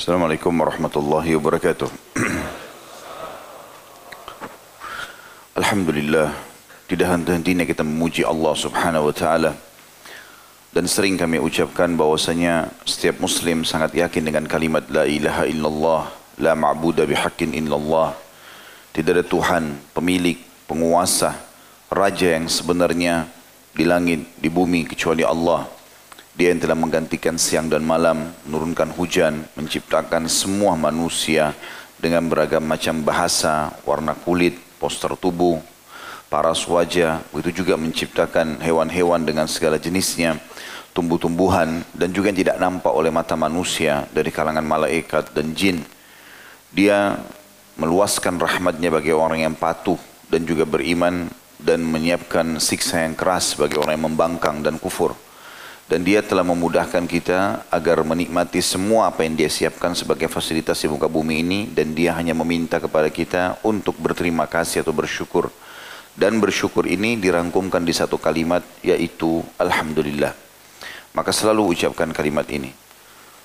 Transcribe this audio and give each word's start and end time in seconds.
Assalamualaikum 0.00 0.56
warahmatullahi 0.56 1.36
wabarakatuh. 1.36 1.92
Alhamdulillah, 5.60 6.32
tidak 6.88 7.04
henti-hentinya 7.12 7.68
kita 7.68 7.84
memuji 7.84 8.24
Allah 8.24 8.56
subhanahu 8.56 9.12
wa 9.12 9.14
ta'ala. 9.14 9.52
Dan 10.72 10.88
sering 10.88 11.20
kami 11.20 11.36
ucapkan 11.36 11.92
bahwasanya 12.00 12.72
setiap 12.88 13.20
muslim 13.20 13.60
sangat 13.60 13.92
yakin 13.92 14.24
dengan 14.24 14.48
kalimat 14.48 14.88
La 14.88 15.04
ilaha 15.04 15.44
illallah, 15.44 16.08
La 16.40 16.56
ma'buda 16.56 17.04
bihaqqin 17.04 17.52
illallah. 17.52 18.16
Tidak 18.96 19.20
ada 19.20 19.20
Tuhan, 19.20 19.84
pemilik, 19.92 20.40
penguasa, 20.64 21.36
raja 21.92 22.40
yang 22.40 22.48
sebenarnya 22.48 23.28
di 23.76 23.84
langit, 23.84 24.24
di 24.40 24.48
bumi 24.48 24.88
kecuali 24.88 25.28
Allah. 25.28 25.68
Dia 26.40 26.56
yang 26.56 26.64
telah 26.64 26.72
menggantikan 26.72 27.36
siang 27.36 27.68
dan 27.68 27.84
malam, 27.84 28.32
menurunkan 28.48 28.96
hujan, 28.96 29.44
menciptakan 29.60 30.24
semua 30.24 30.72
manusia 30.72 31.52
dengan 32.00 32.24
beragam 32.32 32.64
macam 32.64 33.04
bahasa, 33.04 33.68
warna 33.84 34.16
kulit, 34.16 34.56
poster 34.80 35.12
tubuh, 35.20 35.60
paras 36.32 36.64
wajah, 36.64 37.20
begitu 37.28 37.60
juga 37.60 37.76
menciptakan 37.76 38.56
hewan-hewan 38.56 39.20
dengan 39.20 39.44
segala 39.52 39.76
jenisnya, 39.76 40.40
tumbuh-tumbuhan 40.96 41.84
dan 41.92 42.08
juga 42.08 42.32
yang 42.32 42.40
tidak 42.40 42.56
nampak 42.56 42.92
oleh 42.96 43.12
mata 43.12 43.36
manusia 43.36 44.08
dari 44.08 44.32
kalangan 44.32 44.64
malaikat 44.64 45.36
dan 45.36 45.52
jin. 45.52 45.84
Dia 46.72 47.20
meluaskan 47.76 48.40
rahmatnya 48.40 48.88
bagi 48.88 49.12
orang 49.12 49.44
yang 49.44 49.52
patuh 49.60 50.00
dan 50.32 50.48
juga 50.48 50.64
beriman 50.64 51.28
dan 51.60 51.84
menyiapkan 51.84 52.56
siksa 52.56 53.04
yang 53.04 53.12
keras 53.12 53.60
bagi 53.60 53.76
orang 53.76 54.00
yang 54.00 54.08
membangkang 54.08 54.64
dan 54.64 54.80
kufur. 54.80 55.28
Dan 55.90 56.06
dia 56.06 56.22
telah 56.22 56.46
memudahkan 56.46 57.02
kita 57.02 57.66
agar 57.66 58.06
menikmati 58.06 58.62
semua 58.62 59.10
apa 59.10 59.26
yang 59.26 59.34
dia 59.34 59.50
siapkan 59.50 59.90
sebagai 59.90 60.30
fasilitas 60.30 60.78
di 60.78 60.86
muka 60.86 61.10
bumi 61.10 61.42
ini. 61.42 61.60
Dan 61.66 61.98
dia 61.98 62.14
hanya 62.14 62.30
meminta 62.30 62.78
kepada 62.78 63.10
kita 63.10 63.58
untuk 63.66 63.98
berterima 63.98 64.46
kasih 64.46 64.86
atau 64.86 64.94
bersyukur. 64.94 65.50
Dan 66.14 66.38
bersyukur 66.38 66.86
ini 66.86 67.18
dirangkumkan 67.18 67.82
di 67.82 67.90
satu 67.90 68.22
kalimat 68.22 68.62
yaitu 68.86 69.42
Alhamdulillah. 69.58 70.30
Maka 71.10 71.34
selalu 71.34 71.74
ucapkan 71.74 72.14
kalimat 72.14 72.46
ini. 72.54 72.70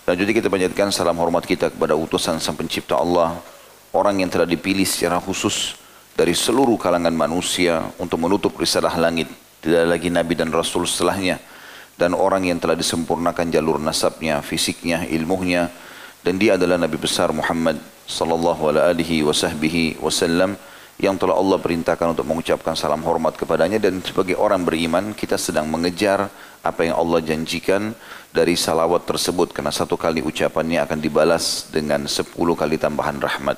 Dan 0.06 0.14
juga 0.14 0.38
kita 0.38 0.46
panjatkan 0.46 0.94
salam 0.94 1.18
hormat 1.18 1.50
kita 1.50 1.73
kepada 1.73 1.98
utusan 1.98 2.38
sang 2.38 2.54
pencipta 2.54 2.94
Allah. 2.94 3.42
Orang 3.90 4.22
yang 4.22 4.30
telah 4.30 4.46
dipilih 4.46 4.86
secara 4.86 5.18
khusus 5.18 5.82
dari 6.14 6.38
seluruh 6.38 6.78
kalangan 6.78 7.10
manusia 7.10 7.90
untuk 7.98 8.22
menutup 8.22 8.54
risalah 8.54 8.94
langit. 9.02 9.34
Tidak 9.66 9.82
lagi 9.82 10.14
Nabi 10.14 10.38
dan 10.38 10.54
Rasul 10.54 10.86
setelahnya 10.86 11.55
dan 11.96 12.12
orang 12.12 12.44
yang 12.44 12.60
telah 12.60 12.76
disempurnakan 12.76 13.48
jalur 13.52 13.80
nasabnya, 13.80 14.44
fisiknya, 14.44 15.08
ilmunya. 15.08 15.72
Dan 16.20 16.36
dia 16.42 16.60
adalah 16.60 16.76
Nabi 16.76 17.00
besar 17.00 17.32
Muhammad 17.32 17.80
sallallahu 18.10 18.74
alaihi 18.74 19.24
wasallam 19.24 20.60
yang 20.96 21.16
telah 21.20 21.36
Allah 21.36 21.60
perintahkan 21.60 22.16
untuk 22.18 22.26
mengucapkan 22.28 22.76
salam 22.76 23.00
hormat 23.05 23.39
kepadanya. 23.39 23.80
Dan 23.80 24.04
sebagai 24.04 24.36
orang 24.36 24.67
beriman 24.67 25.16
kita 25.16 25.39
sedang 25.39 25.72
mengejar 25.72 26.28
apa 26.66 26.82
yang 26.84 27.00
Allah 27.00 27.23
janjikan 27.23 27.95
dari 28.34 28.60
salawat 28.60 29.08
tersebut. 29.08 29.55
Karena 29.55 29.72
satu 29.72 29.95
kali 29.95 30.20
ucapannya 30.20 30.84
akan 30.84 31.00
dibalas 31.00 31.72
dengan 31.72 32.04
sepuluh 32.11 32.58
kali 32.60 32.76
tambahan 32.76 33.22
rahmat. 33.22 33.55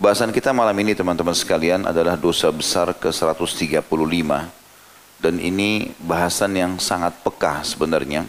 Bahasan 0.00 0.30
kita 0.32 0.54
malam 0.54 0.76
ini 0.80 0.96
teman-teman 0.96 1.36
sekalian 1.36 1.84
adalah 1.84 2.16
dosa 2.16 2.48
besar 2.48 2.88
ke-135 2.96 4.59
dan 5.20 5.36
ini 5.36 5.92
bahasan 6.00 6.56
yang 6.56 6.72
sangat 6.80 7.12
peka 7.20 7.60
sebenarnya. 7.60 8.24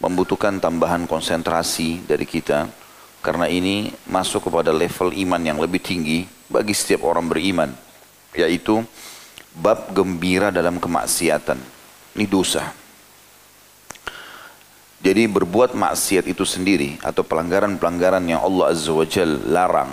Membutuhkan 0.00 0.56
tambahan 0.60 1.04
konsentrasi 1.04 2.04
dari 2.04 2.24
kita. 2.24 2.68
Karena 3.20 3.48
ini 3.48 3.92
masuk 4.08 4.48
kepada 4.48 4.72
level 4.72 5.12
iman 5.12 5.40
yang 5.40 5.60
lebih 5.60 5.80
tinggi 5.80 6.24
bagi 6.48 6.72
setiap 6.72 7.04
orang 7.04 7.28
beriman. 7.28 7.72
Yaitu 8.32 8.80
bab 9.56 9.92
gembira 9.92 10.48
dalam 10.48 10.80
kemaksiatan. 10.80 11.60
Ini 12.16 12.24
dosa. 12.24 12.72
Jadi 15.04 15.28
berbuat 15.28 15.76
maksiat 15.76 16.24
itu 16.24 16.48
sendiri 16.48 16.96
atau 17.04 17.20
pelanggaran-pelanggaran 17.20 18.24
yang 18.24 18.40
Allah 18.40 18.72
Azza 18.72 18.90
wa 18.96 19.04
Jal 19.04 19.36
larang 19.52 19.92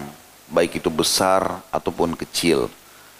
baik 0.54 0.80
itu 0.80 0.90
besar 0.94 1.66
ataupun 1.74 2.14
kecil 2.14 2.70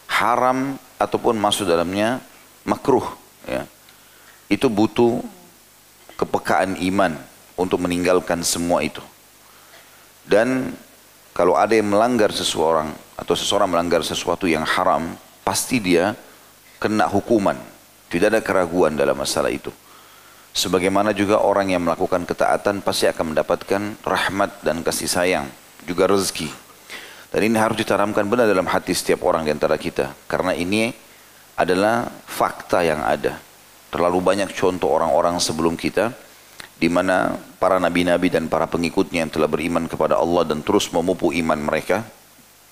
haram 0.06 0.78
ataupun 1.02 1.34
masuk 1.34 1.66
dalamnya 1.66 2.22
makruh 2.64 3.06
ya. 3.48 3.68
Itu 4.52 4.68
butuh 4.68 5.24
kepekaan 6.20 6.80
iman 6.80 7.16
untuk 7.60 7.84
meninggalkan 7.84 8.42
semua 8.44 8.84
itu. 8.84 9.02
Dan 10.24 10.72
kalau 11.36 11.58
ada 11.58 11.76
yang 11.76 11.92
melanggar 11.92 12.32
seseorang 12.32 12.94
atau 13.18 13.34
seseorang 13.34 13.68
melanggar 13.68 14.06
sesuatu 14.06 14.48
yang 14.48 14.64
haram 14.64 15.18
pasti 15.44 15.82
dia 15.84 16.16
kena 16.80 17.10
hukuman. 17.10 17.58
Tidak 18.08 18.30
ada 18.30 18.42
keraguan 18.46 18.94
dalam 18.94 19.18
masalah 19.18 19.50
itu. 19.50 19.74
Sebagaimana 20.54 21.18
juga 21.18 21.42
orang 21.42 21.74
yang 21.74 21.82
melakukan 21.82 22.30
ketaatan 22.30 22.86
pasti 22.86 23.10
akan 23.10 23.34
mendapatkan 23.34 23.82
rahmat 24.06 24.62
dan 24.62 24.86
kasih 24.86 25.10
sayang 25.10 25.50
juga 25.90 26.06
rezeki. 26.06 26.54
Dan 27.34 27.50
ini 27.50 27.58
harus 27.58 27.82
ditanamkan 27.82 28.30
benar 28.30 28.46
dalam 28.46 28.70
hati 28.70 28.94
setiap 28.94 29.26
orang 29.26 29.42
di 29.42 29.50
antara 29.50 29.74
kita. 29.82 30.14
Karena 30.30 30.54
ini 30.54 30.94
adalah 31.58 32.10
fakta 32.26 32.82
yang 32.82 33.02
ada. 33.06 33.38
Terlalu 33.94 34.20
banyak 34.26 34.50
contoh 34.58 34.90
orang-orang 34.90 35.38
sebelum 35.38 35.78
kita 35.78 36.14
di 36.78 36.90
mana 36.90 37.38
para 37.62 37.78
nabi-nabi 37.78 38.34
dan 38.34 38.50
para 38.50 38.66
pengikutnya 38.66 39.24
yang 39.24 39.32
telah 39.32 39.48
beriman 39.48 39.86
kepada 39.86 40.18
Allah 40.18 40.44
dan 40.50 40.66
terus 40.66 40.90
memupuk 40.90 41.32
iman 41.32 41.56
mereka 41.56 42.02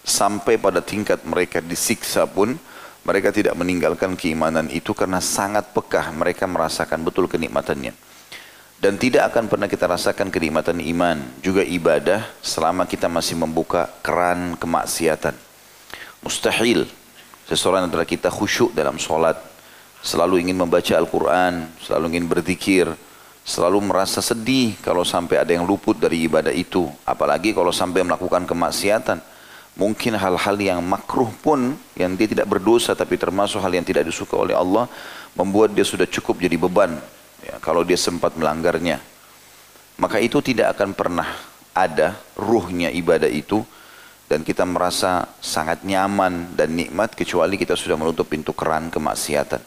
sampai 0.02 0.58
pada 0.58 0.82
tingkat 0.82 1.22
mereka 1.22 1.62
disiksa 1.62 2.26
pun 2.26 2.58
mereka 3.02 3.34
tidak 3.34 3.58
meninggalkan 3.58 4.14
keimanan 4.14 4.70
itu 4.70 4.94
karena 4.94 5.22
sangat 5.22 5.74
pekah 5.74 6.14
mereka 6.14 6.46
merasakan 6.46 7.02
betul 7.02 7.26
kenikmatannya. 7.26 7.94
Dan 8.82 8.98
tidak 8.98 9.30
akan 9.30 9.46
pernah 9.46 9.70
kita 9.70 9.86
rasakan 9.86 10.34
kenikmatan 10.34 10.82
iman, 10.82 11.22
juga 11.46 11.62
ibadah 11.62 12.26
selama 12.42 12.90
kita 12.90 13.06
masih 13.06 13.38
membuka 13.38 13.86
keran 14.02 14.58
kemaksiatan. 14.58 15.38
Mustahil 16.26 16.90
Seseorang 17.52 17.92
antara 17.92 18.08
kita 18.08 18.32
khusyuk 18.32 18.72
dalam 18.72 18.96
sholat, 18.96 19.36
selalu 20.00 20.40
ingin 20.40 20.56
membaca 20.56 20.96
Al-Quran, 20.96 21.68
selalu 21.84 22.16
ingin 22.16 22.24
berzikir, 22.32 22.88
selalu 23.44 23.92
merasa 23.92 24.24
sedih 24.24 24.80
kalau 24.80 25.04
sampai 25.04 25.44
ada 25.44 25.52
yang 25.52 25.68
luput 25.68 26.00
dari 26.00 26.32
ibadah 26.32 26.56
itu. 26.56 26.88
Apalagi 27.04 27.52
kalau 27.52 27.76
sampai 27.76 28.08
melakukan 28.08 28.48
kemaksiatan. 28.48 29.20
Mungkin 29.76 30.16
hal-hal 30.16 30.56
yang 30.60 30.80
makruh 30.80 31.32
pun 31.44 31.76
yang 31.96 32.16
dia 32.16 32.28
tidak 32.28 32.48
berdosa 32.48 32.96
tapi 32.96 33.20
termasuk 33.20 33.60
hal 33.60 33.72
yang 33.72 33.88
tidak 33.88 34.04
disuka 34.08 34.36
oleh 34.36 34.52
Allah 34.52 34.88
membuat 35.36 35.72
dia 35.72 35.88
sudah 35.88 36.04
cukup 36.08 36.44
jadi 36.44 36.56
beban 36.60 37.00
ya, 37.44 37.56
kalau 37.60 37.84
dia 37.84 38.00
sempat 38.00 38.32
melanggarnya. 38.36 39.00
Maka 40.00 40.24
itu 40.24 40.40
tidak 40.40 40.76
akan 40.76 40.92
pernah 40.96 41.28
ada 41.76 42.16
ruhnya 42.36 42.92
ibadah 42.92 43.28
itu 43.28 43.64
dan 44.32 44.48
kita 44.48 44.64
merasa 44.64 45.28
sangat 45.44 45.84
nyaman 45.84 46.56
dan 46.56 46.72
nikmat 46.72 47.12
kecuali 47.12 47.60
kita 47.60 47.76
sudah 47.76 48.00
menutup 48.00 48.32
pintu 48.32 48.56
keran 48.56 48.88
kemaksiatan. 48.88 49.60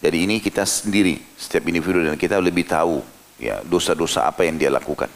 Jadi 0.00 0.16
ini 0.24 0.40
kita 0.40 0.64
sendiri, 0.64 1.20
setiap 1.36 1.68
individu 1.68 2.00
dan 2.00 2.16
kita 2.16 2.40
lebih 2.40 2.64
tahu 2.64 3.04
ya 3.36 3.60
dosa-dosa 3.60 4.24
apa 4.24 4.48
yang 4.48 4.56
dia 4.56 4.72
lakukan. 4.72 5.12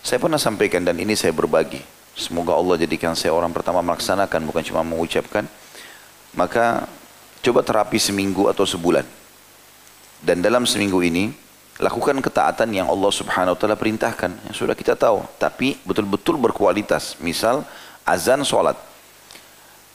Saya 0.00 0.16
pernah 0.16 0.40
sampaikan 0.40 0.88
dan 0.88 0.96
ini 0.96 1.12
saya 1.12 1.36
berbagi. 1.36 1.84
Semoga 2.16 2.56
Allah 2.56 2.80
jadikan 2.80 3.12
saya 3.12 3.36
orang 3.36 3.52
pertama 3.52 3.84
melaksanakan 3.84 4.40
bukan 4.48 4.64
cuma 4.64 4.80
mengucapkan. 4.80 5.44
Maka 6.32 6.88
coba 7.44 7.60
terapi 7.60 8.00
seminggu 8.00 8.48
atau 8.48 8.64
sebulan. 8.64 9.04
Dan 10.24 10.40
dalam 10.40 10.64
seminggu 10.64 11.04
ini 11.04 11.28
lakukan 11.76 12.16
ketaatan 12.24 12.72
yang 12.72 12.88
Allah 12.88 13.12
Subhanahu 13.12 13.52
wa 13.52 13.58
taala 13.60 13.76
perintahkan 13.76 14.48
yang 14.48 14.54
sudah 14.56 14.72
kita 14.72 14.96
tahu 14.96 15.20
tapi 15.36 15.76
betul-betul 15.84 16.40
berkualitas. 16.40 17.20
Misal 17.20 17.68
azan 18.08 18.40
sholat. 18.40 18.80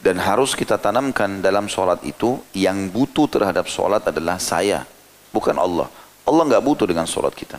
Dan 0.04 0.20
harus 0.20 0.52
kita 0.54 0.76
tanamkan 0.78 1.40
dalam 1.40 1.66
sholat 1.72 2.04
itu 2.04 2.38
yang 2.52 2.92
butuh 2.92 3.26
terhadap 3.26 3.66
sholat 3.72 4.04
adalah 4.04 4.36
saya, 4.36 4.84
bukan 5.32 5.56
Allah. 5.56 5.88
Allah 6.28 6.44
nggak 6.44 6.64
butuh 6.64 6.86
dengan 6.86 7.08
sholat 7.08 7.32
kita. 7.32 7.58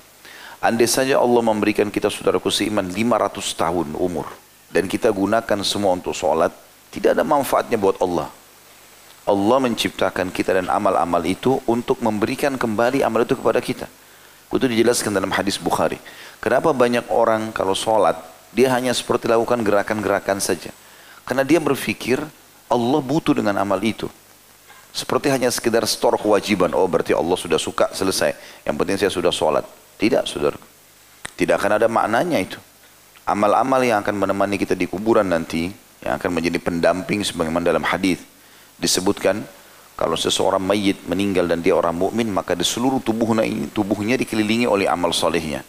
Andai 0.60 0.88
saja 0.88 1.20
Allah 1.20 1.40
memberikan 1.44 1.88
kita 1.88 2.08
saudaraku 2.08 2.52
seiman 2.52 2.84
500 2.88 3.60
tahun 3.60 3.88
umur 3.96 4.28
dan 4.74 4.90
kita 4.90 5.06
gunakan 5.14 5.58
semua 5.62 5.94
untuk 5.94 6.10
sholat, 6.10 6.50
tidak 6.90 7.14
ada 7.14 7.22
manfaatnya 7.22 7.78
buat 7.78 7.94
Allah. 8.02 8.26
Allah 9.24 9.58
menciptakan 9.62 10.34
kita 10.34 10.52
dan 10.58 10.66
amal-amal 10.66 11.22
itu 11.24 11.62
untuk 11.64 12.02
memberikan 12.02 12.58
kembali 12.58 13.00
amal 13.06 13.22
itu 13.22 13.38
kepada 13.38 13.62
kita. 13.62 13.86
Itu 14.50 14.66
dijelaskan 14.68 15.14
dalam 15.14 15.30
hadis 15.30 15.56
Bukhari. 15.62 15.96
Kenapa 16.42 16.74
banyak 16.74 17.08
orang 17.08 17.54
kalau 17.54 17.72
sholat 17.72 18.33
dia 18.54 18.70
hanya 18.70 18.94
seperti 18.94 19.26
lakukan 19.26 19.60
gerakan-gerakan 19.60 20.38
saja. 20.38 20.70
Karena 21.26 21.42
dia 21.42 21.58
berpikir 21.58 22.22
Allah 22.70 23.00
butuh 23.02 23.34
dengan 23.34 23.58
amal 23.58 23.82
itu. 23.82 24.06
Seperti 24.94 25.26
hanya 25.26 25.50
sekedar 25.50 25.82
store 25.90 26.14
kewajiban. 26.14 26.70
Oh 26.70 26.86
berarti 26.86 27.10
Allah 27.10 27.34
sudah 27.34 27.58
suka 27.58 27.90
selesai. 27.90 28.62
Yang 28.62 28.74
penting 28.78 28.96
saya 29.02 29.10
sudah 29.10 29.32
sholat. 29.34 29.66
Tidak 29.98 30.22
saudara. 30.30 30.58
Tidak 31.34 31.54
akan 31.58 31.82
ada 31.82 31.90
maknanya 31.90 32.38
itu. 32.38 32.58
Amal-amal 33.26 33.82
yang 33.82 34.06
akan 34.06 34.14
menemani 34.14 34.54
kita 34.54 34.78
di 34.78 34.86
kuburan 34.86 35.26
nanti, 35.26 35.66
yang 36.04 36.14
akan 36.20 36.30
menjadi 36.30 36.60
pendamping 36.62 37.26
sebagaimana 37.26 37.66
dalam 37.66 37.82
hadis 37.82 38.22
disebutkan 38.78 39.42
kalau 39.94 40.18
seseorang 40.18 40.60
mayit 40.62 40.98
meninggal 41.06 41.46
dan 41.46 41.62
dia 41.62 41.72
orang 41.74 41.94
mukmin 41.94 42.26
maka 42.26 42.58
di 42.58 42.66
seluruh 42.66 42.98
tubuhnya 42.98 43.46
tubuhnya 43.70 44.18
dikelilingi 44.18 44.66
oleh 44.66 44.90
amal 44.90 45.14
solehnya. 45.14 45.62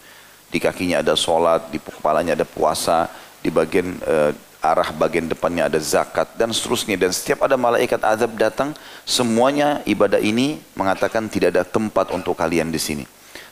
Di 0.46 0.62
kakinya 0.62 1.02
ada 1.02 1.18
solat, 1.18 1.68
di 1.68 1.82
kepalanya 1.82 2.38
ada 2.38 2.46
puasa, 2.46 3.10
di 3.42 3.50
bagian 3.50 3.98
uh, 4.06 4.30
arah 4.66 4.90
bagian 4.90 5.30
depannya 5.30 5.70
ada 5.70 5.78
zakat 5.78 6.34
dan 6.34 6.50
seterusnya. 6.50 6.98
Dan 6.98 7.14
setiap 7.14 7.46
ada 7.46 7.54
malaikat 7.54 8.02
azab 8.02 8.34
datang 8.34 8.74
semuanya 9.06 9.82
ibadah 9.86 10.18
ini 10.18 10.58
mengatakan 10.74 11.30
tidak 11.30 11.54
ada 11.54 11.62
tempat 11.62 12.10
untuk 12.10 12.34
kalian 12.34 12.74
di 12.74 12.80
sini. 12.80 13.04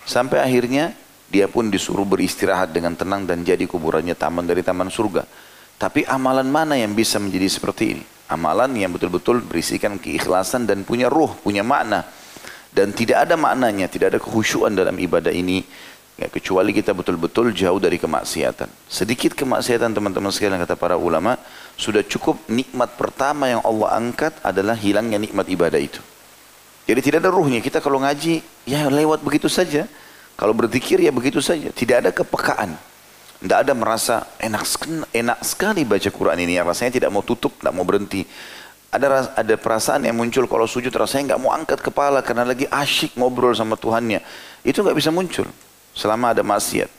Sampai 0.05 0.43
akhirnya 0.43 0.93
dia 1.31 1.49
pun 1.49 1.71
disuruh 1.73 2.05
beristirahat 2.05 2.71
dengan 2.71 2.95
tenang 2.95 3.25
dan 3.25 3.43
jadi 3.43 3.65
kuburannya 3.65 4.15
taman 4.15 4.45
dari 4.45 4.61
taman 4.61 4.93
surga. 4.93 5.25
Tapi 5.75 6.07
amalan 6.07 6.47
mana 6.47 6.79
yang 6.79 6.95
bisa 6.95 7.19
menjadi 7.19 7.51
seperti 7.51 7.85
ini? 7.99 8.05
Amalan 8.31 8.73
yang 8.79 8.95
betul-betul 8.95 9.43
berisikan 9.45 10.01
keikhlasan 10.01 10.65
dan 10.65 10.87
punya 10.87 11.11
ruh 11.11 11.33
punya 11.43 11.67
makna. 11.67 12.07
Dan 12.75 12.91
tidak 12.91 13.31
ada 13.31 13.39
maknanya 13.39 13.87
tidak 13.87 14.15
ada 14.15 14.21
kehusuan 14.23 14.75
dalam 14.75 14.99
ibadah 14.99 15.31
ini 15.31 15.63
Ya, 16.15 16.31
kecuali 16.31 16.71
kita 16.71 16.95
betul-betul 16.95 17.51
jauh 17.51 17.83
dari 17.83 17.99
kemaksiatan. 17.99 18.71
Sedikit 18.87 19.35
kemaksiatan 19.35 19.91
teman-teman 19.91 20.31
sekalian 20.31 20.63
kata 20.63 20.79
para 20.79 20.95
ulama, 20.95 21.35
sudah 21.75 22.07
cukup 22.07 22.39
nikmat 22.47 22.95
pertama 22.95 23.51
yang 23.51 23.59
Allah 23.67 23.99
angkat 23.99 24.31
adalah 24.47 24.79
hilangnya 24.79 25.19
nikmat 25.19 25.51
ibadah 25.51 25.81
itu. 25.83 25.99
Jadi 26.87 27.01
tidak 27.03 27.19
ada 27.27 27.35
ruhnya. 27.35 27.59
Kita 27.59 27.83
kalau 27.83 27.99
ngaji, 27.99 28.47
ya 28.63 28.87
lewat 28.87 29.27
begitu 29.27 29.51
saja. 29.51 29.91
Kalau 30.39 30.55
berzikir 30.55 31.03
ya 31.03 31.11
begitu 31.11 31.43
saja. 31.43 31.75
Tidak 31.75 32.07
ada 32.07 32.11
kepekaan. 32.15 32.79
Tidak 33.43 33.59
ada 33.67 33.75
merasa 33.75 34.23
enak, 34.39 34.63
enak 35.11 35.39
sekali 35.43 35.83
baca 35.83 36.15
Quran 36.15 36.39
ini. 36.47 36.55
Ya, 36.55 36.63
rasanya 36.63 36.95
tidak 36.95 37.11
mau 37.11 37.27
tutup, 37.27 37.59
tidak 37.59 37.75
mau 37.75 37.83
berhenti. 37.83 38.23
Ada 38.95 39.35
ada 39.35 39.55
perasaan 39.59 40.07
yang 40.07 40.15
muncul 40.15 40.47
kalau 40.47 40.71
sujud 40.71 40.95
rasanya 40.95 41.35
nggak 41.35 41.41
mau 41.43 41.51
angkat 41.51 41.83
kepala 41.83 42.23
karena 42.23 42.47
lagi 42.47 42.71
asyik 42.71 43.19
ngobrol 43.19 43.51
sama 43.51 43.75
Tuhannya. 43.75 44.23
Itu 44.63 44.87
nggak 44.87 44.95
bisa 44.95 45.11
muncul 45.11 45.51
selama 45.95 46.35
ada 46.35 46.43
maksiat. 46.43 46.91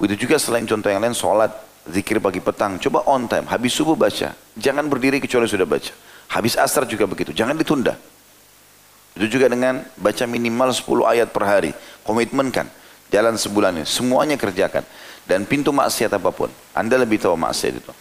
Begitu 0.00 0.26
juga 0.26 0.40
selain 0.40 0.64
contoh 0.64 0.88
yang 0.88 1.04
lain, 1.04 1.12
sholat, 1.12 1.52
zikir 1.84 2.16
pagi 2.18 2.40
petang. 2.40 2.80
Coba 2.80 3.04
on 3.04 3.28
time, 3.28 3.44
habis 3.46 3.76
subuh 3.76 3.94
baca. 3.94 4.32
Jangan 4.56 4.88
berdiri 4.88 5.20
kecuali 5.20 5.44
sudah 5.44 5.68
baca. 5.68 5.92
Habis 6.32 6.56
asar 6.56 6.88
juga 6.88 7.04
begitu, 7.04 7.36
jangan 7.36 7.52
ditunda. 7.52 7.94
Itu 9.12 9.26
juga 9.36 9.52
dengan 9.52 9.84
baca 10.00 10.24
minimal 10.24 10.72
10 10.72 11.04
ayat 11.04 11.28
per 11.34 11.44
hari. 11.44 11.70
Komitmen 12.06 12.48
kan, 12.48 12.64
jalan 13.12 13.36
sebulan 13.36 13.82
ini. 13.82 13.86
Semuanya 13.86 14.40
kerjakan. 14.40 14.86
Dan 15.26 15.44
pintu 15.46 15.70
maksiat 15.70 16.10
apa 16.16 16.30
pun. 16.32 16.48
Anda 16.72 16.96
lebih 16.96 17.20
tahu 17.20 17.36
maksiat 17.36 17.74
itu. 17.76 17.92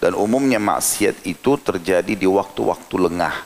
Dan 0.00 0.16
umumnya 0.16 0.56
maksiat 0.56 1.28
itu 1.28 1.60
terjadi 1.60 2.14
di 2.16 2.24
waktu-waktu 2.28 2.94
lengah. 2.96 3.36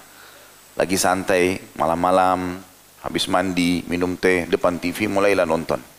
Lagi 0.74 0.98
santai, 0.98 1.58
malam-malam, 1.78 2.58
habis 3.02 3.30
mandi, 3.30 3.86
minum 3.86 4.18
teh, 4.18 4.46
depan 4.50 4.78
TV, 4.78 5.06
mulailah 5.06 5.46
nonton. 5.46 5.93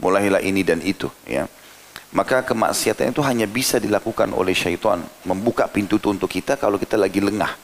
Mulailah 0.00 0.40
ini 0.40 0.64
dan 0.64 0.80
itu. 0.80 1.12
Ya. 1.28 1.44
Maka 2.10 2.42
kemaksiatan 2.42 3.14
itu 3.14 3.22
hanya 3.22 3.46
bisa 3.46 3.78
dilakukan 3.78 4.32
oleh 4.34 4.56
syaitan. 4.56 5.04
Membuka 5.22 5.70
pintu 5.70 6.00
itu 6.00 6.10
untuk 6.10 6.26
kita 6.26 6.58
kalau 6.58 6.80
kita 6.80 6.98
lagi 6.98 7.22
lengah. 7.22 7.54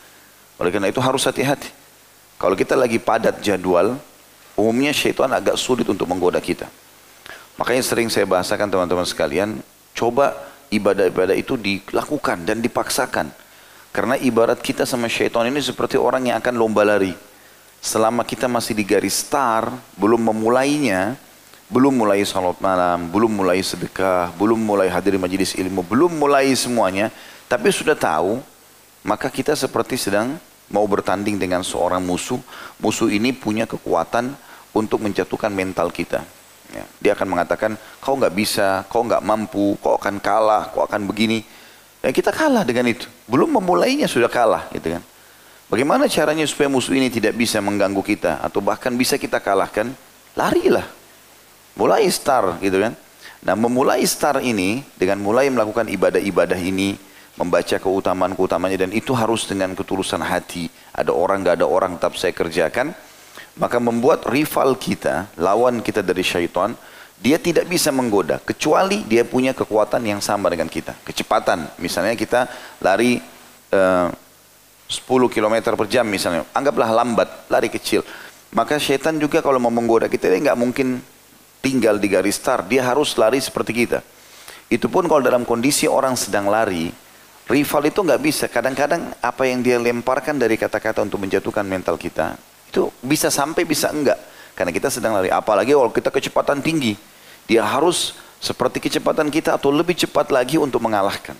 Oleh 0.61 0.71
karena 0.71 0.93
itu 0.93 1.03
harus 1.03 1.25
hati-hati. 1.27 1.73
Kalau 2.37 2.53
kita 2.53 2.77
lagi 2.77 3.01
padat 3.01 3.41
jadwal, 3.41 3.97
umumnya 4.55 4.93
syaitan 4.93 5.33
agak 5.33 5.57
sulit 5.57 5.89
untuk 5.89 6.05
menggoda 6.07 6.39
kita. 6.39 6.69
Makanya 7.57 7.83
sering 7.83 8.09
saya 8.13 8.29
bahasakan 8.29 8.69
teman-teman 8.69 9.09
sekalian, 9.09 9.57
coba 9.97 10.37
ibadah-ibadah 10.69 11.33
itu 11.33 11.57
dilakukan 11.57 12.45
dan 12.45 12.61
dipaksakan. 12.61 13.33
Karena 13.97 14.15
ibarat 14.21 14.61
kita 14.61 14.85
sama 14.85 15.09
syaitan 15.09 15.49
ini 15.49 15.65
seperti 15.65 15.97
orang 15.97 16.29
yang 16.29 16.37
akan 16.37 16.55
lomba 16.61 16.85
lari. 16.85 17.17
Selama 17.81 18.23
kita 18.29 18.45
masih 18.45 18.77
di 18.77 18.85
garis 18.85 19.25
start, 19.25 19.73
belum 19.97 20.21
memulainya, 20.21 21.17
belum 21.67 21.99
mulai 21.99 22.23
salat 22.23 22.59
malam, 22.63 23.11
belum 23.11 23.43
mulai 23.43 23.59
sedekah, 23.59 24.31
belum 24.39 24.59
mulai 24.59 24.87
hadir 24.87 25.19
majelis 25.19 25.59
ilmu, 25.59 25.83
belum 25.83 26.15
mulai 26.15 26.55
semuanya, 26.55 27.11
tapi 27.51 27.75
sudah 27.75 27.99
tahu, 27.99 28.39
maka 29.03 29.27
kita 29.31 29.55
seperti 29.59 29.99
sedang 29.99 30.39
mau 30.71 30.87
bertanding 30.87 31.39
dengan 31.39 31.63
seorang 31.63 32.03
musuh. 32.03 32.39
Musuh 32.79 33.11
ini 33.11 33.35
punya 33.35 33.67
kekuatan 33.67 34.35
untuk 34.75 35.03
menjatuhkan 35.03 35.51
mental 35.51 35.91
kita. 35.91 36.23
Ya, 36.75 36.85
dia 36.99 37.13
akan 37.15 37.39
mengatakan, 37.39 37.79
kau 38.03 38.19
nggak 38.19 38.35
bisa, 38.35 38.83
kau 38.91 39.07
nggak 39.07 39.23
mampu, 39.23 39.79
kau 39.79 39.95
akan 39.95 40.19
kalah, 40.19 40.71
kau 40.75 40.83
akan 40.83 41.07
begini. 41.07 41.47
Ya 42.03 42.11
kita 42.11 42.35
kalah 42.35 42.67
dengan 42.67 42.91
itu. 42.91 43.07
Belum 43.31 43.47
memulainya 43.47 44.11
sudah 44.11 44.31
kalah, 44.31 44.67
gitu 44.75 44.99
kan. 44.99 45.03
Bagaimana 45.67 46.07
caranya 46.07 46.47
supaya 46.47 46.71
musuh 46.71 46.95
ini 46.95 47.11
tidak 47.11 47.35
bisa 47.35 47.59
mengganggu 47.59 47.99
kita 48.03 48.39
atau 48.39 48.63
bahkan 48.63 48.95
bisa 48.95 49.19
kita 49.19 49.43
kalahkan? 49.43 49.91
Larilah. 50.39 50.96
Mulai 51.77 52.09
start 52.09 52.65
gitu 52.65 52.81
kan. 52.81 52.97
Nah 53.45 53.55
memulai 53.55 54.03
start 54.09 54.43
ini 54.43 54.83
dengan 54.97 55.21
mulai 55.21 55.47
melakukan 55.53 55.87
ibadah-ibadah 55.87 56.59
ini, 56.59 56.97
membaca 57.37 57.77
keutamaan-keutamanya 57.77 58.89
dan 58.89 58.91
itu 58.97 59.13
harus 59.13 59.45
dengan 59.45 59.77
ketulusan 59.77 60.25
hati. 60.25 60.73
Ada 60.97 61.13
orang 61.13 61.45
gak 61.45 61.63
ada 61.63 61.67
orang 61.69 62.01
tetap 62.01 62.17
saya 62.17 62.33
kerjakan. 62.33 62.97
Maka 63.57 63.81
membuat 63.81 64.29
rival 64.29 64.77
kita, 64.77 65.33
lawan 65.41 65.81
kita 65.81 66.05
dari 66.05 66.21
syaitan, 66.21 66.77
dia 67.17 67.41
tidak 67.41 67.65
bisa 67.65 67.89
menggoda 67.89 68.37
kecuali 68.45 69.01
dia 69.09 69.25
punya 69.25 69.57
kekuatan 69.57 70.05
yang 70.05 70.21
sama 70.21 70.53
dengan 70.53 70.69
kita. 70.69 70.93
Kecepatan, 71.01 71.81
misalnya 71.81 72.13
kita 72.13 72.45
lari 72.85 73.17
uh, 73.73 74.13
10 74.87 75.33
km 75.33 75.57
per 75.73 75.89
jam 75.89 76.05
misalnya, 76.05 76.45
anggaplah 76.53 76.93
lambat, 76.93 77.49
lari 77.49 77.73
kecil. 77.73 78.05
Maka 78.53 78.77
syaitan 78.77 79.17
juga 79.17 79.41
kalau 79.41 79.57
mau 79.57 79.73
menggoda 79.73 80.07
kita 80.07 80.29
dia 80.29 80.53
nggak 80.53 80.61
mungkin 80.61 81.01
tinggal 81.63 81.99
di 82.01 82.09
garis 82.11 82.39
start, 82.39 82.67
dia 82.71 82.85
harus 82.87 83.15
lari 83.19 83.41
seperti 83.43 83.87
kita. 83.87 84.01
Itu 84.67 84.91
pun 84.91 85.07
kalau 85.07 85.23
dalam 85.23 85.47
kondisi 85.47 85.87
orang 85.87 86.19
sedang 86.19 86.51
lari, 86.51 86.91
rival 87.47 87.83
itu 87.87 88.01
nggak 88.03 88.21
bisa. 88.23 88.45
Kadang-kadang 88.51 89.15
apa 89.23 89.43
yang 89.47 89.63
dia 89.63 89.79
lemparkan 89.79 90.35
dari 90.35 90.59
kata-kata 90.59 91.07
untuk 91.07 91.23
menjatuhkan 91.23 91.63
mental 91.63 91.95
kita, 91.95 92.35
itu 92.71 92.91
bisa 93.03 93.31
sampai 93.31 93.63
bisa 93.63 93.91
enggak. 93.95 94.19
Karena 94.57 94.73
kita 94.73 94.89
sedang 94.89 95.15
lari. 95.15 95.29
Apalagi 95.29 95.77
kalau 95.77 95.93
kita 95.93 96.09
kecepatan 96.09 96.65
tinggi, 96.65 96.97
dia 97.47 97.63
harus 97.63 98.17
seperti 98.41 98.83
kecepatan 98.83 99.29
kita 99.29 99.55
atau 99.55 99.71
lebih 99.71 99.95
cepat 99.95 100.33
lagi 100.33 100.57
untuk 100.57 100.83
mengalahkan. 100.83 101.37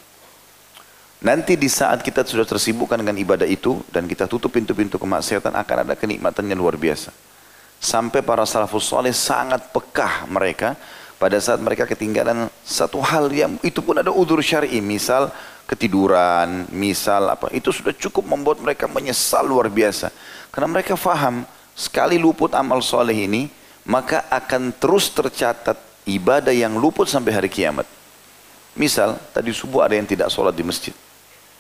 Nanti 1.25 1.57
di 1.57 1.67
saat 1.67 2.05
kita 2.05 2.23
sudah 2.29 2.45
tersibukkan 2.45 3.01
dengan 3.01 3.17
ibadah 3.17 3.49
itu 3.49 3.81
dan 3.89 4.05
kita 4.05 4.29
tutup 4.29 4.53
pintu-pintu 4.53 5.01
kemaksiatan 5.01 5.49
akan 5.57 5.77
ada 5.89 5.95
kenikmatannya 5.97 6.53
luar 6.53 6.77
biasa. 6.77 7.09
Sampai 7.77 8.25
para 8.25 8.43
salafus 8.49 8.89
soleh 8.89 9.13
sangat 9.13 9.71
pekah 9.71 10.27
mereka. 10.27 10.75
Pada 11.17 11.41
saat 11.41 11.57
mereka 11.65 11.89
ketinggalan 11.89 12.53
satu 12.61 13.01
hal 13.01 13.33
yang 13.33 13.57
itu 13.65 13.81
pun 13.81 13.97
ada 13.97 14.13
udur 14.13 14.41
syar'i. 14.45 14.85
Misal 14.85 15.33
ketiduran 15.67 16.71
misal 16.71 17.27
apa. 17.33 17.51
Itu 17.53 17.75
sudah 17.75 17.93
cukup 17.93 18.25
membuat 18.25 18.63
mereka 18.63 18.87
menyesal 18.87 19.45
luar 19.45 19.73
biasa. 19.73 20.13
Karena 20.55 20.69
mereka 20.71 20.95
faham 20.95 21.43
sekali 21.77 22.17
luput 22.17 22.55
amal 22.57 22.81
soleh 22.81 23.29
ini 23.29 23.49
maka 23.87 24.27
akan 24.29 24.75
terus 24.75 25.09
tercatat 25.15 25.79
ibadah 26.07 26.55
yang 26.55 26.75
luput 26.79 27.07
sampai 27.07 27.33
hari 27.35 27.51
kiamat. 27.51 27.87
Misal 28.77 29.17
tadi 29.33 29.55
subuh 29.55 29.89
ada 29.89 29.97
yang 29.97 30.05
tidak 30.05 30.29
sholat 30.29 30.53
di 30.53 30.65
masjid. 30.67 30.93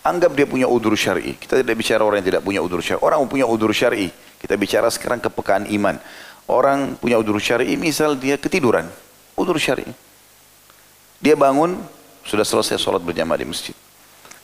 Anggap 0.07 0.37
dia 0.39 0.47
punya 0.47 0.71
udur 0.71 0.95
syar'i. 0.95 1.35
Kita 1.35 1.59
tidak 1.59 1.75
bicara 1.75 2.05
orang 2.07 2.23
yang 2.23 2.29
tidak 2.35 2.43
punya 2.47 2.61
udur 2.63 2.79
syar'i. 2.79 3.03
Orang 3.03 3.27
punya 3.27 3.47
udur 3.49 3.75
syar'i 3.75 4.13
kita 4.47 4.55
bicara 4.55 4.87
sekarang 4.87 5.19
kepekaan 5.19 5.67
iman. 5.75 5.99
Orang 6.47 6.95
punya 7.03 7.19
udur 7.19 7.43
syari, 7.43 7.75
misal 7.75 8.15
dia 8.15 8.39
ketiduran. 8.39 8.87
Udur 9.35 9.59
syari. 9.59 9.83
Dia 11.19 11.35
bangun, 11.35 11.83
sudah 12.23 12.47
selesai 12.47 12.79
sholat 12.79 13.03
berjamaah 13.03 13.43
di 13.43 13.51
masjid. 13.51 13.75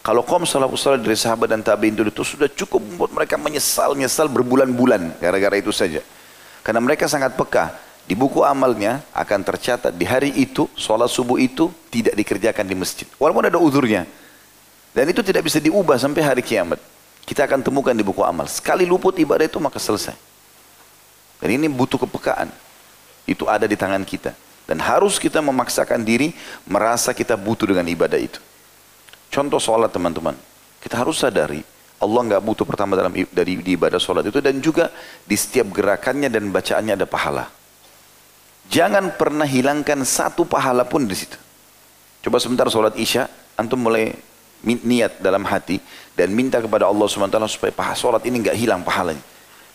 Kalau 0.02 0.26
kaum 0.26 0.42
salafus 0.42 0.82
salih 0.82 0.98
dari 0.98 1.14
sahabat 1.14 1.46
dan 1.46 1.62
tabi'in 1.62 1.94
itu 1.94 2.26
sudah 2.26 2.50
cukup 2.50 2.82
membuat 2.82 3.14
mereka 3.14 3.38
menyesal-nyesal 3.38 4.26
berbulan-bulan 4.26 5.22
gara-gara 5.22 5.54
itu 5.62 5.70
saja. 5.70 6.02
Karena 6.66 6.82
mereka 6.82 7.06
sangat 7.06 7.38
peka. 7.38 7.70
Di 8.02 8.18
buku 8.18 8.42
amalnya 8.42 9.06
akan 9.14 9.46
tercatat 9.46 9.94
di 9.94 10.02
hari 10.02 10.34
itu, 10.34 10.66
sholat 10.74 11.06
subuh 11.06 11.38
itu 11.38 11.70
tidak 11.86 12.18
dikerjakan 12.18 12.66
di 12.66 12.74
masjid. 12.74 13.06
Walaupun 13.14 13.46
ada 13.46 13.62
udurnya. 13.62 14.02
Dan 14.90 15.06
itu 15.06 15.22
tidak 15.22 15.46
bisa 15.46 15.62
diubah 15.62 15.94
sampai 16.02 16.18
hari 16.26 16.42
kiamat. 16.42 16.82
Kita 17.32 17.48
akan 17.48 17.64
temukan 17.64 17.96
di 17.96 18.04
buku 18.04 18.20
amal. 18.20 18.44
Sekali 18.44 18.84
luput 18.84 19.16
ibadah 19.16 19.48
itu 19.48 19.56
maka 19.56 19.80
selesai. 19.80 20.12
Dan 21.40 21.56
ini 21.56 21.64
butuh 21.64 22.04
kepekaan. 22.04 22.52
Itu 23.24 23.48
ada 23.48 23.64
di 23.64 23.72
tangan 23.72 24.04
kita. 24.04 24.36
Dan 24.68 24.76
harus 24.84 25.16
kita 25.16 25.40
memaksakan 25.40 26.04
diri 26.04 26.36
merasa 26.68 27.16
kita 27.16 27.40
butuh 27.40 27.72
dengan 27.72 27.88
ibadah 27.88 28.20
itu. 28.20 28.36
Contoh 29.32 29.56
sholat 29.56 29.88
teman-teman. 29.88 30.36
Kita 30.84 31.00
harus 31.00 31.24
sadari 31.24 31.64
Allah 32.02 32.20
nggak 32.28 32.42
butuh 32.44 32.66
pertama 32.68 33.00
dalam 33.00 33.14
dari 33.14 33.62
di 33.62 33.78
ibadah 33.78 33.96
sholat 33.96 34.26
itu 34.26 34.42
dan 34.44 34.60
juga 34.60 34.92
di 35.22 35.38
setiap 35.38 35.72
gerakannya 35.72 36.26
dan 36.28 36.52
bacaannya 36.52 36.98
ada 37.00 37.06
pahala. 37.08 37.48
Jangan 38.68 39.14
pernah 39.16 39.48
hilangkan 39.48 40.04
satu 40.04 40.44
pahala 40.44 40.84
pun 40.84 41.08
di 41.08 41.16
situ. 41.16 41.38
Coba 42.26 42.42
sebentar 42.42 42.66
sholat 42.68 42.98
isya, 43.00 43.30
antum 43.54 43.78
mulai 43.80 44.18
niat 44.62 45.18
dalam 45.18 45.42
hati 45.44 45.82
dan 46.14 46.30
minta 46.30 46.62
kepada 46.62 46.86
Allah 46.86 47.06
SWT 47.06 47.38
supaya 47.50 47.72
pahala 47.74 47.98
sholat 47.98 48.22
ini 48.24 48.40
nggak 48.40 48.56
hilang 48.56 48.80
pahalanya. 48.86 49.22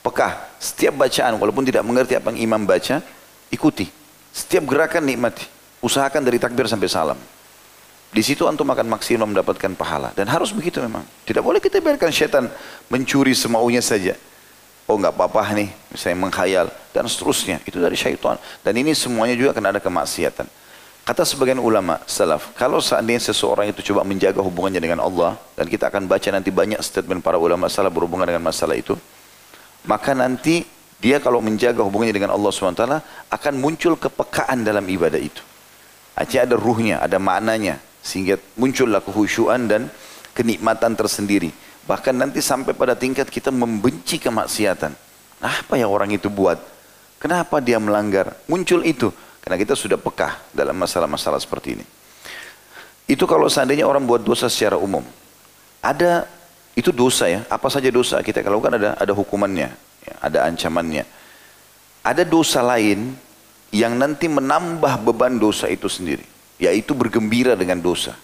Pekah, 0.02 0.56
setiap 0.56 0.96
bacaan 0.96 1.36
walaupun 1.36 1.68
tidak 1.68 1.84
mengerti 1.84 2.16
apa 2.16 2.32
yang 2.32 2.48
imam 2.48 2.64
baca, 2.64 3.04
ikuti. 3.52 3.92
Setiap 4.32 4.64
gerakan 4.64 5.04
nikmati. 5.04 5.44
Usahakan 5.84 6.24
dari 6.24 6.40
takbir 6.40 6.66
sampai 6.66 6.88
salam. 6.88 7.20
Di 8.08 8.24
situ 8.24 8.48
antum 8.48 8.66
akan 8.72 8.88
maksimal 8.88 9.28
mendapatkan 9.28 9.76
pahala. 9.76 10.16
Dan 10.16 10.32
harus 10.32 10.56
begitu 10.56 10.80
memang. 10.80 11.04
Tidak 11.28 11.44
boleh 11.44 11.60
kita 11.60 11.84
biarkan 11.84 12.10
setan 12.10 12.48
mencuri 12.88 13.36
semaunya 13.36 13.84
saja. 13.84 14.16
Oh 14.88 14.96
nggak 14.96 15.20
apa-apa 15.20 15.52
nih, 15.52 15.68
misalnya 15.92 16.18
menghayal 16.24 16.68
dan 16.96 17.04
seterusnya. 17.04 17.60
Itu 17.68 17.84
dari 17.84 18.00
syaitan. 18.00 18.40
Dan 18.64 18.80
ini 18.80 18.96
semuanya 18.96 19.36
juga 19.36 19.52
akan 19.52 19.76
ada 19.76 19.80
kemaksiatan. 19.84 20.48
Kata 21.08 21.24
sebagian 21.24 21.64
ulama 21.64 22.04
salaf, 22.04 22.52
kalau 22.52 22.84
seandainya 22.84 23.32
seseorang 23.32 23.72
itu 23.72 23.80
coba 23.80 24.04
menjaga 24.04 24.44
hubungannya 24.44 24.84
dengan 24.84 25.00
Allah, 25.00 25.40
dan 25.56 25.72
kita 25.72 25.88
akan 25.88 26.04
baca 26.04 26.28
nanti 26.36 26.52
banyak 26.52 26.84
statement 26.84 27.24
para 27.24 27.40
ulama 27.40 27.72
salaf 27.72 27.96
berhubungan 27.96 28.28
dengan 28.28 28.44
masalah 28.44 28.76
itu, 28.76 28.92
maka 29.88 30.12
nanti 30.12 30.68
dia 31.00 31.24
kalau 31.24 31.40
menjaga 31.40 31.80
hubungannya 31.80 32.12
dengan 32.12 32.36
Allah 32.36 32.52
SWT 32.52 32.84
akan 33.32 33.54
muncul 33.56 33.96
kepekaan 33.96 34.68
dalam 34.68 34.84
ibadah 34.84 35.22
itu. 35.22 35.40
Artinya 36.18 36.44
ada 36.44 36.56
ruhnya, 36.60 36.96
ada 37.00 37.22
maknanya. 37.22 37.80
Sehingga 38.04 38.42
muncullah 38.58 39.00
kehusyuan 39.00 39.70
dan 39.70 39.88
kenikmatan 40.34 40.98
tersendiri. 40.98 41.54
Bahkan 41.86 42.18
nanti 42.18 42.42
sampai 42.42 42.74
pada 42.74 42.98
tingkat 42.98 43.30
kita 43.30 43.54
membenci 43.54 44.18
kemaksiatan. 44.18 44.92
Apa 45.40 45.78
yang 45.78 45.94
orang 45.94 46.12
itu 46.12 46.28
buat? 46.34 46.58
Kenapa 47.22 47.62
dia 47.62 47.78
melanggar? 47.78 48.34
Muncul 48.50 48.82
itu. 48.82 49.14
Karena 49.48 49.64
kita 49.64 49.80
sudah 49.80 49.96
pekah 49.96 50.52
dalam 50.52 50.76
masalah-masalah 50.76 51.40
seperti 51.40 51.80
ini. 51.80 51.86
Itu 53.08 53.24
kalau 53.24 53.48
seandainya 53.48 53.88
orang 53.88 54.04
buat 54.04 54.20
dosa 54.20 54.52
secara 54.52 54.76
umum. 54.76 55.00
Ada, 55.80 56.28
itu 56.76 56.92
dosa 56.92 57.32
ya. 57.32 57.48
Apa 57.48 57.72
saja 57.72 57.88
dosa 57.88 58.20
kita 58.20 58.44
kalau 58.44 58.60
kan 58.60 58.76
ada 58.76 59.00
ada 59.00 59.16
hukumannya. 59.16 59.72
Ya, 60.04 60.14
ada 60.20 60.52
ancamannya. 60.52 61.08
Ada 62.04 62.28
dosa 62.28 62.60
lain 62.60 63.16
yang 63.72 63.96
nanti 63.96 64.28
menambah 64.28 65.00
beban 65.08 65.40
dosa 65.40 65.72
itu 65.72 65.88
sendiri 65.88 66.28
yaitu 66.60 66.92
bergembira 66.92 67.56
dengan 67.56 67.80
dosa. 67.80 68.20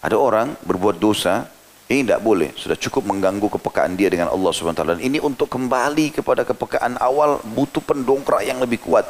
Ada 0.00 0.16
orang 0.16 0.56
berbuat 0.64 0.96
dosa, 0.96 1.44
ini 1.92 2.06
tidak 2.06 2.22
boleh, 2.24 2.54
sudah 2.54 2.80
cukup 2.80 3.04
mengganggu 3.12 3.50
kepekaan 3.60 3.98
dia 3.98 4.08
dengan 4.08 4.30
Allah 4.30 4.54
SWT. 4.54 4.96
Dan 4.96 5.02
ini 5.04 5.20
untuk 5.20 5.50
kembali 5.50 6.16
kepada 6.16 6.46
kepekaan 6.48 6.96
awal 6.96 7.42
butuh 7.42 7.82
pendongkrak 7.82 8.46
yang 8.46 8.62
lebih 8.62 8.80
kuat. 8.80 9.04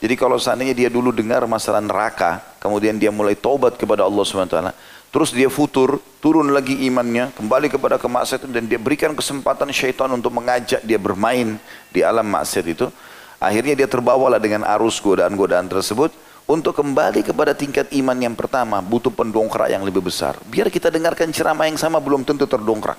Jadi 0.00 0.14
kalau 0.16 0.40
seandainya 0.40 0.72
dia 0.72 0.88
dulu 0.88 1.12
dengar 1.12 1.44
masalah 1.44 1.84
neraka, 1.84 2.40
kemudian 2.56 2.96
dia 2.96 3.12
mulai 3.12 3.36
taubat 3.36 3.76
kepada 3.76 4.08
Allah 4.08 4.24
SWT, 4.24 4.72
terus 5.12 5.28
dia 5.28 5.52
futur, 5.52 6.00
turun 6.24 6.48
lagi 6.56 6.72
imannya, 6.88 7.36
kembali 7.36 7.68
kepada 7.68 8.00
kemaksiatan 8.00 8.48
dan 8.48 8.64
dia 8.64 8.80
berikan 8.80 9.12
kesempatan 9.12 9.68
syaitan 9.68 10.08
untuk 10.08 10.32
mengajak 10.32 10.80
dia 10.88 10.96
bermain 10.96 11.60
di 11.92 12.00
alam 12.00 12.24
maksiat 12.24 12.64
itu, 12.64 12.88
akhirnya 13.36 13.76
dia 13.76 13.88
terbawalah 13.92 14.40
dengan 14.40 14.64
arus 14.64 15.04
godaan-godaan 15.04 15.68
tersebut, 15.68 16.16
untuk 16.50 16.74
kembali 16.80 17.22
kepada 17.22 17.54
tingkat 17.54 17.86
iman 17.94 18.16
yang 18.18 18.34
pertama 18.34 18.82
butuh 18.82 19.12
pendongkrak 19.14 19.70
yang 19.70 19.86
lebih 19.86 20.02
besar. 20.02 20.34
Biar 20.50 20.66
kita 20.66 20.90
dengarkan 20.90 21.30
ceramah 21.30 21.70
yang 21.70 21.78
sama 21.78 22.02
belum 22.02 22.26
tentu 22.26 22.42
terdongkrak. 22.48 22.98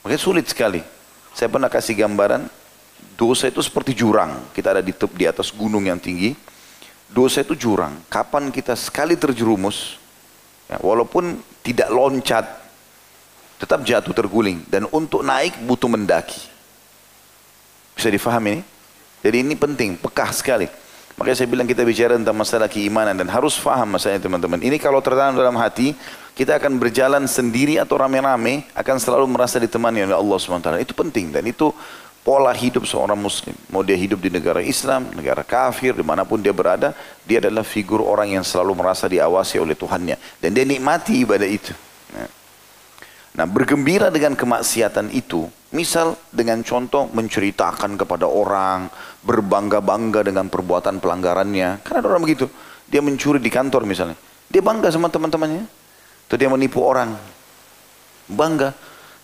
Makanya 0.00 0.22
sulit 0.22 0.48
sekali. 0.48 0.80
Saya 1.36 1.52
pernah 1.52 1.68
kasih 1.68 1.92
gambaran 2.00 2.48
dosa 3.16 3.48
itu 3.48 3.64
seperti 3.64 3.96
jurang. 3.96 4.52
Kita 4.52 4.76
ada 4.76 4.82
di, 4.84 4.92
di 4.92 5.24
atas 5.24 5.48
gunung 5.50 5.88
yang 5.88 5.96
tinggi. 5.96 6.36
Dosa 7.08 7.40
itu 7.40 7.56
jurang. 7.56 8.02
Kapan 8.12 8.52
kita 8.52 8.76
sekali 8.76 9.16
terjerumus, 9.16 9.96
ya, 10.68 10.76
walaupun 10.82 11.38
tidak 11.64 11.88
loncat, 11.88 12.44
tetap 13.56 13.80
jatuh 13.86 14.12
terguling. 14.12 14.62
Dan 14.68 14.84
untuk 14.92 15.24
naik 15.24 15.56
butuh 15.64 15.88
mendaki. 15.88 16.42
Bisa 17.96 18.12
difahami 18.12 18.60
ini? 18.60 18.62
Jadi 19.24 19.36
ini 19.42 19.54
penting, 19.56 19.96
pekah 19.96 20.30
sekali. 20.30 20.68
Makanya 21.16 21.36
saya 21.40 21.48
bilang 21.48 21.64
kita 21.64 21.80
bicara 21.80 22.20
tentang 22.20 22.36
masalah 22.36 22.68
keimanan 22.68 23.16
dan 23.16 23.24
harus 23.32 23.56
faham 23.56 23.96
masalahnya 23.96 24.28
teman-teman. 24.28 24.60
Ini 24.60 24.76
kalau 24.76 25.00
tertanam 25.00 25.32
dalam 25.32 25.56
hati, 25.56 25.96
kita 26.36 26.60
akan 26.60 26.76
berjalan 26.76 27.24
sendiri 27.24 27.80
atau 27.80 27.96
rame-rame 27.96 28.68
akan 28.76 28.96
selalu 29.00 29.24
merasa 29.24 29.56
ditemani 29.56 30.04
oleh 30.04 30.12
Allah 30.12 30.36
SWT. 30.36 30.68
Itu 30.84 30.92
penting 30.92 31.32
dan 31.32 31.48
itu 31.48 31.72
pola 32.26 32.50
hidup 32.50 32.82
seorang 32.82 33.14
muslim. 33.14 33.54
Mau 33.70 33.86
dia 33.86 33.94
hidup 33.94 34.18
di 34.18 34.26
negara 34.26 34.58
Islam, 34.58 35.14
negara 35.14 35.46
kafir, 35.46 35.94
di 35.94 36.02
mana 36.02 36.26
pun 36.26 36.42
dia 36.42 36.50
berada, 36.50 36.90
dia 37.22 37.38
adalah 37.38 37.62
figur 37.62 38.02
orang 38.02 38.34
yang 38.34 38.42
selalu 38.42 38.74
merasa 38.74 39.06
diawasi 39.06 39.62
oleh 39.62 39.78
Tuhannya. 39.78 40.18
Dan 40.42 40.50
dia 40.50 40.66
nikmati 40.66 41.22
ibadah 41.22 41.46
itu. 41.46 41.70
Nah, 42.18 42.26
nah 43.38 43.46
bergembira 43.46 44.10
dengan 44.10 44.34
kemaksiatan 44.34 45.14
itu, 45.14 45.46
misal 45.70 46.18
dengan 46.34 46.66
contoh 46.66 47.06
menceritakan 47.14 47.94
kepada 47.94 48.26
orang, 48.26 48.90
berbangga-bangga 49.22 50.26
dengan 50.26 50.50
perbuatan 50.50 50.98
pelanggarannya. 50.98 51.86
Karena 51.86 51.98
ada 52.02 52.08
orang 52.10 52.26
begitu. 52.26 52.50
Dia 52.90 53.06
mencuri 53.06 53.38
di 53.38 53.54
kantor 53.54 53.86
misalnya. 53.86 54.18
Dia 54.50 54.66
bangga 54.66 54.90
sama 54.90 55.06
teman-temannya. 55.06 55.62
Atau 56.26 56.34
dia 56.34 56.50
menipu 56.50 56.82
orang. 56.82 57.14
Bangga. 58.26 58.74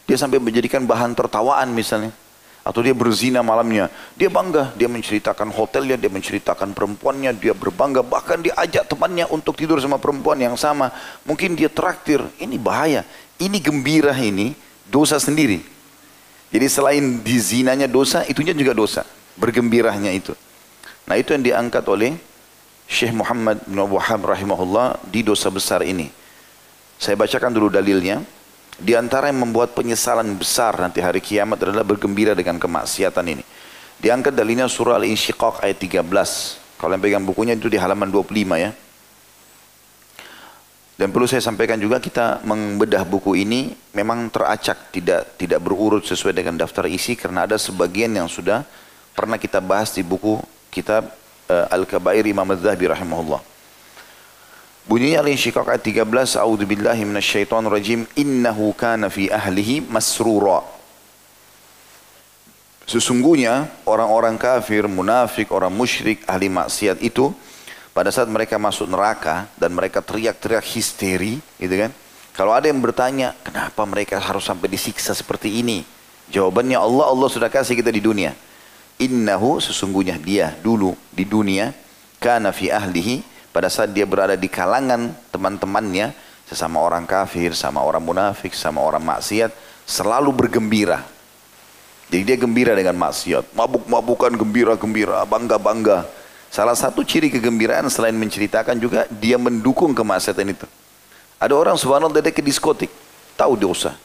Dia 0.06 0.14
sampai 0.14 0.38
menjadikan 0.38 0.87
bahan 0.87 1.18
tertawaan 1.18 1.75
misalnya. 1.75 2.22
Atau 2.62 2.83
dia 2.83 2.95
berzina 2.95 3.42
malamnya. 3.42 3.90
Dia 4.14 4.31
bangga. 4.31 4.71
Dia 4.78 4.87
menceritakan 4.87 5.50
hotelnya, 5.50 5.99
dia 5.99 6.11
menceritakan 6.11 6.75
perempuannya, 6.75 7.35
dia 7.35 7.54
berbangga. 7.54 8.07
Bahkan 8.07 8.38
dia 8.47 8.54
ajak 8.54 8.87
temannya 8.87 9.26
untuk 9.31 9.59
tidur 9.59 9.83
sama 9.83 9.99
perempuan 9.99 10.38
yang 10.38 10.54
sama. 10.54 10.95
Mungkin 11.26 11.59
dia 11.59 11.66
traktir. 11.66 12.23
Ini 12.38 12.57
bahaya. 12.57 13.02
Ini 13.42 13.59
gembira 13.59 14.14
ini 14.14 14.54
dosa 14.87 15.19
sendiri. 15.19 15.59
Jadi 16.52 16.66
selain 16.69 17.25
dizinanya 17.25 17.88
dosa, 17.88 18.23
itunya 18.28 18.52
juga 18.52 18.76
dosa 18.76 19.02
bergembiranya 19.37 20.12
itu. 20.12 20.37
Nah 21.09 21.16
itu 21.16 21.33
yang 21.33 21.42
diangkat 21.42 21.85
oleh 21.88 22.14
Syekh 22.87 23.16
Muhammad 23.16 23.64
bin 23.64 23.81
Wahab 23.88 24.28
rahimahullah 24.28 25.00
di 25.09 25.25
dosa 25.25 25.49
besar 25.49 25.81
ini. 25.81 26.12
Saya 27.00 27.16
bacakan 27.16 27.50
dulu 27.50 27.73
dalilnya. 27.73 28.23
Di 28.81 28.97
antara 28.97 29.29
yang 29.29 29.45
membuat 29.45 29.76
penyesalan 29.76 30.33
besar 30.41 30.76
nanti 30.81 31.05
hari 31.05 31.21
kiamat 31.21 31.61
adalah 31.61 31.85
bergembira 31.85 32.33
dengan 32.33 32.57
kemaksiatan 32.57 33.26
ini. 33.29 33.45
Diangkat 34.00 34.33
dalilnya 34.35 34.67
surah 34.67 34.97
Al-Insyiqaq 34.99 35.62
ayat 35.62 35.79
13. 35.79 36.00
Kalau 36.81 36.93
yang 36.97 37.02
pegang 37.05 37.23
bukunya 37.23 37.55
itu 37.55 37.71
di 37.71 37.79
halaman 37.79 38.11
25 38.11 38.59
ya. 38.59 38.73
Dan 40.99 41.11
perlu 41.11 41.26
saya 41.26 41.43
sampaikan 41.43 41.79
juga 41.83 41.99
kita 41.99 42.47
membedah 42.47 43.02
buku 43.02 43.35
ini 43.35 43.75
memang 43.91 44.31
teracak 44.31 44.93
tidak 44.95 45.35
tidak 45.35 45.59
berurut 45.59 46.07
sesuai 46.07 46.31
dengan 46.31 46.55
daftar 46.55 46.87
isi 46.87 47.19
karena 47.19 47.49
ada 47.49 47.59
sebagian 47.59 48.12
yang 48.12 48.31
sudah 48.31 48.62
pernah 49.11 49.35
kita 49.35 49.59
bahas 49.59 49.91
di 49.91 50.05
buku 50.07 50.38
kitab 50.71 51.11
uh, 51.50 51.67
Al-Kabair 51.75 52.23
Imam 52.29 52.47
Az-Zahabi 52.47 52.87
rahimahullah. 52.93 53.51
Bunyinya 54.82 55.22
Al-Insyiqaq 55.22 55.62
ayat 55.62 55.82
13, 55.86 56.42
A'udzu 56.42 56.66
billahi 56.66 57.06
minasyaitonir 57.06 57.70
rajim, 57.70 58.02
innahu 58.18 58.74
kana 58.74 59.06
fi 59.06 59.30
ahlihi 59.30 59.86
masrura. 59.86 60.66
Sesungguhnya 62.82 63.70
orang-orang 63.86 64.34
kafir, 64.34 64.90
munafik, 64.90 65.54
orang 65.54 65.70
musyrik, 65.70 66.26
ahli 66.26 66.50
maksiat 66.50 66.98
itu 66.98 67.30
pada 67.94 68.10
saat 68.10 68.26
mereka 68.26 68.58
masuk 68.58 68.90
neraka 68.90 69.46
dan 69.54 69.70
mereka 69.70 70.02
teriak-teriak 70.02 70.66
histeri, 70.66 71.38
gitu 71.62 71.74
kan? 71.78 71.94
Kalau 72.34 72.50
ada 72.50 72.66
yang 72.66 72.82
bertanya, 72.82 73.38
kenapa 73.46 73.86
mereka 73.86 74.18
harus 74.18 74.42
sampai 74.42 74.66
disiksa 74.66 75.14
seperti 75.14 75.62
ini? 75.62 75.86
Jawabannya 76.32 76.80
Allah, 76.80 77.06
Allah 77.12 77.28
sudah 77.30 77.52
kasih 77.52 77.78
kita 77.78 77.92
di 77.92 78.02
dunia. 78.02 78.34
Innahu 78.98 79.62
sesungguhnya 79.62 80.18
dia 80.18 80.56
dulu 80.58 80.96
di 81.12 81.28
dunia 81.28 81.70
kana 82.18 82.50
fi 82.50 82.72
ahlihi 82.72 83.31
pada 83.52 83.68
saat 83.68 83.92
dia 83.92 84.09
berada 84.09 84.35
di 84.35 84.49
kalangan 84.49 85.12
teman-temannya 85.28 86.16
sesama 86.49 86.80
orang 86.80 87.04
kafir, 87.04 87.52
sama 87.52 87.85
orang 87.85 88.00
munafik, 88.00 88.56
sama 88.56 88.80
orang 88.80 89.04
maksiat 89.04 89.52
selalu 89.85 90.32
bergembira. 90.32 91.04
Jadi 92.12 92.23
dia 92.28 92.37
gembira 92.37 92.76
dengan 92.76 92.97
maksiat, 92.97 93.56
mabuk-mabukan 93.56 94.32
gembira-gembira, 94.37 95.25
bangga-bangga. 95.25 96.04
Salah 96.52 96.76
satu 96.76 97.00
ciri 97.00 97.32
kegembiraan 97.32 97.88
selain 97.88 98.12
menceritakan 98.12 98.76
juga 98.76 99.09
dia 99.09 99.40
mendukung 99.40 99.97
kemaksiatan 99.97 100.52
itu. 100.52 100.68
Ada 101.40 101.56
orang 101.56 101.76
subhanallah 101.80 102.21
dia 102.21 102.32
ke 102.32 102.44
diskotik, 102.44 102.92
tahu 103.37 103.56
dosa, 103.56 103.97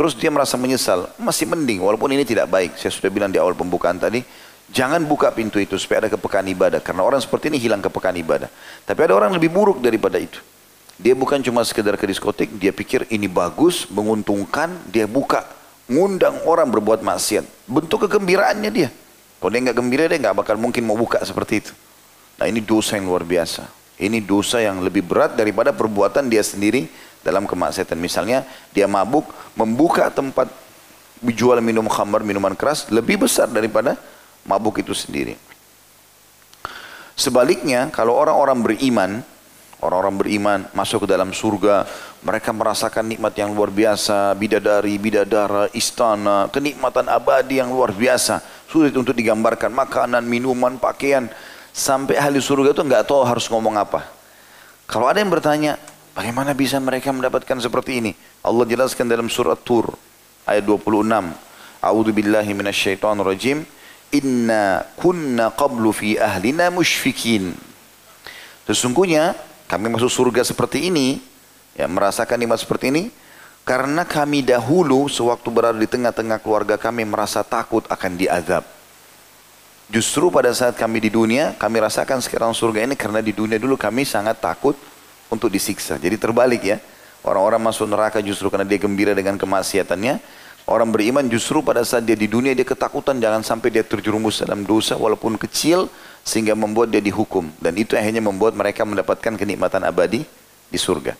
Terus 0.00 0.16
dia 0.16 0.32
merasa 0.32 0.56
menyesal, 0.56 1.12
masih 1.20 1.44
mending 1.44 1.84
walaupun 1.84 2.08
ini 2.08 2.24
tidak 2.24 2.48
baik. 2.48 2.72
Saya 2.80 2.88
sudah 2.88 3.12
bilang 3.12 3.28
di 3.28 3.36
awal 3.36 3.52
pembukaan 3.52 4.00
tadi, 4.00 4.24
jangan 4.70 5.02
buka 5.04 5.30
pintu 5.34 5.58
itu 5.58 5.76
supaya 5.76 6.06
ada 6.06 6.10
kepekaan 6.14 6.46
ibadah. 6.50 6.80
Karena 6.82 7.02
orang 7.04 7.20
seperti 7.22 7.50
ini 7.50 7.58
hilang 7.58 7.82
kepekaan 7.82 8.16
ibadah. 8.18 8.48
Tapi 8.86 9.00
ada 9.04 9.14
orang 9.14 9.34
lebih 9.34 9.50
buruk 9.50 9.82
daripada 9.82 10.16
itu. 10.16 10.38
Dia 11.00 11.16
bukan 11.16 11.40
cuma 11.40 11.64
sekedar 11.64 11.96
ke 11.96 12.04
diskotik, 12.04 12.52
dia 12.60 12.76
pikir 12.76 13.08
ini 13.08 13.24
bagus, 13.24 13.88
menguntungkan, 13.88 14.68
dia 14.84 15.08
buka, 15.08 15.48
ngundang 15.88 16.44
orang 16.44 16.68
berbuat 16.68 17.00
maksiat. 17.00 17.64
Bentuk 17.64 18.04
kegembiraannya 18.04 18.68
dia. 18.68 18.92
Kalau 19.40 19.48
dia 19.48 19.60
nggak 19.64 19.76
gembira, 19.80 20.04
dia 20.04 20.20
nggak 20.20 20.44
bakal 20.44 20.60
mungkin 20.60 20.84
mau 20.84 21.00
buka 21.00 21.24
seperti 21.24 21.64
itu. 21.64 21.72
Nah 22.36 22.44
ini 22.44 22.60
dosa 22.60 23.00
yang 23.00 23.08
luar 23.08 23.24
biasa. 23.24 23.64
Ini 23.96 24.20
dosa 24.20 24.60
yang 24.60 24.84
lebih 24.84 25.04
berat 25.04 25.36
daripada 25.36 25.72
perbuatan 25.72 26.28
dia 26.28 26.44
sendiri 26.44 26.88
dalam 27.24 27.48
kemaksiatan. 27.48 27.96
Misalnya 27.96 28.44
dia 28.72 28.84
mabuk, 28.84 29.24
membuka 29.56 30.12
tempat 30.12 30.52
jual 31.24 31.56
minum 31.64 31.88
khamar, 31.88 32.20
minuman 32.20 32.52
keras 32.52 32.88
lebih 32.92 33.24
besar 33.24 33.48
daripada 33.48 33.96
mabuk 34.50 34.82
itu 34.82 34.90
sendiri. 34.90 35.38
Sebaliknya 37.14 37.86
kalau 37.94 38.18
orang-orang 38.18 38.58
beriman, 38.58 39.10
orang-orang 39.78 40.16
beriman 40.18 40.58
masuk 40.74 41.04
ke 41.04 41.08
dalam 41.14 41.30
surga, 41.30 41.86
mereka 42.24 42.50
merasakan 42.50 43.06
nikmat 43.06 43.36
yang 43.36 43.52
luar 43.52 43.68
biasa, 43.68 44.32
bidadari, 44.34 44.96
bidadara, 44.96 45.70
istana, 45.76 46.50
kenikmatan 46.50 47.06
abadi 47.12 47.62
yang 47.62 47.70
luar 47.70 47.94
biasa. 47.94 48.42
Sulit 48.66 48.96
untuk 48.96 49.12
digambarkan, 49.12 49.68
makanan, 49.68 50.24
minuman, 50.24 50.80
pakaian. 50.80 51.28
Sampai 51.70 52.18
ahli 52.18 52.42
surga 52.42 52.74
itu 52.74 52.82
nggak 52.82 53.06
tahu 53.06 53.22
harus 53.22 53.46
ngomong 53.52 53.78
apa. 53.78 54.02
Kalau 54.90 55.06
ada 55.06 55.22
yang 55.22 55.30
bertanya, 55.30 55.78
bagaimana 56.16 56.50
bisa 56.50 56.80
mereka 56.82 57.14
mendapatkan 57.14 57.60
seperti 57.62 58.02
ini? 58.02 58.12
Allah 58.42 58.64
jelaskan 58.66 59.06
dalam 59.06 59.28
surat 59.30 59.60
Tur 59.60 59.92
ayat 60.48 60.64
26. 60.66 61.36
A'udzu 61.84 62.12
rajim. 63.24 63.64
Inna 64.10 64.82
kunna 64.98 65.54
qablu 65.54 65.94
fi 65.94 66.18
ahlina 66.18 66.66
musyfikin. 66.68 67.54
Sesungguhnya 68.66 69.38
kami 69.70 69.86
masuk 69.86 70.10
surga 70.10 70.42
seperti 70.42 70.90
ini, 70.90 71.22
ya 71.78 71.86
merasakan 71.86 72.38
nikmat 72.42 72.58
seperti 72.58 72.90
ini 72.90 73.04
karena 73.62 74.02
kami 74.02 74.42
dahulu 74.42 75.06
sewaktu 75.06 75.48
berada 75.54 75.78
di 75.78 75.86
tengah-tengah 75.86 76.42
keluarga 76.42 76.74
kami 76.74 77.06
merasa 77.06 77.46
takut 77.46 77.86
akan 77.86 78.18
diazab. 78.18 78.66
Justru 79.90 80.30
pada 80.30 80.54
saat 80.54 80.78
kami 80.78 81.02
di 81.02 81.10
dunia, 81.10 81.54
kami 81.58 81.82
rasakan 81.82 82.22
sekarang 82.22 82.54
surga 82.54 82.86
ini 82.86 82.94
karena 82.94 83.18
di 83.18 83.34
dunia 83.34 83.58
dulu 83.58 83.74
kami 83.74 84.06
sangat 84.06 84.38
takut 84.38 84.78
untuk 85.26 85.50
disiksa. 85.50 85.98
Jadi 85.98 86.14
terbalik 86.14 86.62
ya. 86.62 86.78
Orang-orang 87.26 87.60
masuk 87.60 87.90
neraka 87.90 88.22
justru 88.22 88.48
karena 88.48 88.64
dia 88.64 88.78
gembira 88.78 89.12
dengan 89.12 89.34
kemaksiatannya. 89.34 90.22
Orang 90.68 90.92
beriman 90.92 91.26
justru 91.26 91.64
pada 91.64 91.82
saat 91.82 92.04
dia 92.06 92.14
di 92.14 92.28
dunia 92.30 92.52
dia 92.52 92.66
ketakutan 92.66 93.18
jangan 93.18 93.42
sampai 93.42 93.72
dia 93.72 93.82
terjerumus 93.82 94.44
dalam 94.44 94.62
dosa 94.62 94.94
walaupun 94.94 95.34
kecil 95.40 95.88
sehingga 96.22 96.54
membuat 96.54 96.92
dia 96.92 97.02
dihukum. 97.02 97.48
Dan 97.58 97.74
itu 97.78 97.96
akhirnya 97.96 98.22
membuat 98.22 98.54
mereka 98.54 98.84
mendapatkan 98.86 99.34
kenikmatan 99.34 99.82
abadi 99.82 100.22
di 100.70 100.78
surga. 100.78 101.16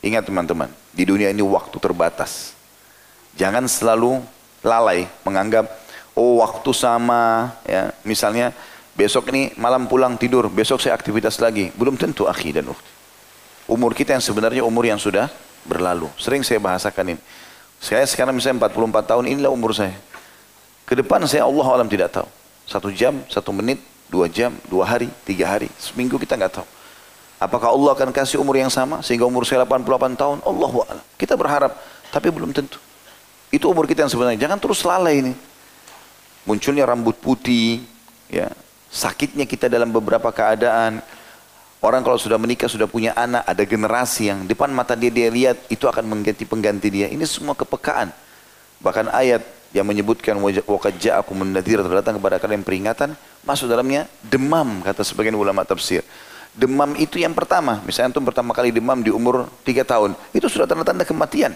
Ingat 0.00 0.28
teman-teman, 0.28 0.70
di 0.94 1.02
dunia 1.02 1.32
ini 1.32 1.42
waktu 1.42 1.76
terbatas. 1.82 2.54
Jangan 3.36 3.68
selalu 3.68 4.22
lalai 4.64 5.06
menganggap 5.22 5.68
oh 6.16 6.40
waktu 6.40 6.70
sama 6.72 7.54
ya 7.68 7.92
misalnya 8.02 8.50
besok 8.96 9.28
ini 9.30 9.52
malam 9.60 9.84
pulang 9.86 10.16
tidur 10.16 10.48
besok 10.48 10.80
saya 10.80 10.96
aktivitas 10.96 11.36
lagi 11.38 11.70
belum 11.76 11.94
tentu 11.94 12.24
akhi 12.26 12.56
dan 12.56 12.66
ukhti 12.72 12.90
umur 13.68 13.92
kita 13.92 14.16
yang 14.16 14.24
sebenarnya 14.24 14.64
umur 14.64 14.88
yang 14.88 14.98
sudah 14.98 15.28
berlalu 15.68 16.08
sering 16.16 16.40
saya 16.40 16.58
bahasakan 16.58 17.14
ini 17.14 17.20
saya 17.80 18.04
sekarang 18.08 18.36
misalnya 18.36 18.66
44 18.68 19.10
tahun 19.10 19.24
inilah 19.30 19.52
umur 19.52 19.76
saya. 19.76 19.94
Ke 20.86 20.94
depan 20.94 21.22
saya 21.26 21.44
Allah 21.44 21.66
alam 21.66 21.88
tidak 21.90 22.14
tahu. 22.14 22.28
Satu 22.66 22.90
jam 22.90 23.22
satu 23.30 23.50
menit 23.54 23.78
dua 24.06 24.30
jam 24.30 24.54
dua 24.70 24.86
hari 24.86 25.10
tiga 25.26 25.50
hari. 25.50 25.70
Seminggu 25.78 26.18
kita 26.18 26.38
nggak 26.38 26.62
tahu. 26.62 26.66
Apakah 27.36 27.68
Allah 27.68 27.92
akan 27.92 28.10
kasih 28.16 28.40
umur 28.40 28.56
yang 28.56 28.72
sama 28.72 29.04
sehingga 29.04 29.28
umur 29.28 29.44
saya 29.44 29.66
88 29.68 30.16
tahun? 30.16 30.38
Allah 30.40 30.72
alam. 30.88 31.04
Kita 31.20 31.36
berharap 31.36 31.76
tapi 32.08 32.32
belum 32.32 32.54
tentu. 32.56 32.80
Itu 33.52 33.68
umur 33.68 33.84
kita 33.84 34.08
yang 34.08 34.12
sebenarnya. 34.12 34.40
Jangan 34.40 34.58
terus 34.58 34.80
lalai 34.82 35.20
ini. 35.20 35.34
Munculnya 36.48 36.86
rambut 36.86 37.18
putih, 37.18 37.82
ya, 38.30 38.48
sakitnya 38.88 39.44
kita 39.44 39.68
dalam 39.68 39.92
beberapa 39.92 40.30
keadaan. 40.32 41.02
Orang 41.84 42.00
kalau 42.00 42.16
sudah 42.16 42.40
menikah, 42.40 42.66
sudah 42.66 42.88
punya 42.88 43.12
anak, 43.12 43.44
ada 43.44 43.62
generasi 43.62 44.32
yang 44.32 44.48
depan 44.48 44.72
mata 44.72 44.96
dia 44.96 45.12
dia 45.12 45.28
lihat, 45.28 45.56
itu 45.68 45.84
akan 45.84 46.08
mengganti 46.08 46.48
pengganti 46.48 46.88
dia. 46.88 47.06
Ini 47.12 47.22
semua 47.28 47.52
kepekaan. 47.52 48.10
Bahkan 48.80 49.12
ayat 49.12 49.44
yang 49.76 49.84
menyebutkan 49.84 50.40
waqad 50.40 50.96
ja'akum 50.96 51.36
an-nadhir 51.44 51.84
datang 51.84 52.16
kepada 52.16 52.40
kalian 52.40 52.64
peringatan, 52.64 53.12
masuk 53.44 53.68
dalamnya 53.68 54.08
demam 54.24 54.80
kata 54.80 55.04
sebagian 55.04 55.36
ulama 55.36 55.68
tafsir. 55.68 56.00
Demam 56.56 56.96
itu 56.96 57.20
yang 57.20 57.36
pertama, 57.36 57.84
misalnya 57.84 58.16
antum 58.16 58.24
pertama 58.24 58.56
kali 58.56 58.72
demam 58.72 58.96
di 59.04 59.12
umur 59.12 59.44
tiga 59.60 59.84
tahun, 59.84 60.16
itu 60.32 60.48
sudah 60.48 60.64
tanda-tanda 60.64 61.04
kematian. 61.04 61.52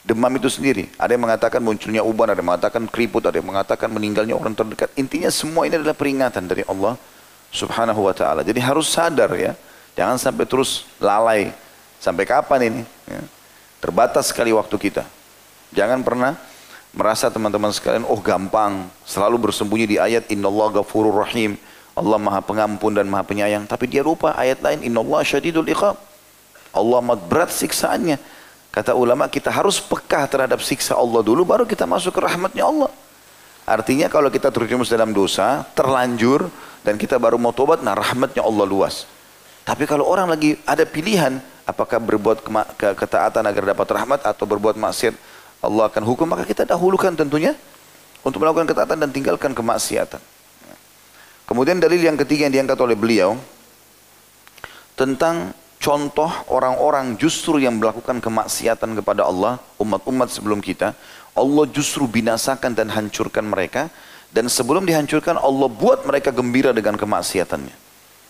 Demam 0.00 0.32
itu 0.36 0.48
sendiri. 0.48 0.88
Ada 0.96 1.16
yang 1.16 1.28
mengatakan 1.28 1.60
munculnya 1.60 2.00
uban, 2.00 2.32
ada 2.32 2.40
yang 2.40 2.48
mengatakan 2.48 2.88
keriput, 2.88 3.24
ada 3.24 3.36
yang 3.36 3.48
mengatakan 3.48 3.88
meninggalnya 3.92 4.36
orang 4.36 4.56
terdekat. 4.56 4.88
Intinya 4.96 5.28
semua 5.28 5.68
ini 5.68 5.76
adalah 5.76 5.96
peringatan 5.96 6.48
dari 6.48 6.64
Allah 6.64 6.96
subhanahu 7.54 8.02
wa 8.02 8.10
ta'ala. 8.10 8.42
Jadi 8.42 8.58
harus 8.58 8.90
sadar 8.90 9.30
ya. 9.38 9.54
Jangan 9.94 10.18
sampai 10.18 10.44
terus 10.44 10.90
lalai. 10.98 11.54
Sampai 12.02 12.26
kapan 12.26 12.60
ini? 12.66 12.82
Ya. 13.06 13.22
Terbatas 13.78 14.34
sekali 14.34 14.50
waktu 14.50 14.74
kita. 14.74 15.06
Jangan 15.70 16.02
pernah 16.02 16.34
merasa 16.90 17.30
teman-teman 17.30 17.70
sekalian, 17.70 18.02
oh 18.10 18.18
gampang. 18.18 18.90
Selalu 19.06 19.48
bersembunyi 19.48 19.86
di 19.86 19.96
ayat 20.02 20.26
Inna 20.34 20.50
Allah 20.50 20.82
gafurur 20.82 21.14
rahim. 21.14 21.54
Allah 21.94 22.18
maha 22.18 22.42
pengampun 22.42 22.90
dan 22.90 23.06
maha 23.06 23.22
penyayang. 23.22 23.70
Tapi 23.70 23.86
dia 23.86 24.02
lupa 24.02 24.34
ayat 24.34 24.58
lain 24.58 24.82
Inna 24.82 24.98
Allah 24.98 25.22
syadidul 25.22 25.70
iqab. 25.70 25.94
Allah 26.74 26.98
amat 26.98 27.20
berat 27.30 27.54
siksaannya. 27.54 28.18
Kata 28.74 28.98
ulama 28.98 29.30
kita 29.30 29.54
harus 29.54 29.78
peka 29.78 30.26
terhadap 30.26 30.58
siksa 30.58 30.98
Allah 30.98 31.22
dulu 31.22 31.46
baru 31.46 31.62
kita 31.62 31.86
masuk 31.86 32.18
ke 32.18 32.20
rahmatnya 32.26 32.66
Allah. 32.66 32.90
Artinya 33.62 34.10
kalau 34.10 34.26
kita 34.28 34.50
terjerumus 34.50 34.90
dalam 34.90 35.14
dosa, 35.14 35.62
terlanjur 35.78 36.50
dan 36.84 37.00
kita 37.00 37.16
baru 37.16 37.40
mau 37.40 37.50
tobat, 37.50 37.80
nah 37.80 37.96
rahmatnya 37.96 38.44
Allah 38.44 38.68
luas. 38.68 39.08
Tapi 39.64 39.88
kalau 39.88 40.04
orang 40.04 40.28
lagi 40.28 40.60
ada 40.68 40.84
pilihan, 40.84 41.40
apakah 41.64 41.96
berbuat 41.96 42.44
ke 42.76 42.88
ketaatan 42.92 43.48
agar 43.48 43.72
dapat 43.72 43.88
rahmat 43.96 44.20
atau 44.20 44.44
berbuat 44.44 44.76
maksiat, 44.76 45.16
Allah 45.64 45.88
akan 45.88 46.04
hukum, 46.04 46.28
maka 46.28 46.44
kita 46.44 46.68
dahulukan 46.68 47.16
tentunya 47.16 47.56
untuk 48.20 48.44
melakukan 48.44 48.68
ketaatan 48.68 49.00
dan 49.00 49.08
tinggalkan 49.08 49.56
kemaksiatan. 49.56 50.20
Kemudian 51.48 51.80
dalil 51.80 52.00
yang 52.00 52.20
ketiga 52.20 52.48
yang 52.48 52.54
diangkat 52.60 52.78
oleh 52.80 52.96
beliau 52.96 53.36
tentang 54.96 55.56
contoh 55.80 56.28
orang-orang 56.48 57.20
justru 57.20 57.60
yang 57.60 57.76
melakukan 57.76 58.20
kemaksiatan 58.20 58.96
kepada 59.00 59.28
Allah, 59.28 59.60
umat-umat 59.76 60.32
sebelum 60.32 60.64
kita, 60.64 60.96
Allah 61.36 61.64
justru 61.68 62.08
binasakan 62.08 62.72
dan 62.72 62.88
hancurkan 62.88 63.44
mereka. 63.44 63.92
Dan 64.34 64.50
sebelum 64.50 64.82
dihancurkan, 64.82 65.38
Allah 65.38 65.70
buat 65.70 66.02
mereka 66.02 66.34
gembira 66.34 66.74
dengan 66.74 66.98
kemaksiatannya. 66.98 67.70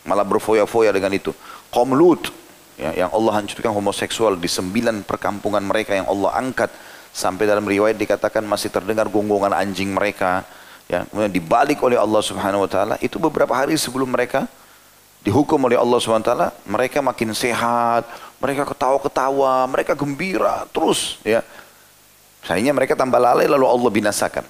Malah 0.05 0.27
berfoya-foya 0.29 0.93
dengan 0.93 1.09
itu. 1.17 1.33
Qom 1.73 1.97
Lut, 1.97 2.29
ya, 2.77 2.93
yang 2.93 3.09
Allah 3.09 3.41
hancurkan 3.41 3.73
homoseksual 3.73 4.37
di 4.37 4.45
sembilan 4.45 5.01
perkampungan 5.09 5.65
mereka 5.65 5.97
yang 5.97 6.05
Allah 6.05 6.37
angkat. 6.37 6.69
Sampai 7.15 7.49
dalam 7.49 7.65
riwayat 7.65 7.97
dikatakan 7.97 8.45
masih 8.45 8.69
terdengar 8.69 9.09
gonggongan 9.09 9.57
anjing 9.57 9.97
mereka. 9.97 10.45
Ya, 10.93 11.09
kemudian 11.09 11.33
dibalik 11.33 11.81
oleh 11.81 11.97
Allah 11.97 12.21
subhanahu 12.21 12.69
wa 12.69 12.71
ta'ala. 12.71 12.95
Itu 13.01 13.17
beberapa 13.17 13.57
hari 13.57 13.73
sebelum 13.81 14.13
mereka 14.13 14.45
dihukum 15.25 15.57
oleh 15.65 15.81
Allah 15.81 15.97
SWT, 15.97 16.53
mereka 16.69 17.01
makin 17.01 17.33
sehat, 17.33 18.05
mereka 18.37 18.69
ketawa-ketawa, 18.69 19.65
mereka 19.73 19.97
gembira 19.97 20.69
terus 20.69 21.17
ya. 21.25 21.41
Sayangnya 22.45 22.77
mereka 22.77 22.93
tambah 22.93 23.17
lalai 23.17 23.49
lalu 23.49 23.65
Allah 23.65 23.89
binasakan. 23.89 24.45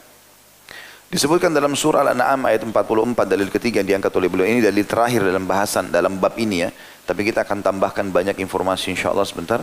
Disebutkan 1.14 1.54
dalam 1.54 1.78
surah 1.78 2.02
Al-An'am 2.02 2.42
ayat 2.50 2.66
44 2.66 3.30
dalil 3.30 3.46
ketiga 3.46 3.78
yang 3.78 4.02
diangkat 4.02 4.10
oleh 4.18 4.26
beliau 4.26 4.50
ini 4.50 4.58
dalil 4.58 4.82
terakhir 4.82 5.22
dalam 5.22 5.46
bahasan 5.46 5.86
dalam 5.86 6.18
bab 6.18 6.34
ini 6.34 6.66
ya. 6.66 6.74
Tapi 7.06 7.30
kita 7.30 7.46
akan 7.46 7.62
tambahkan 7.62 8.10
banyak 8.10 8.34
informasi 8.42 8.98
insya 8.98 9.14
Allah 9.14 9.22
sebentar. 9.22 9.62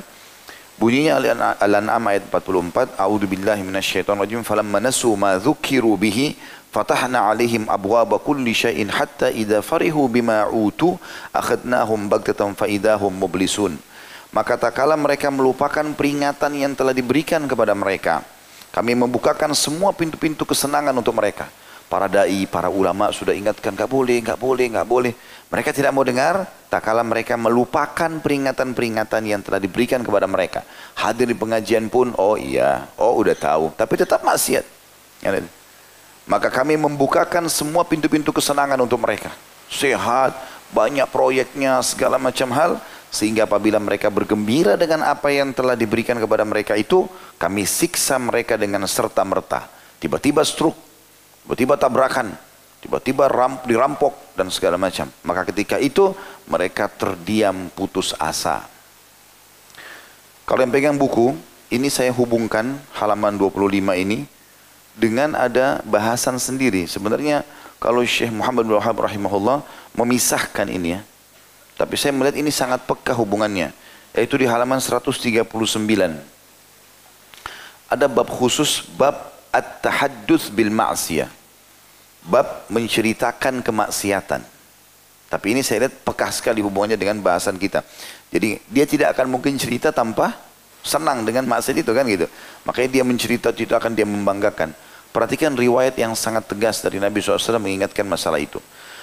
Bunyinya 0.80 1.20
Al-An'am 1.60 2.08
ayat 2.08 2.32
44, 2.32 2.96
A'udzu 2.96 3.28
billahi 3.28 3.68
minasyaitonir 3.68 4.24
rajim, 4.24 4.48
falamma 4.48 4.80
nasu 4.80 5.12
ma 5.20 5.36
dzukiru 5.36 5.92
bihi 6.00 6.40
Fatahna 6.72 7.28
alaihim 7.28 7.68
abwaba 7.68 8.16
kulli 8.16 8.56
syai'in 8.56 8.88
hatta 8.88 9.28
idza 9.28 9.60
farihu 9.60 10.08
bima 10.08 10.48
utu 10.48 10.96
akhadnahum 11.36 12.08
baghtatan 12.08 12.56
fa 12.56 12.64
idahum 12.64 13.12
mublisun. 13.12 13.76
Maka 14.32 14.56
tak 14.56 14.80
kala 14.80 14.96
mereka 14.96 15.28
melupakan 15.28 15.84
peringatan 15.84 16.56
yang 16.56 16.72
telah 16.80 16.96
diberikan 16.96 17.44
kepada 17.44 17.76
mereka. 17.76 18.24
Kami 18.72 18.96
membukakan 18.96 19.52
semua 19.52 19.92
pintu-pintu 19.92 20.48
kesenangan 20.48 20.96
untuk 20.96 21.12
mereka. 21.16 21.52
Para 21.92 22.08
dai, 22.08 22.48
para 22.48 22.72
ulama 22.72 23.12
sudah 23.12 23.36
ingatkan, 23.36 23.76
enggak 23.76 23.92
boleh, 23.92 24.24
enggak 24.24 24.40
boleh, 24.40 24.66
enggak 24.72 24.88
boleh. 24.88 25.12
Mereka 25.52 25.76
tidak 25.76 25.92
mau 25.92 26.08
dengar, 26.08 26.48
tak 26.72 26.88
kala 26.88 27.04
mereka 27.04 27.36
melupakan 27.36 28.08
peringatan-peringatan 28.24 29.28
yang 29.28 29.44
telah 29.44 29.60
diberikan 29.60 30.00
kepada 30.00 30.24
mereka. 30.24 30.64
Hadir 30.96 31.28
di 31.28 31.36
pengajian 31.36 31.92
pun, 31.92 32.16
oh 32.16 32.40
iya, 32.40 32.88
oh 32.96 33.20
udah 33.20 33.36
tahu. 33.36 33.76
Tapi 33.76 33.94
tetap 34.00 34.24
maksiat. 34.24 34.64
Ya, 35.20 35.36
maka 36.24 36.48
kami 36.48 36.80
membukakan 36.80 37.52
semua 37.52 37.84
pintu-pintu 37.84 38.32
kesenangan 38.32 38.80
untuk 38.80 39.04
mereka. 39.04 39.36
Sehat, 39.68 40.32
banyak 40.72 41.04
proyeknya, 41.12 41.84
segala 41.84 42.16
macam 42.16 42.48
hal. 42.56 42.80
Sehingga 43.12 43.44
apabila 43.44 43.76
mereka 43.76 44.08
bergembira 44.08 44.80
dengan 44.80 45.04
apa 45.04 45.28
yang 45.28 45.52
telah 45.52 45.76
diberikan 45.76 46.16
kepada 46.16 46.48
mereka 46.48 46.80
itu, 46.80 47.12
kami 47.36 47.68
siksa 47.68 48.16
mereka 48.16 48.56
dengan 48.56 48.88
serta-merta. 48.88 49.68
Tiba-tiba 50.00 50.40
stroke, 50.48 50.80
tiba-tiba 51.44 51.76
tabrakan, 51.76 52.32
tiba-tiba 52.80 53.28
dirampok 53.68 54.16
dan 54.40 54.48
segala 54.48 54.80
macam. 54.80 55.12
Maka 55.28 55.44
ketika 55.52 55.76
itu 55.76 56.16
mereka 56.48 56.88
terdiam 56.88 57.68
putus 57.76 58.16
asa. 58.16 58.64
Kalau 60.48 60.64
yang 60.64 60.72
pegang 60.72 60.96
buku, 60.96 61.36
ini 61.68 61.92
saya 61.92 62.16
hubungkan 62.16 62.80
halaman 62.96 63.36
25 63.36 63.92
ini 64.00 64.24
dengan 64.96 65.36
ada 65.36 65.84
bahasan 65.84 66.40
sendiri. 66.40 66.88
Sebenarnya 66.88 67.44
kalau 67.80 68.04
Syekh 68.08 68.32
Muhammad 68.32 68.68
bin 68.68 68.76
Wahab 68.80 69.04
rahimahullah 69.04 69.68
memisahkan 70.00 70.72
ini 70.72 70.96
ya. 70.96 71.02
Tapi 71.80 71.96
saya 71.98 72.12
melihat 72.16 72.38
ini 72.38 72.52
sangat 72.54 72.84
peka 72.86 73.16
hubungannya. 73.16 73.72
Yaitu 74.12 74.36
di 74.40 74.46
halaman 74.48 74.80
139. 74.80 75.48
Ada 77.92 78.06
bab 78.08 78.28
khusus 78.32 78.88
bab 78.96 79.32
at-tahadduts 79.52 80.52
bil 80.52 80.72
ma'siyah. 80.72 81.28
Bab 82.28 82.70
menceritakan 82.72 83.66
kemaksiatan. 83.66 84.42
Tapi 85.32 85.48
ini 85.56 85.64
saya 85.64 85.88
lihat 85.88 86.04
peka 86.04 86.28
sekali 86.28 86.60
hubungannya 86.60 87.00
dengan 87.00 87.24
bahasan 87.24 87.56
kita. 87.56 87.88
Jadi 88.32 88.60
dia 88.68 88.84
tidak 88.84 89.16
akan 89.16 89.32
mungkin 89.32 89.56
cerita 89.56 89.96
tanpa 89.96 90.36
senang 90.84 91.24
dengan 91.24 91.48
maksiat 91.48 91.78
itu 91.80 91.92
kan 91.96 92.04
gitu. 92.04 92.28
Makanya 92.68 92.90
dia 93.00 93.04
mencerita 93.08 93.50
akan 93.56 93.92
dia 93.96 94.04
membanggakan. 94.04 94.76
Perhatikan 95.12 95.56
riwayat 95.56 95.96
yang 96.00 96.16
sangat 96.16 96.48
tegas 96.48 96.80
dari 96.80 97.00
Nabi 97.00 97.20
SAW 97.20 97.60
mengingatkan 97.60 98.08
masalah 98.08 98.40
itu. 98.40 98.60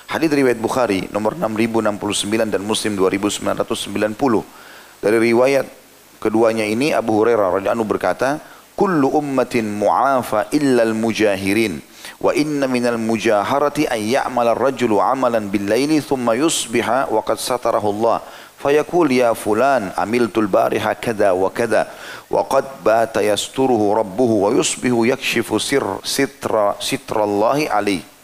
Hadis 0.09 0.33
riwayat 0.33 0.57
Bukhari 0.57 1.05
nomor 1.13 1.37
6069 1.37 2.49
dan 2.49 2.65
Muslim 2.65 2.97
2990. 2.97 5.05
Dari 5.05 5.19
riwayat 5.21 5.69
keduanya 6.17 6.65
ini 6.65 6.97
Abu 6.97 7.13
Hurairah 7.13 7.61
radhiyallahu 7.61 7.85
berkata, 7.85 8.41
"Kullu 8.73 9.13
ummatin 9.13 9.69
mu'afa 9.69 10.49
illa 10.57 10.89
al-mujahirin." 10.89 11.85
wa 12.19 12.35
inna 12.35 12.67
minal 12.67 12.99
mujaharati 12.99 13.87
an 13.87 14.01
ya'mala 14.01 14.57
ar-rajulu 14.57 14.99
'amalan 14.99 15.53
bil-laili 15.53 16.03
thumma 16.03 16.35
yusbiha 16.35 17.13
wa 17.13 17.23
qad 17.23 17.39
satarahu 17.39 17.95
Allah 17.95 18.25
fayaqul 18.59 19.07
ya 19.07 19.31
fulan 19.39 19.95
amiltul 19.95 20.51
bariha 20.51 20.99
kada 20.99 21.31
wa 21.31 21.47
kada 21.53 21.87
wa 22.27 22.43
qad 22.43 22.67
bata 22.83 23.23
yasturuhu 23.23 23.95
rabbuhu 23.95 24.49
wa 24.49 24.51
yusbihu 24.51 25.07
yakshifu 25.07 25.63
sir 25.63 25.85
sitra 26.03 26.75
sitra 26.83 27.23
Allah 27.23 27.71
alayhi 27.71 28.18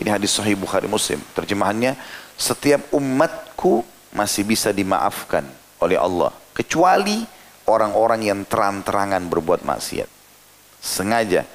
ini 0.00 0.08
hadis 0.08 0.32
sahih 0.32 0.56
Bukhari 0.56 0.88
Muslim. 0.88 1.20
Terjemahannya 1.36 1.96
setiap 2.36 2.92
umatku 2.96 3.84
masih 4.12 4.44
bisa 4.44 4.72
dimaafkan 4.72 5.44
oleh 5.80 5.96
Allah 5.96 6.32
kecuali 6.52 7.24
orang-orang 7.68 8.28
yang 8.28 8.40
terang-terangan 8.44 9.24
berbuat 9.28 9.64
maksiat. 9.64 10.08
Sengaja. 10.82 11.46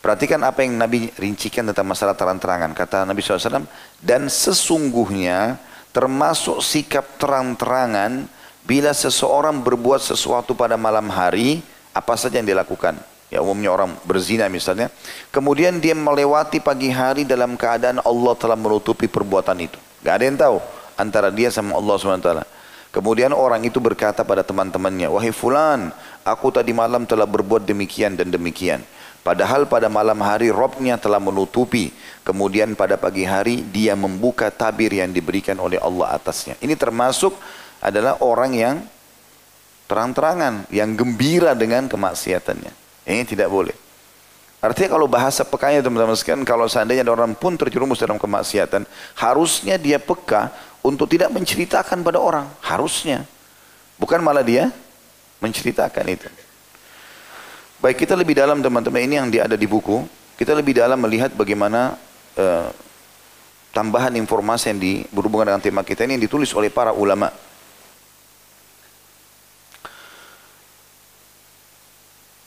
Perhatikan 0.00 0.40
apa 0.40 0.64
yang 0.64 0.80
Nabi 0.80 1.12
rincikan 1.20 1.68
tentang 1.68 1.92
masalah 1.92 2.16
terang-terangan. 2.16 2.72
Kata 2.72 3.04
Nabi 3.04 3.20
SAW 3.20 3.68
dan 4.00 4.32
sesungguhnya 4.32 5.60
termasuk 5.92 6.64
sikap 6.64 7.20
terang-terangan 7.20 8.24
bila 8.64 8.96
seseorang 8.96 9.60
berbuat 9.60 10.00
sesuatu 10.00 10.56
pada 10.56 10.80
malam 10.80 11.08
hari 11.12 11.60
apa 11.92 12.14
saja 12.16 12.38
yang 12.38 12.48
dilakukan 12.48 12.96
ya 13.30 13.40
umumnya 13.40 13.70
orang 13.70 13.94
berzina 14.02 14.50
misalnya 14.50 14.90
kemudian 15.30 15.78
dia 15.78 15.94
melewati 15.94 16.58
pagi 16.58 16.90
hari 16.90 17.22
dalam 17.22 17.54
keadaan 17.54 18.02
Allah 18.02 18.34
telah 18.34 18.58
menutupi 18.58 19.06
perbuatan 19.06 19.56
itu 19.62 19.78
gak 20.02 20.14
ada 20.20 20.24
yang 20.26 20.38
tahu 20.38 20.58
antara 20.98 21.30
dia 21.30 21.48
sama 21.48 21.78
Allah 21.78 21.94
SWT 21.96 22.30
kemudian 22.90 23.30
orang 23.30 23.62
itu 23.62 23.78
berkata 23.78 24.26
pada 24.26 24.42
teman-temannya 24.42 25.06
wahai 25.08 25.30
fulan 25.30 25.94
aku 26.26 26.50
tadi 26.50 26.74
malam 26.74 27.06
telah 27.06 27.24
berbuat 27.24 27.62
demikian 27.62 28.18
dan 28.18 28.34
demikian 28.34 28.82
Padahal 29.20 29.68
pada 29.68 29.92
malam 29.92 30.16
hari 30.24 30.48
Robnya 30.48 30.96
telah 30.96 31.20
menutupi. 31.20 31.92
Kemudian 32.24 32.72
pada 32.72 32.96
pagi 32.96 33.28
hari 33.28 33.60
dia 33.68 33.92
membuka 33.92 34.48
tabir 34.48 34.88
yang 34.96 35.12
diberikan 35.12 35.60
oleh 35.60 35.76
Allah 35.76 36.16
atasnya. 36.16 36.56
Ini 36.64 36.72
termasuk 36.72 37.36
adalah 37.84 38.16
orang 38.24 38.52
yang 38.56 38.76
terang-terangan. 39.84 40.72
Yang 40.72 41.04
gembira 41.04 41.52
dengan 41.52 41.84
kemaksiatannya. 41.92 42.79
Ini 43.04 43.24
tidak 43.24 43.48
boleh. 43.48 43.76
Artinya 44.60 44.92
kalau 44.92 45.08
bahasa 45.08 45.40
pekanya 45.40 45.80
teman-teman 45.80 46.12
sekalian. 46.12 46.44
Kalau 46.44 46.68
seandainya 46.68 47.00
ada 47.00 47.16
orang 47.16 47.32
pun 47.32 47.56
terjerumus 47.56 47.96
dalam 47.96 48.20
kemaksiatan. 48.20 48.84
Harusnya 49.16 49.80
dia 49.80 49.96
peka 49.96 50.52
untuk 50.84 51.08
tidak 51.08 51.32
menceritakan 51.32 52.04
pada 52.04 52.20
orang. 52.20 52.44
Harusnya. 52.60 53.24
Bukan 53.96 54.20
malah 54.20 54.44
dia 54.44 54.68
menceritakan 55.40 56.04
itu. 56.12 56.28
Baik 57.80 58.04
kita 58.04 58.12
lebih 58.12 58.36
dalam 58.36 58.60
teman-teman 58.60 59.00
ini 59.00 59.16
yang 59.16 59.28
ada 59.32 59.56
di 59.56 59.64
buku, 59.64 60.04
kita 60.36 60.52
lebih 60.52 60.76
dalam 60.76 61.00
melihat 61.00 61.32
bagaimana 61.32 61.96
uh, 62.36 62.68
tambahan 63.72 64.12
informasi 64.20 64.76
yang 64.76 64.78
di, 64.80 64.92
berhubungan 65.08 65.48
dengan 65.48 65.64
tema 65.64 65.80
kita 65.80 66.04
ini 66.04 66.20
yang 66.20 66.24
ditulis 66.28 66.52
oleh 66.52 66.68
para 66.68 66.92
ulama. 66.92 67.32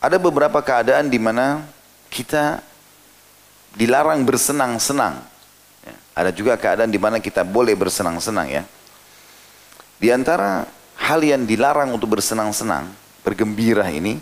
Ada 0.04 0.20
beberapa 0.20 0.60
keadaan 0.60 1.08
di 1.08 1.16
mana 1.16 1.64
kita 2.12 2.60
dilarang 3.80 4.28
bersenang-senang. 4.28 5.24
Ya, 5.88 5.96
ada 6.12 6.30
juga 6.36 6.60
keadaan 6.60 6.92
di 6.92 7.00
mana 7.00 7.24
kita 7.24 7.48
boleh 7.48 7.72
bersenang-senang 7.80 8.52
ya. 8.52 8.64
Di 9.96 10.12
antara 10.12 10.68
hal 11.00 11.24
yang 11.24 11.48
dilarang 11.48 11.96
untuk 11.96 12.20
bersenang-senang, 12.20 12.92
bergembira 13.24 13.88
ini, 13.88 14.20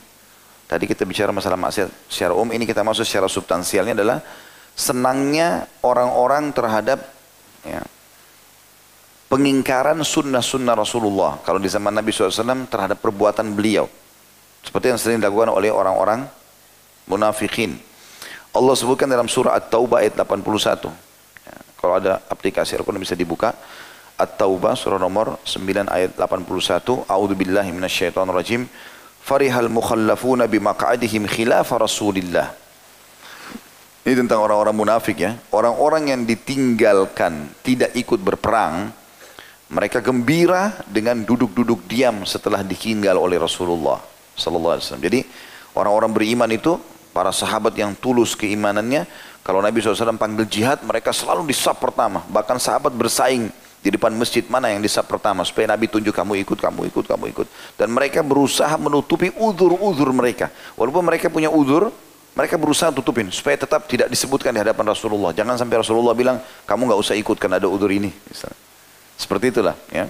Tadi 0.71 0.87
kita 0.87 1.03
bicara 1.03 1.35
masalah 1.35 1.59
maksiat 1.59 2.07
secara 2.07 2.31
umum, 2.31 2.55
ini 2.55 2.63
kita 2.63 2.79
masuk 2.79 3.03
secara 3.03 3.27
substansialnya 3.27 3.91
adalah 3.91 4.23
senangnya 4.71 5.67
orang-orang 5.83 6.55
terhadap 6.55 7.11
ya, 7.67 7.83
pengingkaran 9.27 9.99
sunnah-sunnah 9.99 10.71
Rasulullah. 10.71 11.43
Kalau 11.43 11.59
di 11.59 11.67
zaman 11.67 11.91
Nabi 11.91 12.15
SAW 12.15 12.71
terhadap 12.71 13.03
perbuatan 13.03 13.51
beliau. 13.51 13.91
Seperti 14.61 14.93
yang 14.93 14.99
sering 15.01 15.17
dilakukan 15.17 15.49
oleh 15.49 15.73
orang-orang 15.73 16.29
munafikin. 17.09 17.75
Allah 18.51 18.75
sebutkan 18.77 19.09
dalam 19.09 19.25
surah 19.25 19.57
At-Taubah 19.57 20.03
ayat 20.03 20.13
81. 20.19 20.91
Ya, 21.47 21.55
kalau 21.79 21.93
ada 21.97 22.21
aplikasi 22.29 22.77
al 22.77 22.83
bisa 22.99 23.17
dibuka. 23.17 23.55
At-Taubah 24.19 24.77
surah 24.77 25.01
nomor 25.01 25.41
9 25.47 25.89
ayat 25.89 26.13
81. 26.13 27.07
A'udzu 27.09 27.33
billahi 27.33 27.73
minasyaitonir 27.73 28.35
rajim 28.35 28.67
farihal 29.23 29.71
mukhallafuna 29.71 30.45
bimaq'adihim 30.45 31.25
khilafa 31.25 31.79
Rasulillah. 31.81 32.53
Ini 34.01 34.17
tentang 34.17 34.41
orang-orang 34.45 34.75
munafik 34.75 35.15
ya. 35.21 35.37
Orang-orang 35.53 36.11
yang 36.11 36.21
ditinggalkan 36.25 37.53
tidak 37.61 37.93
ikut 37.93 38.17
berperang, 38.17 38.89
mereka 39.71 40.03
gembira 40.03 40.75
dengan 40.89 41.23
duduk-duduk 41.23 41.87
diam 41.87 42.27
setelah 42.27 42.65
ditinggal 42.65 43.15
oleh 43.15 43.39
Rasulullah 43.39 44.10
sallallahu 44.35 44.77
alaihi 44.77 44.85
wasallam. 44.87 45.05
Jadi 45.05 45.19
orang-orang 45.75 46.11
beriman 46.11 46.49
itu 46.51 46.79
para 47.11 47.31
sahabat 47.35 47.75
yang 47.75 47.91
tulus 47.95 48.35
keimanannya, 48.35 49.05
kalau 49.41 49.57
Nabi 49.57 49.81
SAW 49.81 50.21
panggil 50.21 50.45
jihad, 50.45 50.79
mereka 50.85 51.09
selalu 51.09 51.49
di 51.49 51.55
sub 51.57 51.73
pertama. 51.81 52.21
Bahkan 52.29 52.61
sahabat 52.61 52.93
bersaing 52.93 53.49
di 53.81 53.89
depan 53.89 54.13
masjid 54.13 54.45
mana 54.45 54.69
yang 54.69 54.77
disap 54.77 55.09
pertama 55.09 55.41
supaya 55.41 55.65
Nabi 55.73 55.89
tunjuk 55.89 56.13
kamu 56.13 56.45
ikut, 56.45 56.61
kamu 56.61 56.93
ikut, 56.93 57.05
kamu 57.09 57.25
ikut. 57.33 57.47
Dan 57.73 57.89
mereka 57.89 58.21
berusaha 58.21 58.77
menutupi 58.77 59.33
uzur-uzur 59.33 60.13
mereka. 60.13 60.53
Walaupun 60.77 61.01
mereka 61.01 61.33
punya 61.33 61.49
uzur, 61.49 61.89
mereka 62.37 62.55
berusaha 62.61 62.93
tutupin 62.93 63.33
supaya 63.33 63.57
tetap 63.57 63.89
tidak 63.89 64.07
disebutkan 64.07 64.53
di 64.53 64.61
hadapan 64.61 64.93
Rasulullah. 64.93 65.33
Jangan 65.33 65.57
sampai 65.57 65.81
Rasulullah 65.81 66.13
bilang 66.13 66.37
kamu 66.69 66.93
nggak 66.93 67.01
usah 67.01 67.17
ikut 67.17 67.41
karena 67.41 67.57
ada 67.57 67.65
uzur 67.65 67.89
ini. 67.89 68.13
Misalnya. 68.29 68.59
Seperti 69.17 69.45
itulah. 69.49 69.75
Ya. 69.89 70.05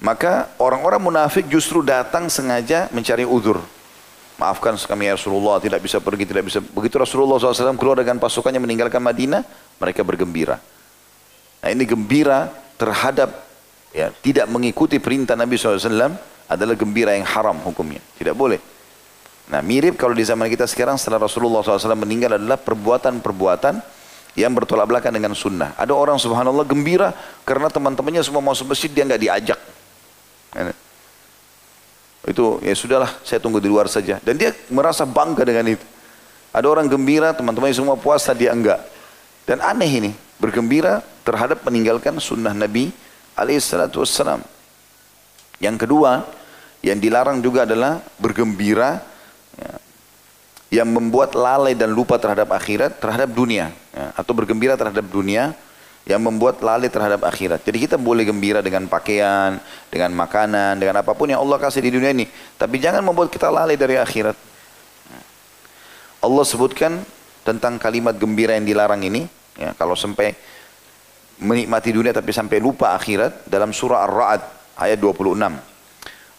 Maka 0.00 0.48
orang-orang 0.56 1.00
munafik 1.00 1.44
justru 1.52 1.84
datang 1.84 2.32
sengaja 2.32 2.88
mencari 2.88 3.28
uzur. 3.28 3.60
Maafkan 4.40 4.72
kami 4.80 5.12
ya 5.12 5.20
Rasulullah, 5.20 5.60
tidak 5.60 5.84
bisa 5.84 6.00
pergi, 6.00 6.24
tidak 6.24 6.48
bisa. 6.48 6.64
Begitu 6.64 6.96
Rasulullah 6.96 7.36
SAW 7.36 7.76
keluar 7.76 8.00
dengan 8.00 8.16
pasukannya 8.16 8.56
meninggalkan 8.56 9.04
Madinah, 9.04 9.44
mereka 9.76 10.00
bergembira. 10.00 10.56
Nah 11.60 11.68
ini 11.68 11.84
gembira 11.84 12.48
terhadap 12.80 13.44
ya, 13.92 14.08
tidak 14.24 14.48
mengikuti 14.48 14.96
perintah 14.96 15.36
Nabi 15.36 15.60
SAW 15.60 16.16
adalah 16.48 16.72
gembira 16.72 17.12
yang 17.12 17.28
haram 17.28 17.60
hukumnya. 17.60 18.00
Tidak 18.16 18.32
boleh. 18.32 18.56
Nah 19.52 19.60
mirip 19.60 20.00
kalau 20.00 20.16
di 20.16 20.24
zaman 20.24 20.48
kita 20.48 20.64
sekarang 20.64 20.96
setelah 20.96 21.28
Rasulullah 21.28 21.60
SAW 21.60 21.92
meninggal 22.00 22.40
adalah 22.40 22.56
perbuatan-perbuatan 22.56 24.00
yang 24.40 24.56
bertolak 24.56 24.88
belakang 24.88 25.12
dengan 25.12 25.36
sunnah. 25.36 25.76
Ada 25.76 25.92
orang 25.92 26.16
subhanallah 26.16 26.64
gembira 26.64 27.12
karena 27.44 27.68
teman-temannya 27.68 28.24
semua 28.24 28.40
masuk 28.40 28.72
masjid 28.72 28.88
dia 28.88 29.04
nggak 29.04 29.20
diajak. 29.20 29.60
Itu 32.26 32.60
ya 32.60 32.74
sudahlah 32.76 33.10
saya 33.24 33.40
tunggu 33.40 33.58
di 33.58 33.70
luar 33.70 33.88
saja. 33.88 34.20
Dan 34.20 34.36
dia 34.36 34.52
merasa 34.68 35.08
bangga 35.08 35.42
dengan 35.46 35.72
itu. 35.72 35.86
Ada 36.50 36.66
orang 36.66 36.90
gembira 36.90 37.30
teman-temannya 37.30 37.76
semua 37.78 37.94
puasa 37.94 38.34
dia 38.34 38.50
enggak. 38.50 38.82
Dan 39.46 39.62
aneh 39.62 39.88
ini 39.88 40.10
bergembira 40.36 41.02
terhadap 41.22 41.62
meninggalkan 41.62 42.18
sunnah 42.18 42.52
Nabi 42.52 42.90
alaihissalatu 43.38 44.02
wassalam. 44.02 44.42
Yang 45.62 45.86
kedua, 45.86 46.26
yang 46.80 46.98
dilarang 46.98 47.44
juga 47.44 47.68
adalah 47.68 48.00
bergembira 48.16 49.04
ya, 49.56 49.72
yang 50.80 50.88
membuat 50.90 51.36
lalai 51.36 51.76
dan 51.76 51.92
lupa 51.92 52.16
terhadap 52.16 52.50
akhirat, 52.50 52.98
terhadap 52.98 53.30
dunia. 53.30 53.70
Ya, 53.92 54.10
atau 54.16 54.32
bergembira 54.32 54.74
terhadap 54.74 55.06
dunia 55.06 55.54
yang 56.10 56.26
membuat 56.26 56.58
lalai 56.58 56.90
terhadap 56.90 57.22
akhirat. 57.22 57.62
Jadi 57.62 57.86
kita 57.86 57.94
boleh 57.94 58.26
gembira 58.26 58.58
dengan 58.58 58.90
pakaian, 58.90 59.62
dengan 59.86 60.10
makanan, 60.18 60.82
dengan 60.82 60.98
apa 60.98 61.14
pun 61.14 61.30
yang 61.30 61.38
Allah 61.38 61.62
kasih 61.62 61.86
di 61.86 61.94
dunia 61.94 62.10
ini. 62.10 62.26
Tapi 62.58 62.82
jangan 62.82 63.06
membuat 63.06 63.30
kita 63.30 63.46
lalai 63.46 63.78
dari 63.78 63.94
akhirat. 63.94 64.34
Allah 66.20 66.44
sebutkan 66.44 66.98
tentang 67.46 67.78
kalimat 67.78 68.18
gembira 68.18 68.58
yang 68.58 68.66
dilarang 68.66 69.06
ini. 69.06 69.30
Ya, 69.54 69.70
kalau 69.78 69.94
sampai 69.94 70.34
menikmati 71.38 71.94
dunia 71.94 72.10
tapi 72.10 72.34
sampai 72.34 72.58
lupa 72.58 72.98
akhirat 72.98 73.46
dalam 73.46 73.70
surah 73.70 74.02
Ar-Ra'd 74.10 74.42
ayat 74.82 74.98
26. 74.98 75.38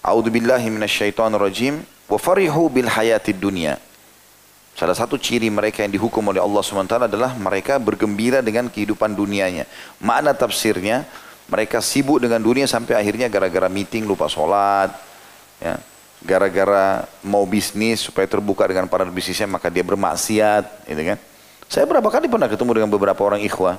A'udzu 0.04 0.30
billahi 0.30 0.68
minasyaitonir 0.68 1.40
rajim 1.40 1.80
wa 2.12 2.18
farihu 2.20 2.68
bil 2.68 2.92
hayatid 2.92 3.40
dunya 3.40 3.80
Salah 4.82 4.98
satu 4.98 5.14
ciri 5.14 5.46
mereka 5.54 5.86
yang 5.86 5.94
dihukum 5.94 6.34
oleh 6.34 6.42
Allah 6.42 6.58
SWT 6.66 7.06
adalah 7.06 7.38
mereka 7.38 7.78
bergembira 7.78 8.42
dengan 8.42 8.66
kehidupan 8.66 9.14
dunianya. 9.14 9.70
Makna 10.02 10.34
tafsirnya, 10.34 11.06
mereka 11.46 11.86
sibuk 11.86 12.18
dengan 12.18 12.42
dunia 12.42 12.66
sampai 12.66 12.98
akhirnya 12.98 13.30
gara-gara 13.30 13.70
meeting 13.70 14.10
lupa 14.10 14.26
sholat. 14.26 14.90
Ya. 15.62 15.78
Gara-gara 16.26 17.06
mau 17.22 17.46
bisnis 17.46 18.10
supaya 18.10 18.26
terbuka 18.26 18.66
dengan 18.66 18.90
para 18.90 19.06
bisnisnya 19.06 19.46
maka 19.46 19.70
dia 19.70 19.86
bermaksiat. 19.86 20.90
Gitu 20.90 21.14
kan. 21.14 21.18
Saya 21.70 21.86
berapa 21.86 22.10
kali 22.10 22.26
pernah 22.26 22.50
ketemu 22.50 22.82
dengan 22.82 22.90
beberapa 22.90 23.22
orang 23.22 23.46
ikhwah. 23.46 23.78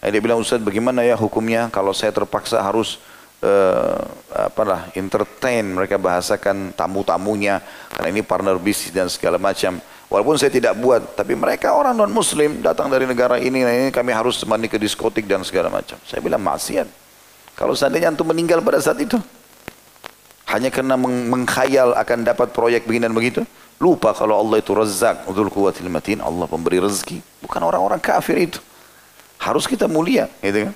Eh, 0.00 0.08
dia 0.08 0.24
bilang, 0.24 0.40
Ustaz 0.40 0.64
bagaimana 0.64 1.04
ya 1.04 1.12
hukumnya 1.12 1.68
kalau 1.68 1.92
saya 1.92 2.08
terpaksa 2.08 2.64
harus 2.64 2.96
uh, 3.44 4.00
apalah 4.48 4.88
entertain 4.96 5.60
mereka 5.60 6.00
bahasakan 6.00 6.72
tamu-tamunya 6.72 7.60
karena 7.92 8.08
ini 8.16 8.24
partner 8.24 8.56
bisnis 8.56 8.96
dan 8.96 9.12
segala 9.12 9.36
macam 9.36 9.76
Walaupun 10.08 10.40
saya 10.40 10.48
tidak 10.48 10.72
buat, 10.80 11.20
tapi 11.20 11.36
mereka 11.36 11.76
orang 11.76 11.92
non 11.92 12.08
muslim 12.08 12.64
datang 12.64 12.88
dari 12.88 13.04
negara 13.04 13.36
ini, 13.36 13.60
nah 13.60 13.72
ini 13.72 13.92
kami 13.92 14.08
harus 14.08 14.40
temani 14.40 14.64
ke 14.64 14.80
diskotik 14.80 15.28
dan 15.28 15.44
segala 15.44 15.68
macam. 15.68 16.00
Saya 16.08 16.24
bilang 16.24 16.40
maksiat. 16.40 16.88
Kalau 17.52 17.76
seandainya 17.76 18.08
antum 18.08 18.24
meninggal 18.24 18.64
pada 18.64 18.80
saat 18.80 18.96
itu, 19.04 19.20
hanya 20.48 20.72
karena 20.72 20.96
meng 20.96 21.28
mengkhayal 21.28 21.92
akan 21.92 22.24
dapat 22.24 22.56
proyek 22.56 22.88
begini 22.88 23.04
dan 23.04 23.12
begitu, 23.12 23.44
lupa 23.76 24.16
kalau 24.16 24.40
Allah 24.40 24.64
itu 24.64 24.72
rezak, 24.72 25.28
udul 25.28 25.52
kuwatil 25.52 25.92
matin, 25.92 26.24
Allah 26.24 26.48
pemberi 26.48 26.80
rezeki. 26.80 27.20
Bukan 27.44 27.60
orang-orang 27.60 28.00
kafir 28.00 28.40
itu. 28.40 28.64
Harus 29.36 29.68
kita 29.68 29.84
mulia, 29.84 30.24
gitu 30.40 30.72
kan? 30.72 30.74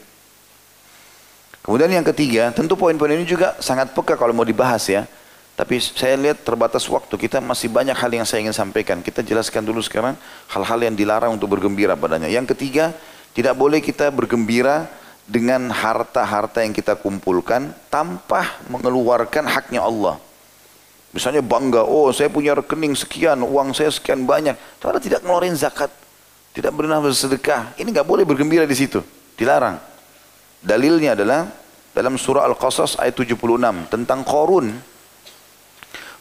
Kemudian 1.62 1.88
yang 1.88 2.04
ketiga, 2.04 2.52
tentu 2.52 2.76
poin-poin 2.76 3.16
ini 3.16 3.24
juga 3.24 3.56
sangat 3.64 3.96
peka 3.96 4.18
kalau 4.20 4.36
mau 4.36 4.44
dibahas 4.44 4.84
ya. 4.92 5.08
Tapi 5.62 5.78
saya 5.78 6.18
lihat 6.18 6.42
terbatas 6.42 6.82
waktu 6.90 7.14
kita 7.14 7.38
masih 7.38 7.70
banyak 7.70 7.94
hal 7.94 8.10
yang 8.10 8.26
saya 8.26 8.42
ingin 8.42 8.50
sampaikan. 8.50 8.98
Kita 8.98 9.22
jelaskan 9.22 9.62
dulu 9.62 9.78
sekarang 9.78 10.18
hal-hal 10.50 10.90
yang 10.90 10.98
dilarang 10.98 11.38
untuk 11.38 11.54
bergembira 11.54 11.94
padanya. 11.94 12.26
Yang 12.26 12.58
ketiga, 12.58 12.90
tidak 13.30 13.54
boleh 13.54 13.78
kita 13.78 14.10
bergembira 14.10 14.90
dengan 15.22 15.70
harta-harta 15.70 16.66
yang 16.66 16.74
kita 16.74 16.98
kumpulkan 16.98 17.70
tanpa 17.86 18.58
mengeluarkan 18.74 19.46
haknya 19.46 19.86
Allah. 19.86 20.18
Misalnya 21.14 21.46
bangga, 21.46 21.86
oh 21.86 22.10
saya 22.10 22.26
punya 22.26 22.58
rekening 22.58 22.98
sekian, 22.98 23.38
uang 23.46 23.70
saya 23.70 23.94
sekian 23.94 24.26
banyak. 24.26 24.58
Tapi 24.82 24.98
tidak 24.98 25.22
ngeluarin 25.22 25.54
zakat, 25.54 25.94
tidak 26.58 26.74
pernah 26.74 26.98
bersedekah. 26.98 27.78
Ini 27.78 27.86
nggak 27.86 28.08
boleh 28.10 28.26
bergembira 28.26 28.66
di 28.66 28.74
situ, 28.74 28.98
dilarang. 29.38 29.78
Dalilnya 30.58 31.14
adalah 31.14 31.46
dalam 31.94 32.18
surah 32.18 32.50
Al-Qasas 32.50 32.98
ayat 32.98 33.14
76 33.14 33.38
tentang 33.94 34.26
Korun. 34.26 34.90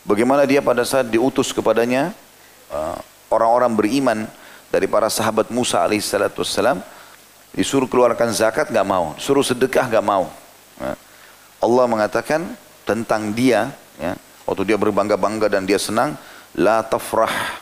Bagaimana 0.01 0.49
dia 0.49 0.65
pada 0.65 0.81
saat 0.81 1.07
diutus 1.13 1.53
kepadanya 1.53 2.13
uh, 2.73 2.97
orang-orang 3.29 3.71
beriman 3.77 4.19
dari 4.73 4.89
para 4.89 5.11
sahabat 5.11 5.53
Musa 5.53 5.83
alaihissalam 5.83 6.81
disuruh 7.53 7.85
keluarkan 7.85 8.31
zakat 8.33 8.71
nggak 8.71 8.87
mau, 8.87 9.13
suruh 9.21 9.43
sedekah 9.43 9.91
nggak 9.91 10.05
mau. 10.05 10.31
Ya. 10.79 10.95
Allah 11.61 11.85
mengatakan 11.85 12.41
tentang 12.87 13.29
dia, 13.35 13.69
ya, 14.01 14.17
waktu 14.49 14.73
dia 14.73 14.77
berbangga-bangga 14.79 15.51
dan 15.51 15.69
dia 15.69 15.77
senang, 15.77 16.17
la 16.57 16.81
tafrah 16.81 17.61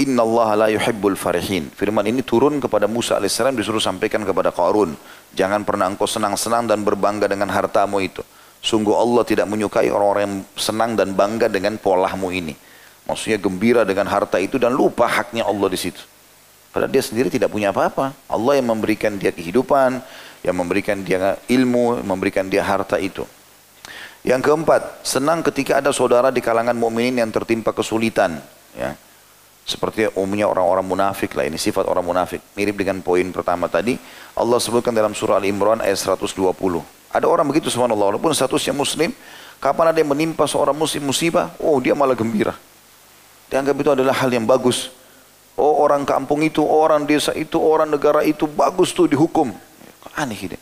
Inna 0.00 0.24
Allah 0.24 0.66
la 0.66 0.68
yuhibbul 0.72 1.14
farihin. 1.14 1.68
Firman 1.68 2.02
ini 2.08 2.24
turun 2.24 2.58
kepada 2.58 2.88
Musa 2.88 3.20
alaihissalam 3.20 3.54
disuruh 3.54 3.78
sampaikan 3.78 4.24
kepada 4.24 4.50
Qarun. 4.50 4.96
Jangan 5.36 5.62
pernah 5.68 5.86
engkau 5.86 6.08
senang-senang 6.08 6.64
dan 6.66 6.80
berbangga 6.80 7.28
dengan 7.28 7.52
hartamu 7.52 8.00
itu. 8.00 8.24
Sungguh 8.62 8.94
Allah 8.94 9.26
tidak 9.26 9.50
menyukai 9.50 9.90
orang-orang 9.90 10.22
yang 10.22 10.36
senang 10.54 10.94
dan 10.94 11.18
bangga 11.18 11.50
dengan 11.50 11.74
polamu 11.82 12.30
ini. 12.30 12.54
Maksudnya 13.10 13.42
gembira 13.42 13.82
dengan 13.82 14.06
harta 14.06 14.38
itu 14.38 14.54
dan 14.54 14.70
lupa 14.70 15.10
haknya 15.10 15.42
Allah 15.42 15.66
di 15.66 15.74
situ. 15.74 15.98
Padahal 16.70 16.88
dia 16.88 17.02
sendiri 17.02 17.26
tidak 17.26 17.50
punya 17.50 17.74
apa-apa. 17.74 18.14
Allah 18.30 18.52
yang 18.56 18.70
memberikan 18.70 19.18
dia 19.18 19.34
kehidupan, 19.34 19.98
yang 20.46 20.54
memberikan 20.54 21.02
dia 21.02 21.36
ilmu, 21.50 22.06
memberikan 22.06 22.46
dia 22.46 22.62
harta 22.62 23.02
itu. 23.02 23.26
Yang 24.22 24.46
keempat, 24.46 25.02
senang 25.02 25.42
ketika 25.42 25.82
ada 25.82 25.90
saudara 25.90 26.30
di 26.30 26.38
kalangan 26.38 26.78
mukminin 26.78 27.18
yang 27.26 27.30
tertimpa 27.34 27.74
kesulitan. 27.74 28.38
Ya. 28.78 28.94
Seperti 29.66 30.06
umumnya 30.14 30.46
orang-orang 30.46 30.86
munafik 30.86 31.34
lah, 31.34 31.46
ini 31.46 31.58
sifat 31.58 31.86
orang 31.90 32.06
munafik. 32.06 32.38
Mirip 32.54 32.78
dengan 32.78 33.02
poin 33.02 33.26
pertama 33.34 33.66
tadi. 33.66 33.98
Allah 34.38 34.58
sebutkan 34.62 34.94
dalam 34.94 35.14
surah 35.14 35.42
Al-Imran 35.42 35.82
ayat 35.82 35.98
120. 35.98 37.01
Ada 37.12 37.28
orang 37.28 37.44
begitu 37.44 37.68
subhanallah, 37.68 38.16
walaupun 38.16 38.32
statusnya 38.32 38.72
muslim, 38.72 39.12
kapan 39.60 39.92
ada 39.92 39.98
yang 40.00 40.10
menimpa 40.10 40.48
seorang 40.48 40.72
muslim 40.72 41.12
musibah, 41.12 41.52
oh 41.60 41.76
dia 41.76 41.92
malah 41.92 42.16
gembira. 42.16 42.56
Dianggap 43.52 43.76
itu 43.76 43.90
adalah 43.92 44.16
hal 44.16 44.32
yang 44.32 44.48
bagus. 44.48 44.88
Oh 45.60 45.84
orang 45.84 46.08
kampung 46.08 46.40
itu, 46.40 46.64
orang 46.64 47.04
desa 47.04 47.36
itu, 47.36 47.60
orang 47.60 47.92
negara 47.92 48.24
itu 48.24 48.48
bagus 48.48 48.96
tuh 48.96 49.04
dihukum. 49.04 49.52
Aneh 50.16 50.40
ini. 50.40 50.56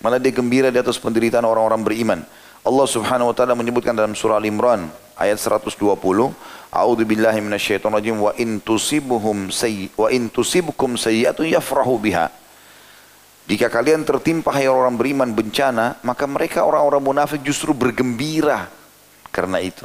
Malah 0.00 0.16
dia 0.16 0.32
gembira 0.32 0.72
di 0.72 0.80
atas 0.80 0.96
penderitaan 0.96 1.44
orang-orang 1.44 1.84
beriman. 1.84 2.20
Allah 2.64 2.86
Subhanahu 2.88 3.28
wa 3.28 3.34
taala 3.36 3.52
menyebutkan 3.52 3.92
dalam 3.92 4.16
surah 4.16 4.40
Al-Imran 4.40 4.88
ayat 5.20 5.36
120, 5.36 5.84
A'udzu 6.72 7.04
billahi 7.04 7.44
minasyaitonir 7.44 8.00
rajim 8.00 8.16
wa 8.16 8.32
in 8.40 8.58
sayyi 9.52 9.92
wa 9.92 10.08
sayyi'atun 10.08 11.46
yafrahu 11.52 12.00
biha. 12.00 12.32
Jika 13.44 13.68
kalian 13.68 14.08
tertimpa 14.08 14.56
hai 14.56 14.64
orang 14.64 14.96
beriman 14.96 15.28
bencana, 15.28 16.00
maka 16.00 16.24
mereka 16.24 16.64
orang-orang 16.64 17.04
munafik 17.04 17.44
justru 17.44 17.76
bergembira 17.76 18.72
karena 19.28 19.60
itu. 19.60 19.84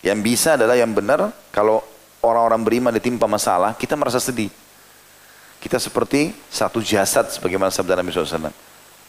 Yang 0.00 0.18
bisa 0.24 0.48
adalah 0.56 0.72
yang 0.72 0.88
benar 0.96 1.36
kalau 1.52 1.84
orang-orang 2.24 2.64
beriman 2.64 2.92
ditimpa 2.96 3.28
masalah, 3.28 3.76
kita 3.76 3.92
merasa 3.92 4.16
sedih. 4.16 4.48
Kita 5.62 5.78
seperti 5.78 6.34
satu 6.48 6.82
jasad 6.82 7.28
sebagaimana 7.30 7.70
sabda 7.70 8.00
Nabi 8.00 8.10
SAW. 8.10 8.50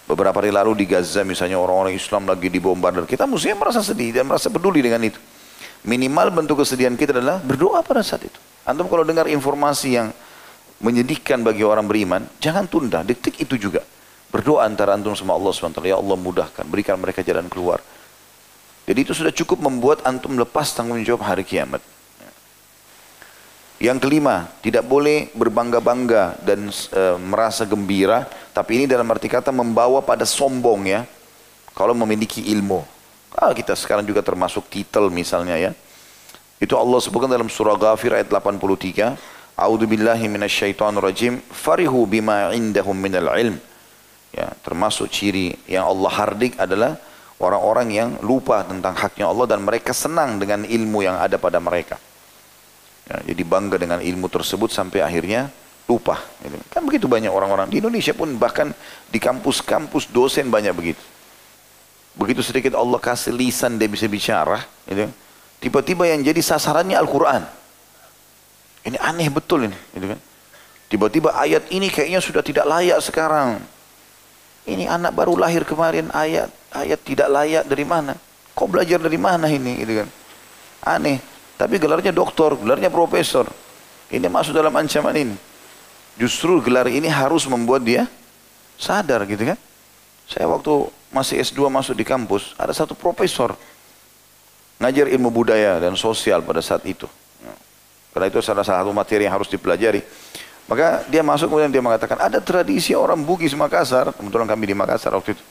Beberapa 0.03 0.43
hari 0.43 0.51
lalu 0.51 0.83
di 0.83 0.85
Gaza 0.85 1.23
misalnya 1.23 1.55
orang-orang 1.55 1.95
Islam 1.95 2.27
lagi 2.27 2.51
dibombardir. 2.51 3.07
Kita 3.07 3.23
mestinya 3.23 3.63
merasa 3.63 3.79
sedih 3.79 4.11
dan 4.11 4.27
merasa 4.27 4.51
peduli 4.51 4.83
dengan 4.83 4.99
itu. 5.01 5.17
Minimal 5.87 6.35
bentuk 6.35 6.59
kesedihan 6.61 6.93
kita 6.99 7.15
adalah 7.15 7.39
berdoa 7.39 7.79
pada 7.79 8.03
saat 8.03 8.27
itu. 8.27 8.39
Antum 8.67 8.91
kalau 8.91 9.07
dengar 9.07 9.25
informasi 9.31 9.95
yang 9.95 10.11
menyedihkan 10.81 11.43
bagi 11.45 11.61
orang 11.61 11.85
beriman, 11.85 12.25
jangan 12.41 12.65
tunda, 12.65 13.05
detik 13.05 13.37
itu 13.41 13.59
juga. 13.59 13.83
Berdoa 14.33 14.65
antara 14.65 14.97
antum 14.97 15.13
sama 15.13 15.37
Allah 15.37 15.53
SWT, 15.53 15.77
ya 15.85 15.99
Allah 16.01 16.17
mudahkan, 16.17 16.65
berikan 16.65 16.97
mereka 16.97 17.21
jalan 17.21 17.45
keluar. 17.45 17.83
Jadi 18.83 18.99
itu 19.05 19.13
sudah 19.13 19.29
cukup 19.29 19.61
membuat 19.61 20.01
antum 20.03 20.33
lepas 20.35 20.73
tanggung 20.73 20.99
jawab 21.05 21.23
hari 21.23 21.45
kiamat. 21.45 21.79
Yang 23.83 23.99
kelima, 24.07 24.47
tidak 24.63 24.87
boleh 24.87 25.27
berbangga-bangga 25.35 26.39
dan 26.39 26.71
e, 26.71 27.01
merasa 27.19 27.67
gembira, 27.67 28.23
tapi 28.55 28.79
ini 28.79 28.85
dalam 28.87 29.03
arti 29.11 29.27
kata 29.27 29.51
membawa 29.51 29.99
pada 29.99 30.23
sombong 30.23 30.87
ya. 30.87 31.03
Kalau 31.73 31.91
memiliki 31.91 32.53
ilmu. 32.53 32.85
Ah, 33.33 33.51
kita 33.51 33.73
sekarang 33.73 34.05
juga 34.05 34.21
termasuk 34.21 34.69
titel 34.69 35.09
misalnya 35.09 35.57
ya. 35.57 35.71
Itu 36.61 36.79
Allah 36.79 37.01
sebutkan 37.03 37.27
dalam 37.27 37.51
surah 37.51 37.75
Ghafir 37.75 38.13
ayat 38.13 38.31
83. 38.31 39.19
A'udzu 39.53 39.85
billahi 39.85 40.25
minasyaitonir 40.25 41.03
rajim. 41.03 41.37
Farihu 41.53 42.09
bima 42.09 42.49
indahum 42.57 42.97
minal 42.97 43.29
ilm. 43.37 43.57
Ya, 44.33 44.49
termasuk 44.65 45.13
ciri 45.13 45.53
yang 45.69 45.85
Allah 45.85 46.09
hardik 46.09 46.57
adalah 46.57 46.97
orang-orang 47.37 47.87
yang 47.93 48.09
lupa 48.25 48.65
tentang 48.65 48.97
haknya 48.97 49.29
Allah 49.29 49.45
dan 49.45 49.61
mereka 49.61 49.93
senang 49.93 50.41
dengan 50.41 50.65
ilmu 50.65 51.05
yang 51.05 51.21
ada 51.21 51.37
pada 51.37 51.61
mereka. 51.61 52.01
Ya, 53.05 53.21
jadi 53.29 53.43
bangga 53.45 53.77
dengan 53.77 53.99
ilmu 54.01 54.25
tersebut 54.31 54.73
sampai 54.73 55.05
akhirnya 55.05 55.53
lupa. 55.85 56.17
Gitu. 56.41 56.57
Kan 56.73 56.81
begitu 56.87 57.05
banyak 57.05 57.29
orang-orang 57.29 57.69
di 57.69 57.77
Indonesia 57.77 58.15
pun 58.15 58.33
bahkan 58.41 58.73
di 59.11 59.19
kampus-kampus 59.21 60.09
dosen 60.09 60.49
banyak 60.49 60.73
begitu. 60.73 61.03
Begitu 62.17 62.41
sedikit 62.41 62.73
Allah 62.77 62.97
kasih 62.97 63.33
lisan 63.33 63.77
dia 63.77 63.89
bisa 63.89 64.05
bicara, 64.05 64.61
gitu. 64.85 65.09
tiba-tiba 65.57 66.05
yang 66.05 66.21
jadi 66.21 66.41
sasarannya 66.41 66.93
Al-Quran. 66.93 67.62
Ini 68.83 68.99
aneh 68.99 69.27
betul 69.31 69.67
ini, 69.67 69.77
gitu 69.95 70.11
kan? 70.11 70.19
Tiba-tiba 70.91 71.33
ayat 71.33 71.71
ini 71.71 71.87
kayaknya 71.87 72.19
sudah 72.19 72.43
tidak 72.43 72.67
layak 72.67 72.99
sekarang. 72.99 73.63
Ini 74.67 74.87
anak 74.87 75.15
baru 75.15 75.35
lahir 75.35 75.63
kemarin 75.63 76.11
ayat 76.11 76.51
ayat 76.71 76.99
tidak 77.03 77.27
layak 77.31 77.63
dari 77.67 77.83
mana? 77.87 78.15
Kau 78.53 78.69
belajar 78.69 78.99
dari 78.99 79.17
mana 79.17 79.49
ini, 79.49 79.81
gitu 79.81 80.03
kan? 80.03 80.07
Aneh. 80.83 81.17
Tapi 81.57 81.79
gelarnya 81.79 82.11
doktor, 82.11 82.59
gelarnya 82.59 82.91
profesor. 82.91 83.47
Ini 84.11 84.27
masuk 84.27 84.51
dalam 84.53 84.73
ancaman 84.75 85.15
ini. 85.15 85.35
Justru 86.19 86.61
gelar 86.61 86.85
ini 86.91 87.09
harus 87.09 87.47
membuat 87.49 87.81
dia 87.81 88.05
Sadar 88.77 89.23
gitu 89.29 89.47
kan. 89.47 89.59
Saya 90.27 90.49
waktu 90.49 90.89
masih 91.13 91.39
S2 91.39 91.69
masuk 91.69 91.93
di 91.93 92.05
kampus, 92.07 92.57
ada 92.57 92.73
satu 92.73 92.97
profesor 92.97 93.53
ngajar 94.81 95.07
ilmu 95.07 95.29
budaya 95.29 95.77
dan 95.79 95.93
sosial 95.95 96.41
pada 96.41 96.59
saat 96.59 96.83
itu. 96.83 97.05
Karena 98.13 98.29
itu 98.29 98.39
salah 98.45 98.61
satu 98.61 98.93
materi 98.93 99.25
yang 99.25 99.33
harus 99.33 99.49
dipelajari. 99.49 100.05
Maka 100.69 101.03
dia 101.11 101.19
masuk 101.25 101.51
kemudian 101.51 101.73
dia 101.73 101.83
mengatakan 101.83 102.15
ada 102.21 102.39
tradisi 102.39 102.95
orang 102.95 103.19
Bugis 103.19 103.51
Makassar, 103.51 104.15
kebetulan 104.15 104.47
kami 104.47 104.69
di 104.69 104.75
Makassar 104.77 105.11
waktu 105.17 105.35
itu. 105.35 105.43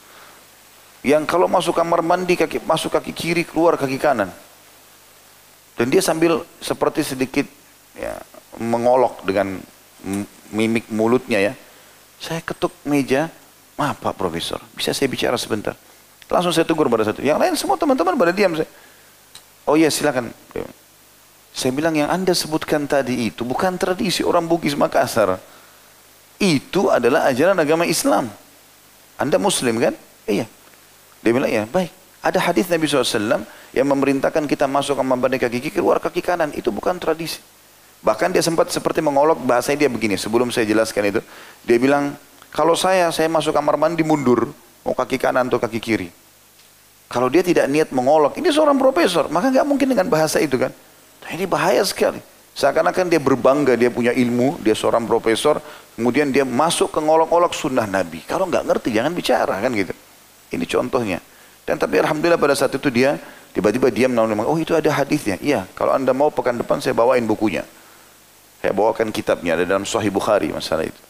Yang 1.02 1.26
kalau 1.26 1.50
masuk 1.50 1.74
kamar 1.74 2.00
mandi 2.00 2.38
kaki 2.38 2.62
masuk 2.62 2.94
kaki 2.94 3.12
kiri 3.12 3.42
keluar 3.42 3.74
kaki 3.74 3.98
kanan. 3.98 4.30
Dan 5.74 5.90
dia 5.90 5.98
sambil 5.98 6.46
seperti 6.62 7.02
sedikit 7.02 7.44
ya, 7.98 8.14
mengolok 8.56 9.26
dengan 9.26 9.58
mimik 10.54 10.86
mulutnya 10.88 11.42
ya. 11.42 11.52
Saya 12.22 12.38
ketuk 12.38 12.70
meja, 12.86 13.26
maaf 13.74 13.98
Pak 13.98 14.14
Profesor, 14.14 14.62
bisa 14.78 14.94
saya 14.94 15.10
bicara 15.10 15.34
sebentar? 15.34 15.74
Langsung 16.30 16.54
saya 16.54 16.64
tegur 16.64 16.88
pada 16.88 17.04
satu. 17.04 17.20
Yang 17.20 17.38
lain 17.42 17.54
semua 17.58 17.76
teman-teman 17.76 18.16
pada 18.16 18.32
diam 18.32 18.56
saya. 18.56 18.70
Oh 19.68 19.76
iya 19.76 19.92
silakan. 19.92 20.32
Saya 21.52 21.70
bilang 21.76 21.92
yang 21.92 22.08
anda 22.08 22.32
sebutkan 22.32 22.88
tadi 22.88 23.28
itu 23.28 23.44
bukan 23.44 23.76
tradisi 23.76 24.24
orang 24.24 24.48
Bugis 24.48 24.72
Makassar. 24.72 25.36
Itu 26.40 26.88
adalah 26.88 27.28
ajaran 27.28 27.54
agama 27.60 27.84
Islam. 27.84 28.32
Anda 29.20 29.36
muslim 29.36 29.78
kan? 29.78 29.94
Iya. 30.24 30.48
Dia 31.22 31.30
bilang 31.30 31.52
ya 31.52 31.68
baik. 31.68 31.92
Ada 32.22 32.38
hadis 32.38 32.70
Nabi 32.70 32.86
SAW 32.86 33.42
yang 33.74 33.86
memerintahkan 33.90 34.46
kita 34.46 34.70
masuk 34.70 34.94
kamar 34.94 35.18
mandi 35.18 35.42
kaki 35.42 35.58
kiri 35.58 35.74
keluar 35.74 35.98
kaki 35.98 36.22
kanan. 36.22 36.50
Itu 36.56 36.70
bukan 36.70 36.96
tradisi. 36.98 37.42
Bahkan 38.02 38.34
dia 38.34 38.42
sempat 38.42 38.70
seperti 38.70 38.98
mengolok 38.98 39.38
bahasanya 39.42 39.86
dia 39.86 39.90
begini. 39.90 40.18
Sebelum 40.18 40.50
saya 40.50 40.66
jelaskan 40.66 41.14
itu. 41.14 41.20
Dia 41.62 41.78
bilang 41.78 42.14
kalau 42.50 42.74
saya, 42.74 43.10
saya 43.14 43.30
masuk 43.30 43.54
kamar 43.54 43.78
mandi 43.78 44.02
mundur. 44.02 44.50
Mau 44.82 44.94
kaki 44.94 45.18
kanan 45.18 45.46
atau 45.46 45.62
kaki 45.62 45.78
kiri. 45.78 46.08
Kalau 47.06 47.30
dia 47.30 47.44
tidak 47.44 47.70
niat 47.70 47.90
mengolok. 47.94 48.38
Ini 48.38 48.50
seorang 48.50 48.78
profesor. 48.78 49.30
Maka 49.30 49.50
nggak 49.50 49.66
mungkin 49.66 49.86
dengan 49.90 50.06
bahasa 50.10 50.42
itu 50.42 50.58
kan. 50.58 50.74
Nah, 51.22 51.30
ini 51.34 51.46
bahaya 51.46 51.82
sekali. 51.86 52.18
Seakan-akan 52.52 53.08
dia 53.08 53.16
berbangga, 53.16 53.72
dia 53.80 53.88
punya 53.88 54.12
ilmu, 54.12 54.60
dia 54.60 54.76
seorang 54.76 55.08
profesor, 55.08 55.56
kemudian 55.96 56.28
dia 56.28 56.44
masuk 56.44 56.92
ke 56.92 57.00
ngolok-ngolok 57.00 57.56
sunnah 57.56 57.88
Nabi. 57.88 58.20
Kalau 58.28 58.44
nggak 58.44 58.68
ngerti, 58.68 58.92
jangan 58.92 59.12
bicara 59.16 59.56
kan 59.56 59.72
gitu. 59.72 59.96
Ini 60.52 60.64
contohnya. 60.68 61.18
Dan 61.64 61.80
tapi 61.80 61.96
Alhamdulillah 62.02 62.36
pada 62.36 62.52
saat 62.52 62.74
itu 62.76 62.92
dia 62.92 63.16
tiba-tiba 63.56 63.88
diam 63.88 64.12
namun 64.12 64.44
oh 64.44 64.58
itu 64.60 64.76
ada 64.76 64.92
hadisnya. 64.92 65.40
Iya, 65.40 65.64
kalau 65.72 65.96
anda 65.96 66.12
mau 66.12 66.28
pekan 66.28 66.60
depan 66.60 66.82
saya 66.84 66.92
bawain 66.92 67.24
bukunya. 67.24 67.64
Saya 68.60 68.76
bawakan 68.76 69.10
kitabnya, 69.10 69.56
ada 69.56 69.64
dalam 69.64 69.88
Sahih 69.88 70.12
Bukhari 70.12 70.52
masalah 70.52 70.86
itu. 70.86 71.00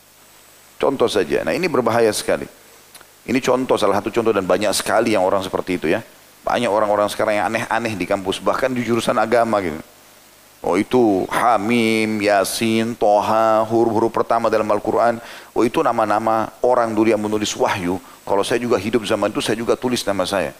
Contoh 0.78 1.10
saja. 1.10 1.42
Nah 1.42 1.52
ini 1.52 1.66
berbahaya 1.66 2.08
sekali. 2.14 2.46
Ini 3.22 3.38
contoh, 3.38 3.78
salah 3.78 4.02
satu 4.02 4.10
contoh 4.10 4.34
dan 4.34 4.42
banyak 4.42 4.72
sekali 4.74 5.14
yang 5.14 5.22
orang 5.22 5.42
seperti 5.46 5.78
itu 5.78 5.86
ya. 5.90 6.02
Banyak 6.42 6.66
orang-orang 6.66 7.06
sekarang 7.06 7.38
yang 7.38 7.46
aneh-aneh 7.50 7.94
di 7.94 8.02
kampus, 8.02 8.42
bahkan 8.42 8.72
di 8.74 8.82
jurusan 8.82 9.14
agama 9.14 9.62
gitu. 9.62 9.78
Oh 10.62 10.78
itu 10.78 11.26
Hamim, 11.26 12.22
Yasin, 12.22 12.94
Toha, 12.94 13.66
huruf-huruf 13.66 14.14
pertama 14.14 14.46
dalam 14.46 14.70
Al-Quran. 14.70 15.18
Oh 15.58 15.66
itu 15.66 15.82
nama-nama 15.82 16.54
orang 16.62 16.94
dulu 16.94 17.10
yang 17.10 17.18
menulis 17.18 17.50
wahyu. 17.58 17.98
Kalau 18.22 18.46
saya 18.46 18.62
juga 18.62 18.78
hidup 18.78 19.02
zaman 19.02 19.34
itu, 19.34 19.42
saya 19.42 19.58
juga 19.58 19.74
tulis 19.74 20.06
nama 20.06 20.22
saya. 20.22 20.54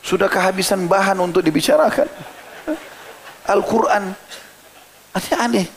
Sudah 0.00 0.32
kehabisan 0.32 0.88
bahan 0.88 1.20
untuk 1.20 1.44
dibicarakan. 1.44 2.08
Al-Quran. 3.44 4.16
Aneh-aneh. 5.12 5.68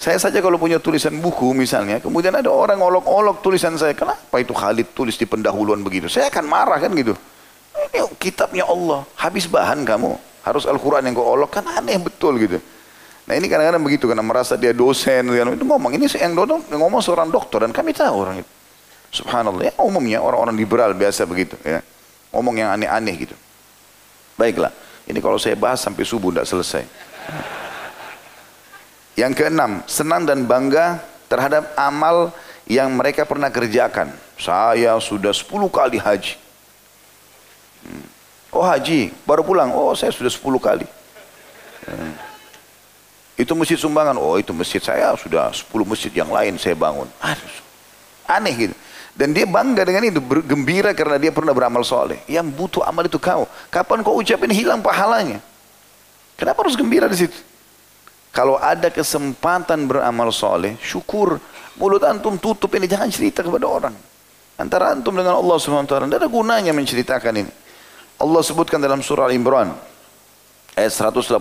Saya 0.00 0.16
saja 0.16 0.40
kalau 0.40 0.56
punya 0.56 0.80
tulisan 0.80 1.12
buku 1.20 1.52
misalnya, 1.52 2.00
kemudian 2.00 2.32
ada 2.32 2.48
orang 2.48 2.80
olok-olok 2.80 3.44
tulisan 3.44 3.76
saya. 3.76 3.92
Kenapa 3.92 4.40
itu 4.40 4.56
Khalid 4.56 4.96
tulis 4.96 5.20
di 5.20 5.28
pendahuluan 5.28 5.84
begitu? 5.84 6.08
Saya 6.08 6.32
akan 6.32 6.44
marah 6.48 6.80
kan 6.80 6.88
gitu. 6.96 7.12
Ini 7.92 8.00
kitabnya 8.16 8.64
Allah. 8.64 9.04
Habis 9.20 9.44
bahan 9.44 9.84
kamu. 9.84 10.16
Harus 10.44 10.68
Al-Quran 10.68 11.08
yang 11.08 11.16
kau 11.16 11.24
olok 11.24 11.58
kan 11.58 11.64
aneh 11.64 11.96
betul 11.96 12.36
gitu. 12.36 12.60
Nah 13.24 13.32
ini 13.32 13.48
kadang-kadang 13.48 13.80
begitu 13.80 14.04
karena 14.04 14.20
merasa 14.20 14.60
dia 14.60 14.76
dosen 14.76 15.32
itu 15.32 15.64
ngomong 15.64 15.96
ini 15.96 16.04
yang 16.20 16.36
dodong 16.36 16.60
ngomong 16.68 17.00
seorang 17.00 17.32
dokter 17.32 17.64
dan 17.64 17.72
kami 17.72 17.96
tahu 17.96 18.12
orang 18.12 18.44
itu. 18.44 18.50
Subhanallah 19.14 19.72
ya 19.72 19.74
umumnya 19.80 20.20
orang-orang 20.20 20.52
liberal 20.52 20.92
biasa 20.92 21.24
begitu 21.24 21.56
ya. 21.64 21.80
Ngomong 22.34 22.60
yang 22.60 22.74
aneh-aneh 22.76 23.14
gitu. 23.24 23.36
Baiklah, 24.34 24.74
ini 25.06 25.22
kalau 25.22 25.38
saya 25.38 25.54
bahas 25.54 25.78
sampai 25.78 26.02
subuh 26.02 26.34
tidak 26.34 26.50
selesai. 26.50 26.82
Yang 29.14 29.32
keenam, 29.38 29.86
senang 29.86 30.26
dan 30.26 30.42
bangga 30.42 30.98
terhadap 31.30 31.70
amal 31.78 32.34
yang 32.66 32.90
mereka 32.90 33.22
pernah 33.22 33.46
kerjakan. 33.46 34.10
Saya 34.34 34.98
sudah 34.98 35.30
10 35.30 35.70
kali 35.70 36.02
haji. 36.02 36.34
Hmm. 37.86 38.13
Oh 38.54 38.62
haji, 38.62 39.10
baru 39.26 39.42
pulang. 39.42 39.74
Oh 39.74 39.90
saya 39.98 40.14
sudah 40.14 40.30
10 40.30 40.38
kali. 40.62 40.86
Hmm. 41.90 42.14
Itu 43.34 43.58
masjid 43.58 43.74
sumbangan. 43.74 44.14
Oh 44.14 44.38
itu 44.38 44.54
masjid 44.54 44.78
saya 44.78 45.10
sudah 45.18 45.50
10 45.50 45.66
masjid 45.82 46.14
yang 46.14 46.30
lain 46.30 46.54
saya 46.54 46.78
bangun. 46.78 47.10
Aduh, 47.18 47.54
aneh 48.30 48.54
gitu. 48.54 48.74
Dan 49.14 49.30
dia 49.30 49.46
bangga 49.46 49.86
dengan 49.86 50.02
itu, 50.10 50.18
bergembira 50.18 50.90
karena 50.90 51.22
dia 51.22 51.30
pernah 51.30 51.54
beramal 51.54 51.86
soleh. 51.86 52.22
Yang 52.26 52.50
butuh 52.54 52.82
amal 52.82 53.06
itu 53.06 53.18
kau. 53.18 53.46
Kapan 53.70 54.02
kau 54.02 54.18
ucapin 54.18 54.50
hilang 54.50 54.82
pahalanya? 54.82 55.38
Kenapa 56.34 56.66
harus 56.66 56.74
gembira 56.74 57.06
di 57.06 57.14
situ? 57.14 57.38
Kalau 58.34 58.58
ada 58.58 58.90
kesempatan 58.90 59.86
beramal 59.86 60.34
soleh, 60.34 60.74
syukur. 60.82 61.38
Mulut 61.78 62.02
antum 62.02 62.34
tutup 62.42 62.74
ini, 62.74 62.90
jangan 62.90 63.06
cerita 63.06 63.46
kepada 63.46 63.66
orang. 63.70 63.94
Antara 64.58 64.90
antum 64.90 65.14
dengan 65.14 65.38
Allah 65.38 65.58
SWT, 65.58 65.86
tidak 65.86 66.18
ada 66.18 66.26
gunanya 66.26 66.74
menceritakan 66.74 67.34
ini. 67.38 67.52
Allah 68.24 68.40
sebutkan 68.40 68.80
dalam 68.80 69.04
surah 69.04 69.28
Al-Imran 69.28 69.76
ayat 70.72 70.92
188 70.96 71.36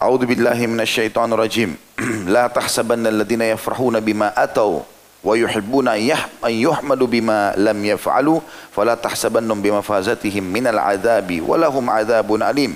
A'udzu 0.00 0.24
billahi 0.24 0.64
minasyaitonir 0.64 1.36
rajim 1.36 1.76
la 2.32 2.48
tahsabanna 2.48 3.12
alladhina 3.12 3.44
yafrahuna 3.44 4.00
bima 4.00 4.32
atau 4.32 4.88
wa 5.20 5.36
yuhibbuna 5.36 6.00
an 6.00 6.48
yuhmadu 6.48 7.04
bima 7.04 7.52
lam 7.60 7.76
yaf'alu 7.76 8.40
fala 8.72 8.96
tahsabannahum 8.96 9.60
bimafazatihim 9.60 10.40
minal 10.40 10.80
adzabi 10.80 11.44
walahum 11.44 11.92
adzabun 11.92 12.40
alim. 12.40 12.72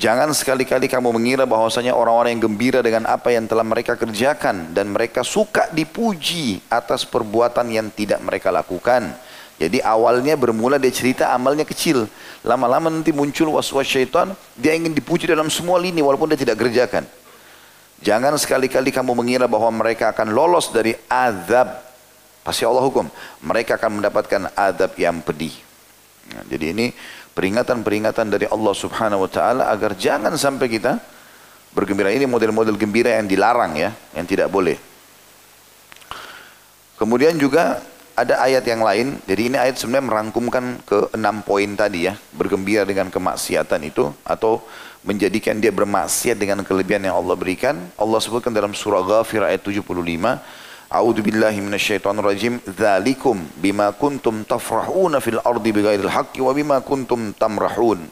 Jangan 0.00 0.32
sekali-kali 0.32 0.88
kamu 0.88 1.12
mengira 1.12 1.44
bahwasanya 1.44 1.92
orang-orang 1.92 2.40
yang 2.40 2.48
gembira 2.48 2.80
dengan 2.80 3.04
apa 3.04 3.28
yang 3.28 3.44
telah 3.44 3.60
mereka 3.60 4.00
kerjakan 4.00 4.72
dan 4.72 4.88
mereka 4.88 5.20
suka 5.20 5.68
dipuji 5.76 6.64
atas 6.72 7.04
perbuatan 7.04 7.68
yang 7.68 7.92
tidak 7.92 8.24
mereka 8.24 8.48
lakukan. 8.48 9.12
Jadi 9.62 9.78
awalnya 9.78 10.34
bermula 10.34 10.74
dia 10.74 10.90
cerita 10.90 11.30
amalnya 11.30 11.62
kecil. 11.62 12.10
Lama-lama 12.42 12.90
nanti 12.90 13.14
muncul 13.14 13.54
was-was 13.54 13.86
syaitan, 13.86 14.34
dia 14.58 14.74
ingin 14.74 14.90
dipuji 14.90 15.30
dalam 15.30 15.46
semua 15.46 15.78
lini 15.78 16.02
walaupun 16.02 16.34
dia 16.34 16.40
tidak 16.42 16.58
kerjakan. 16.58 17.06
Jangan 18.02 18.34
sekali-kali 18.34 18.90
kamu 18.90 19.14
mengira 19.14 19.46
bahwa 19.46 19.70
mereka 19.70 20.10
akan 20.10 20.34
lolos 20.34 20.74
dari 20.74 20.98
azab. 21.06 21.78
Pasti 22.42 22.66
Allah 22.66 22.82
hukum. 22.82 23.06
Mereka 23.46 23.78
akan 23.78 24.02
mendapatkan 24.02 24.50
azab 24.58 24.98
yang 24.98 25.22
pedih. 25.22 25.54
Nah, 26.34 26.42
jadi 26.50 26.74
ini 26.74 26.90
peringatan-peringatan 27.30 28.34
dari 28.34 28.50
Allah 28.50 28.74
subhanahu 28.74 29.22
wa 29.22 29.30
ta'ala 29.30 29.70
agar 29.70 29.94
jangan 29.94 30.34
sampai 30.34 30.66
kita 30.66 30.98
bergembira. 31.70 32.10
Ini 32.10 32.26
model-model 32.26 32.74
gembira 32.74 33.14
yang 33.14 33.30
dilarang 33.30 33.78
ya, 33.78 33.94
yang 34.18 34.26
tidak 34.26 34.50
boleh. 34.50 34.74
Kemudian 36.98 37.38
juga 37.38 37.78
ada 38.14 38.44
ayat 38.44 38.64
yang 38.66 38.84
lain. 38.84 39.16
Jadi 39.24 39.52
ini 39.52 39.56
ayat 39.56 39.80
sebenarnya 39.80 40.06
merangkumkan 40.08 40.64
ke 40.84 41.12
enam 41.16 41.40
poin 41.44 41.68
tadi 41.76 42.08
ya. 42.10 42.14
Bergembira 42.36 42.84
dengan 42.84 43.08
kemaksiatan 43.08 43.80
itu 43.84 44.12
atau 44.24 44.60
menjadikan 45.02 45.58
dia 45.58 45.74
bermaksiat 45.74 46.38
dengan 46.38 46.62
kelebihan 46.62 47.02
yang 47.02 47.18
Allah 47.18 47.34
berikan. 47.34 47.74
Allah 47.98 48.18
sebutkan 48.22 48.54
dalam 48.54 48.76
surah 48.76 49.02
Ghafir 49.02 49.42
ayat 49.42 49.64
75. 49.64 49.82
A'udzu 50.92 51.20
billahi 51.24 51.58
minasyaitonir 51.64 52.24
rajim. 52.24 52.60
Dzalikum 52.68 53.40
bima 53.58 53.90
kuntum 53.96 54.44
tafrahuna 54.44 55.18
fil 55.24 55.40
ardi 55.40 55.70
bighairil 55.72 56.12
haqqi 56.12 56.44
wa 56.44 56.52
bima 56.52 56.78
kuntum 56.84 57.32
tamrahun. 57.32 58.04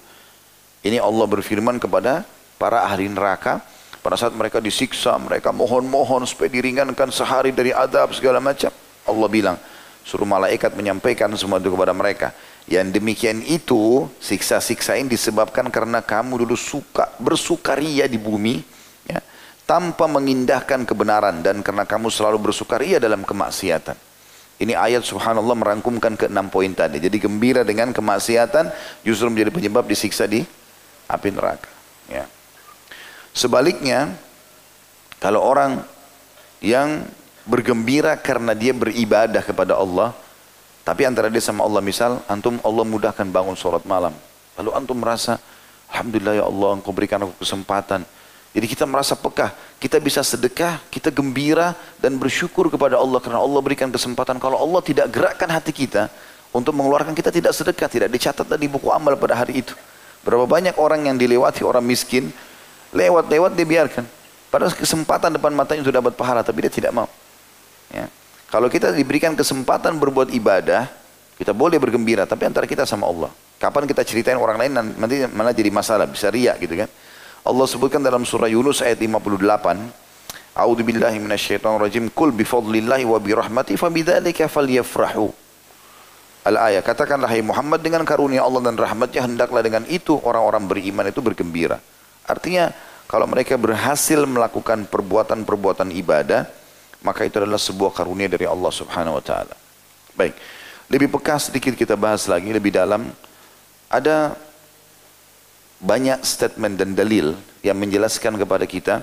Ini 0.80 0.96
Allah 0.96 1.26
berfirman 1.28 1.76
kepada 1.76 2.24
para 2.56 2.88
ahli 2.88 3.08
neraka 3.12 3.60
pada 4.00 4.16
saat 4.16 4.32
mereka 4.32 4.64
disiksa, 4.64 5.12
mereka 5.20 5.52
mohon-mohon 5.52 6.24
supaya 6.24 6.48
diringankan 6.48 7.12
sehari 7.12 7.52
dari 7.52 7.68
adab 7.68 8.16
segala 8.16 8.40
macam. 8.40 8.72
Allah 9.04 9.28
bilang, 9.28 9.56
Suruh 10.10 10.26
malaikat 10.26 10.74
menyampaikan 10.74 11.30
semua 11.38 11.62
itu 11.62 11.70
kepada 11.70 11.94
mereka. 11.94 12.34
Yang 12.66 12.98
demikian 12.98 13.46
itu, 13.46 14.10
siksa-siksa 14.18 14.98
ini 14.98 15.14
disebabkan 15.14 15.70
karena 15.70 16.02
kamu 16.02 16.42
dulu 16.42 16.58
suka 16.58 17.14
bersukaria 17.22 18.10
di 18.10 18.18
bumi, 18.18 18.58
ya, 19.06 19.22
tanpa 19.62 20.10
mengindahkan 20.10 20.82
kebenaran 20.82 21.46
dan 21.46 21.62
karena 21.62 21.86
kamu 21.86 22.10
selalu 22.10 22.50
bersukaria 22.50 22.98
dalam 22.98 23.22
kemaksiatan. 23.22 23.94
Ini 24.58 24.74
ayat 24.74 25.06
subhanallah 25.06 25.54
merangkumkan 25.54 26.18
ke 26.18 26.26
enam 26.26 26.50
poin 26.50 26.74
tadi. 26.74 26.98
Jadi 26.98 27.22
gembira 27.22 27.62
dengan 27.62 27.94
kemaksiatan 27.94 28.66
justru 29.06 29.30
menjadi 29.30 29.54
penyebab 29.54 29.86
disiksa 29.86 30.26
di 30.26 30.42
api 31.06 31.28
neraka. 31.30 31.70
Ya. 32.10 32.26
Sebaliknya, 33.30 34.10
kalau 35.22 35.38
orang 35.38 35.86
yang 36.58 37.06
bergembira 37.44 38.16
karena 38.18 38.52
dia 38.56 38.74
beribadah 38.74 39.40
kepada 39.44 39.76
Allah. 39.76 40.16
Tapi 40.84 41.06
antara 41.06 41.28
dia 41.28 41.44
sama 41.44 41.62
Allah 41.62 41.84
misal, 41.84 42.18
antum 42.26 42.56
Allah 42.64 42.84
mudahkan 42.88 43.28
bangun 43.28 43.54
sholat 43.54 43.84
malam. 43.84 44.16
Lalu 44.58 44.70
antum 44.74 44.96
merasa, 44.96 45.38
Alhamdulillah 45.92 46.40
ya 46.40 46.44
Allah 46.46 46.70
engkau 46.80 46.90
berikan 46.90 47.20
aku 47.22 47.36
kesempatan. 47.42 48.02
Jadi 48.50 48.66
kita 48.66 48.82
merasa 48.82 49.14
pekah, 49.14 49.54
kita 49.78 50.02
bisa 50.02 50.26
sedekah, 50.26 50.82
kita 50.90 51.14
gembira 51.14 51.78
dan 52.02 52.18
bersyukur 52.18 52.66
kepada 52.66 52.98
Allah 52.98 53.22
karena 53.22 53.38
Allah 53.38 53.60
berikan 53.62 53.86
kesempatan. 53.86 54.42
Kalau 54.42 54.58
Allah 54.58 54.82
tidak 54.82 55.06
gerakkan 55.14 55.46
hati 55.46 55.70
kita 55.70 56.10
untuk 56.50 56.74
mengeluarkan 56.74 57.14
kita 57.14 57.30
tidak 57.30 57.54
sedekah, 57.54 57.86
tidak 57.86 58.10
dicatat 58.10 58.46
di 58.58 58.66
buku 58.66 58.90
amal 58.90 59.14
pada 59.14 59.38
hari 59.38 59.62
itu. 59.62 59.74
Berapa 60.26 60.50
banyak 60.50 60.74
orang 60.82 61.06
yang 61.06 61.14
dilewati 61.14 61.62
orang 61.62 61.86
miskin, 61.86 62.34
lewat-lewat 62.90 63.54
dibiarkan. 63.54 64.04
Padahal 64.50 64.74
kesempatan 64.74 65.38
depan 65.38 65.54
matanya 65.54 65.86
sudah 65.86 66.02
dapat 66.02 66.18
pahala, 66.18 66.42
tapi 66.42 66.66
dia 66.66 66.72
tidak 66.74 66.90
mau. 66.90 67.06
Ya. 67.90 68.06
Kalau 68.50 68.66
kita 68.66 68.90
diberikan 68.90 69.38
kesempatan 69.38 69.94
berbuat 69.98 70.34
ibadah, 70.34 70.90
kita 71.38 71.54
boleh 71.54 71.78
bergembira, 71.78 72.26
tapi 72.26 72.46
antara 72.46 72.66
kita 72.66 72.82
sama 72.82 73.06
Allah. 73.06 73.30
Kapan 73.60 73.84
kita 73.86 74.02
ceritain 74.02 74.40
orang 74.40 74.56
lain 74.56 74.72
nanti 74.72 75.22
malah 75.30 75.52
jadi 75.52 75.68
masalah, 75.68 76.08
bisa 76.08 76.32
riak 76.32 76.58
gitu 76.64 76.74
kan. 76.74 76.88
Allah 77.44 77.66
sebutkan 77.68 78.00
dalam 78.00 78.24
surah 78.24 78.48
Yunus 78.48 78.84
ayat 78.84 79.00
58, 79.00 79.78
A'udzu 80.50 80.82
billahi 80.82 81.16
minasyaitonir 81.22 81.80
rajim, 81.80 82.04
"Qul 82.10 82.34
bi 82.34 82.42
fadlillahi 82.42 83.06
wa 83.06 83.16
bi 83.22 83.32
rahmati 83.32 83.78
fabidzalika 83.78 84.50
falyafrahu." 84.50 85.30
Al-ayat, 86.40 86.82
katakanlah 86.84 87.28
hai 87.28 87.44
Muhammad 87.44 87.84
dengan 87.84 88.00
karunia 88.02 88.44
Allah 88.44 88.64
dan 88.64 88.76
rahmatnya 88.76 89.28
hendaklah 89.28 89.60
dengan 89.60 89.84
itu 89.86 90.16
orang-orang 90.24 90.64
beriman 90.66 91.04
itu 91.06 91.20
bergembira. 91.20 91.76
Artinya 92.24 92.72
kalau 93.04 93.28
mereka 93.28 93.60
berhasil 93.60 94.24
melakukan 94.24 94.88
perbuatan-perbuatan 94.88 95.92
ibadah, 96.00 96.48
maka 97.00 97.24
itu 97.24 97.40
adalah 97.40 97.60
sebuah 97.60 97.92
karunia 97.96 98.28
dari 98.28 98.44
Allah 98.44 98.72
Subhanahu 98.72 99.16
wa 99.16 99.24
taala. 99.24 99.56
Baik. 100.16 100.36
Lebih 100.90 101.08
peka 101.16 101.38
sedikit 101.38 101.72
kita 101.78 101.94
bahas 101.94 102.26
lagi 102.26 102.50
lebih 102.50 102.74
dalam. 102.74 103.08
Ada 103.90 104.34
banyak 105.80 106.20
statement 106.22 106.76
dan 106.76 106.92
dalil 106.92 107.34
yang 107.64 107.74
menjelaskan 107.78 108.36
kepada 108.36 108.64
kita 108.68 108.94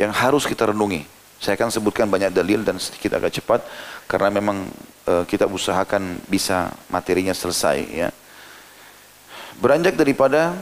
yang 0.00 0.10
harus 0.10 0.48
kita 0.48 0.72
renungi. 0.72 1.04
Saya 1.36 1.60
akan 1.60 1.68
sebutkan 1.68 2.08
banyak 2.08 2.32
dalil 2.32 2.64
dan 2.64 2.80
sedikit 2.80 3.20
agak 3.20 3.36
cepat 3.36 3.60
karena 4.08 4.32
memang 4.32 4.64
uh, 5.04 5.24
kita 5.28 5.44
usahakan 5.44 6.16
bisa 6.26 6.72
materinya 6.88 7.36
selesai 7.36 7.78
ya. 7.92 8.08
Beranjak 9.60 9.96
daripada 9.96 10.56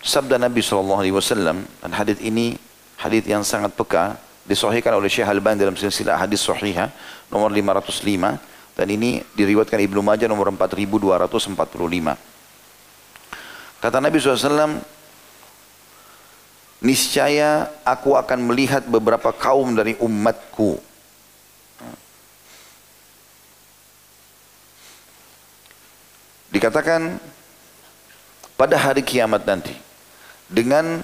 sabda 0.00 0.40
Nabi 0.40 0.64
SAW 0.64 1.64
dan 1.84 1.90
hadis 1.92 2.18
ini 2.24 2.56
hadis 2.96 3.24
yang 3.28 3.44
sangat 3.44 3.76
peka 3.76 4.16
disahihkan 4.42 4.98
oleh 4.98 5.06
Syekh 5.06 5.26
Al-Albani 5.26 5.62
dalam 5.62 5.78
silsilah 5.78 6.18
hadis 6.18 6.42
sahihah 6.42 6.90
nomor 7.30 7.50
505 7.54 8.74
dan 8.74 8.86
ini 8.88 9.22
diriwayatkan 9.36 9.78
Ibnu 9.78 10.00
Majah 10.00 10.26
nomor 10.26 10.48
4245. 10.50 12.16
Kata 13.82 13.98
Nabi 13.98 14.16
SAW, 14.18 14.78
niscaya 16.82 17.70
aku 17.82 18.14
akan 18.14 18.38
melihat 18.46 18.86
beberapa 18.86 19.30
kaum 19.34 19.74
dari 19.74 19.98
umatku. 19.98 20.78
Dikatakan 26.52 27.16
pada 28.54 28.76
hari 28.76 29.02
kiamat 29.02 29.42
nanti 29.42 29.74
dengan 30.46 31.00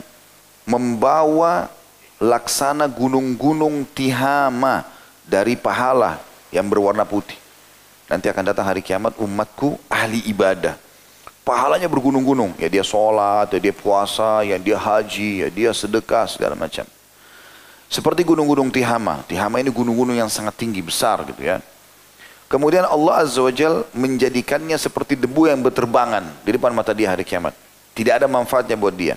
membawa 0.68 1.72
laksana 2.19 2.91
gunung-gunung 2.91 3.87
tihama 3.95 4.87
dari 5.27 5.55
pahala 5.55 6.19
yang 6.51 6.66
berwarna 6.66 7.07
putih. 7.07 7.37
Nanti 8.11 8.27
akan 8.31 8.55
datang 8.55 8.66
hari 8.66 8.83
kiamat 8.83 9.14
umatku 9.21 9.79
ahli 9.91 10.25
ibadah 10.31 10.89
pahalanya 11.49 11.89
bergunung-gunung. 11.89 12.53
Ya 12.61 12.69
dia 12.69 12.85
sholat, 12.85 13.49
ya 13.57 13.57
dia 13.57 13.73
puasa, 13.73 14.45
ya 14.45 14.61
dia 14.61 14.77
haji, 14.77 15.31
ya 15.41 15.49
dia 15.49 15.71
sedekah, 15.73 16.29
segala 16.29 16.53
macam. 16.53 16.85
Seperti 17.89 18.21
gunung-gunung 18.21 18.69
Tihama. 18.69 19.25
Tihama 19.25 19.64
ini 19.64 19.73
gunung-gunung 19.73 20.12
yang 20.12 20.29
sangat 20.29 20.61
tinggi, 20.61 20.85
besar 20.85 21.25
gitu 21.25 21.41
ya. 21.41 21.64
Kemudian 22.53 22.85
Allah 22.85 23.25
Azza 23.25 23.41
wa 23.41 23.53
Jal 23.53 23.89
menjadikannya 23.97 24.77
seperti 24.77 25.16
debu 25.16 25.49
yang 25.49 25.64
berterbangan 25.64 26.29
di 26.45 26.53
depan 26.53 26.73
mata 26.77 26.93
dia 26.93 27.12
hari 27.12 27.25
kiamat. 27.25 27.57
Tidak 27.97 28.12
ada 28.12 28.29
manfaatnya 28.29 28.77
buat 28.77 28.93
dia. 28.93 29.16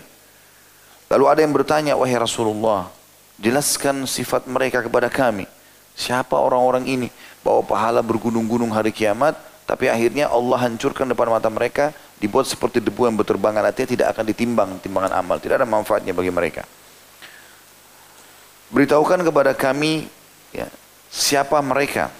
Lalu 1.12 1.26
ada 1.28 1.39
yang 1.43 1.51
bertanya, 1.51 1.99
wahai 1.99 2.16
Rasulullah, 2.16 2.88
jelaskan 3.36 4.07
sifat 4.07 4.47
mereka 4.47 4.80
kepada 4.80 5.12
kami. 5.12 5.43
Siapa 5.91 6.39
orang-orang 6.39 6.88
ini? 6.88 7.07
Bawa 7.43 7.59
pahala 7.68 7.99
bergunung-gunung 7.99 8.72
hari 8.72 8.95
kiamat, 8.95 9.36
tapi 9.72 9.88
akhirnya 9.88 10.28
Allah 10.28 10.68
hancurkan 10.68 11.07
depan 11.07 11.32
mata 11.32 11.47
mereka 11.47 11.95
dibuat 12.20 12.43
seperti 12.43 12.84
debu 12.84 13.07
yang 13.07 13.16
berterbangan 13.16 13.64
artinya 13.64 13.88
tidak 13.88 14.07
akan 14.12 14.26
ditimbang 14.28 14.70
timbangan 14.84 15.16
amal 15.16 15.39
tidak 15.39 15.64
ada 15.64 15.68
manfaatnya 15.68 16.12
bagi 16.12 16.28
mereka 16.28 16.68
beritahukan 18.68 19.24
kepada 19.24 19.55
kami 19.55 20.12
ya, 20.51 20.68
siapa 21.07 21.55
mereka 21.64 22.12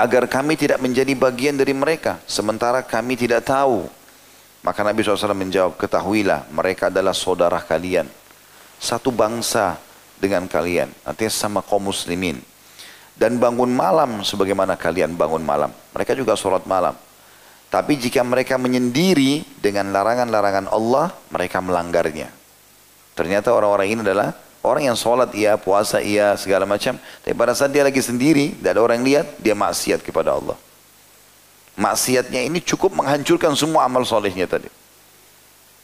agar 0.00 0.24
kami 0.26 0.56
tidak 0.56 0.80
menjadi 0.80 1.12
bagian 1.12 1.60
dari 1.60 1.76
mereka 1.76 2.16
sementara 2.24 2.80
kami 2.80 3.20
tidak 3.20 3.44
tahu 3.44 3.84
maka 4.64 4.80
Nabi 4.80 5.04
SAW 5.04 5.36
menjawab 5.36 5.76
ketahuilah 5.76 6.48
mereka 6.50 6.88
adalah 6.88 7.12
saudara 7.12 7.60
kalian 7.60 8.08
satu 8.80 9.12
bangsa 9.12 9.76
dengan 10.18 10.48
kalian 10.48 10.88
artinya 11.04 11.30
sama 11.30 11.60
kaum 11.60 11.92
muslimin 11.92 12.40
dan 13.14 13.38
bangun 13.38 13.70
malam 13.70 14.24
sebagaimana 14.24 14.74
kalian 14.74 15.14
bangun 15.14 15.44
malam 15.44 15.70
mereka 15.92 16.16
juga 16.16 16.34
sholat 16.34 16.64
malam 16.64 16.96
tapi 17.74 17.98
jika 17.98 18.22
mereka 18.22 18.54
menyendiri 18.54 19.42
dengan 19.58 19.90
larangan-larangan 19.90 20.70
Allah, 20.70 21.10
mereka 21.34 21.58
melanggarnya. 21.58 22.30
Ternyata 23.18 23.50
orang-orang 23.50 23.90
ini 23.90 24.00
adalah 24.06 24.30
orang 24.62 24.94
yang 24.94 24.94
sholat 24.94 25.34
iya, 25.34 25.58
puasa 25.58 25.98
iya, 25.98 26.38
segala 26.38 26.70
macam. 26.70 26.94
Tapi 26.94 27.34
pada 27.34 27.50
saat 27.50 27.74
dia 27.74 27.82
lagi 27.82 27.98
sendiri, 27.98 28.54
tidak 28.54 28.78
ada 28.78 28.80
orang 28.86 29.02
yang 29.02 29.06
lihat, 29.10 29.26
dia 29.42 29.58
maksiat 29.58 30.06
kepada 30.06 30.38
Allah. 30.38 30.54
Maksiatnya 31.74 32.46
ini 32.46 32.62
cukup 32.62 32.94
menghancurkan 32.94 33.58
semua 33.58 33.86
amal 33.86 34.06
solehnya 34.06 34.46
tadi. 34.46 34.70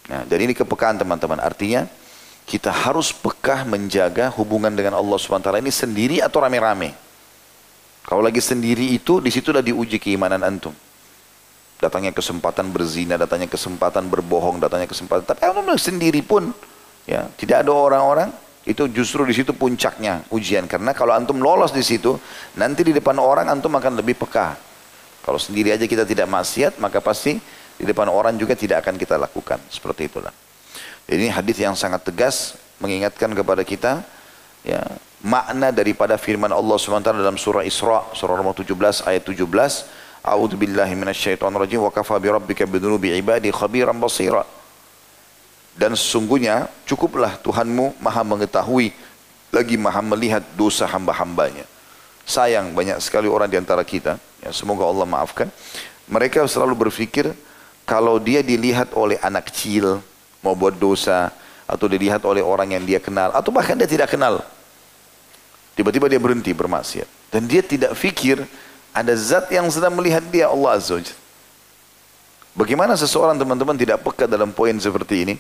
Nah, 0.07 0.23
jadi 0.27 0.51
ini 0.51 0.55
kepekaan 0.55 0.99
teman-teman. 0.99 1.43
Artinya 1.43 1.87
kita 2.47 2.71
harus 2.71 3.11
pekah 3.11 3.67
menjaga 3.67 4.31
hubungan 4.35 4.71
dengan 4.71 4.99
Allah 4.99 5.19
SWT 5.19 5.51
ini 5.59 5.71
sendiri 5.71 6.17
atau 6.23 6.43
rame-rame. 6.43 6.95
Kalau 8.07 8.23
lagi 8.23 8.43
sendiri 8.43 8.91
itu, 8.91 9.23
di 9.23 9.31
situlah 9.31 9.63
diuji 9.63 9.99
keimanan 10.03 10.43
antum 10.43 10.75
datangnya 11.81 12.13
kesempatan 12.13 12.69
berzina, 12.69 13.17
datangnya 13.17 13.49
kesempatan 13.49 14.05
berbohong, 14.13 14.61
datangnya 14.61 14.87
kesempatan. 14.87 15.25
Tapi 15.25 15.41
antum 15.49 15.65
sendiri 15.81 16.21
pun, 16.21 16.53
ya 17.09 17.27
tidak 17.41 17.65
ada 17.65 17.73
orang-orang 17.73 18.29
itu 18.69 18.85
justru 18.93 19.25
di 19.25 19.33
situ 19.33 19.57
puncaknya 19.57 20.21
ujian 20.29 20.69
karena 20.69 20.93
kalau 20.93 21.17
antum 21.17 21.41
lolos 21.41 21.73
di 21.73 21.81
situ 21.81 22.21
nanti 22.61 22.85
di 22.85 22.93
depan 22.93 23.17
orang 23.17 23.49
antum 23.49 23.73
akan 23.73 24.05
lebih 24.05 24.21
peka 24.21 24.53
kalau 25.25 25.37
sendiri 25.37 25.75
aja 25.75 25.85
kita 25.85 26.09
tidak 26.09 26.27
maksiat 26.29 26.81
maka 26.81 26.99
pasti 26.99 27.37
di 27.81 27.85
depan 27.89 28.09
orang 28.13 28.37
juga 28.37 28.53
tidak 28.53 28.85
akan 28.85 29.01
kita 29.01 29.17
lakukan. 29.17 29.61
Seperti 29.73 30.09
itulah. 30.09 30.33
Jadi 31.09 31.27
ini 31.27 31.31
hadis 31.33 31.57
yang 31.57 31.73
sangat 31.73 32.05
tegas 32.05 32.61
mengingatkan 32.81 33.33
kepada 33.33 33.65
kita 33.65 34.05
ya 34.61 34.81
makna 35.21 35.73
daripada 35.73 36.17
firman 36.17 36.53
Allah 36.53 36.77
SWT 36.77 37.09
dalam 37.13 37.37
surah 37.37 37.65
Isra 37.65 38.05
surah 38.13 38.37
nomor 38.37 38.57
17 38.57 38.73
ayat 39.09 39.23
17 39.25 39.49
A'udzu 40.21 40.61
billahi 40.61 40.93
minasyaitonir 40.93 41.65
rajim. 41.65 41.81
Wa 41.81 41.89
kafa 41.89 42.21
bi 42.21 42.29
rabbika 42.29 42.69
bidunubi 42.69 43.17
ibadi 43.17 43.49
khabiran 43.49 43.97
basira. 43.97 44.45
Dan 45.73 45.97
sesungguhnya 45.97 46.69
cukuplah 46.85 47.41
Tuhanmu 47.41 47.97
maha 48.05 48.21
mengetahui 48.21 48.93
lagi 49.49 49.81
maha 49.81 50.05
melihat 50.05 50.45
dosa 50.55 50.85
hamba-hambanya. 50.85 51.65
Sayang 52.29 52.77
banyak 52.77 53.01
sekali 53.01 53.27
orang 53.27 53.49
di 53.49 53.57
antara 53.57 53.81
kita, 53.81 54.21
ya 54.41 54.51
semoga 54.51 54.85
Allah 54.85 55.07
maafkan. 55.07 55.49
Mereka 56.11 56.43
selalu 56.51 56.89
berpikir 56.89 57.31
kalau 57.87 58.19
dia 58.19 58.43
dilihat 58.43 58.91
oleh 58.97 59.17
anak 59.23 59.53
kecil 59.53 60.03
mau 60.43 60.57
buat 60.57 60.75
dosa 60.75 61.31
atau 61.71 61.87
dilihat 61.87 62.25
oleh 62.27 62.43
orang 62.43 62.75
yang 62.75 62.83
dia 62.83 62.99
kenal 62.99 63.31
atau 63.31 63.55
bahkan 63.55 63.79
dia 63.79 63.87
tidak 63.87 64.11
kenal. 64.11 64.43
Tiba-tiba 65.79 66.11
dia 66.11 66.19
berhenti 66.19 66.51
bermaksiat 66.51 67.07
dan 67.31 67.47
dia 67.47 67.63
tidak 67.63 67.95
fikir 67.95 68.43
ada 68.91 69.15
zat 69.15 69.47
yang 69.55 69.71
sedang 69.71 69.95
melihat 69.95 70.21
dia 70.27 70.51
Allah 70.51 70.77
Azza 70.77 70.99
wa 70.99 71.03
Bagaimana 72.51 72.99
seseorang 72.99 73.39
teman-teman 73.39 73.79
tidak 73.79 74.03
peka 74.03 74.27
dalam 74.27 74.51
poin 74.51 74.75
seperti 74.75 75.23
ini? 75.23 75.35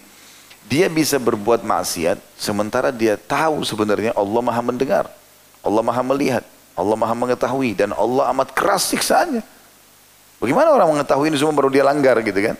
Dia 0.70 0.86
bisa 0.86 1.18
berbuat 1.18 1.66
maksiat 1.66 2.22
sementara 2.38 2.94
dia 2.94 3.18
tahu 3.18 3.66
sebenarnya 3.66 4.14
Allah 4.14 4.38
maha 4.38 4.62
mendengar. 4.62 5.10
Allah 5.60 5.82
maha 5.82 6.02
melihat. 6.06 6.46
Allah 6.80 6.96
maha 6.96 7.12
mengetahui. 7.12 7.76
Dan 7.76 7.92
Allah 7.92 8.32
amat 8.32 8.56
keras 8.56 8.88
siksaannya. 8.88 9.44
Bagaimana 10.40 10.72
orang 10.72 10.96
mengetahui 10.96 11.28
ini 11.28 11.36
semua 11.36 11.52
baru 11.52 11.68
dia 11.68 11.84
langgar 11.84 12.16
gitu 12.24 12.40
kan? 12.40 12.56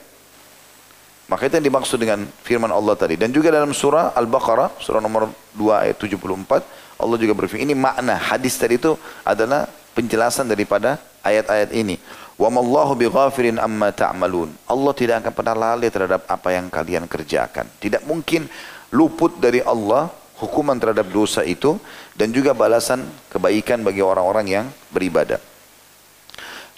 Maka 1.30 1.46
itu 1.46 1.62
yang 1.62 1.66
dimaksud 1.72 1.96
dengan 1.96 2.26
firman 2.44 2.68
Allah 2.68 2.92
tadi. 2.98 3.16
Dan 3.16 3.32
juga 3.32 3.48
dalam 3.54 3.70
surah 3.72 4.12
Al-Baqarah, 4.18 4.82
surah 4.82 5.00
nomor 5.00 5.30
2 5.56 5.88
ayat 5.88 5.96
74, 5.96 7.00
Allah 7.00 7.16
juga 7.16 7.32
berfirman. 7.38 7.64
Ini 7.70 7.74
makna 7.78 8.18
hadis 8.18 8.58
tadi 8.60 8.76
itu 8.76 8.98
adalah 9.24 9.64
penjelasan 9.96 10.50
daripada 10.50 11.00
ayat-ayat 11.24 11.70
ini. 11.72 11.96
Wa 12.34 12.50
mallahu 12.50 12.98
bighafirin 12.98 13.62
amma 13.62 13.94
ta'malun. 13.94 14.50
Allah 14.66 14.92
tidak 14.92 15.22
akan 15.24 15.32
pernah 15.32 15.54
lalai 15.54 15.88
terhadap 15.88 16.26
apa 16.26 16.48
yang 16.50 16.66
kalian 16.66 17.06
kerjakan. 17.06 17.64
Tidak 17.78 18.04
mungkin 18.04 18.50
luput 18.90 19.38
dari 19.38 19.62
Allah 19.62 20.10
hukuman 20.40 20.80
terhadap 20.80 21.06
dosa 21.12 21.44
itu 21.44 21.76
dan 22.16 22.32
juga 22.32 22.56
balasan 22.56 23.04
kebaikan 23.28 23.84
bagi 23.84 24.00
orang-orang 24.00 24.46
yang 24.48 24.66
beribadah. 24.88 25.38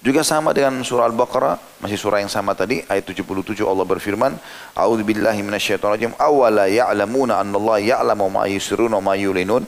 Juga 0.03 0.27
sama 0.27 0.51
dengan 0.51 0.83
surah 0.83 1.07
Al-Baqarah, 1.07 1.79
masih 1.79 1.95
surah 1.95 2.19
yang 2.19 2.27
sama 2.27 2.59
tadi, 2.59 2.83
ayat 2.91 3.07
77 3.07 3.63
Allah 3.63 3.87
berfirman, 3.87 4.35
A'udzu 4.75 5.07
billahi 5.07 5.47
minasyaitonir 5.47 5.95
rajim, 5.95 6.13
awala 6.19 6.67
ya'lamuna 6.67 7.39
annallaha 7.39 7.79
ya'lamu 7.79 8.27
ma 8.27 8.51
yusirruna 8.51 8.99
ma 8.99 9.15
yulinun. 9.15 9.63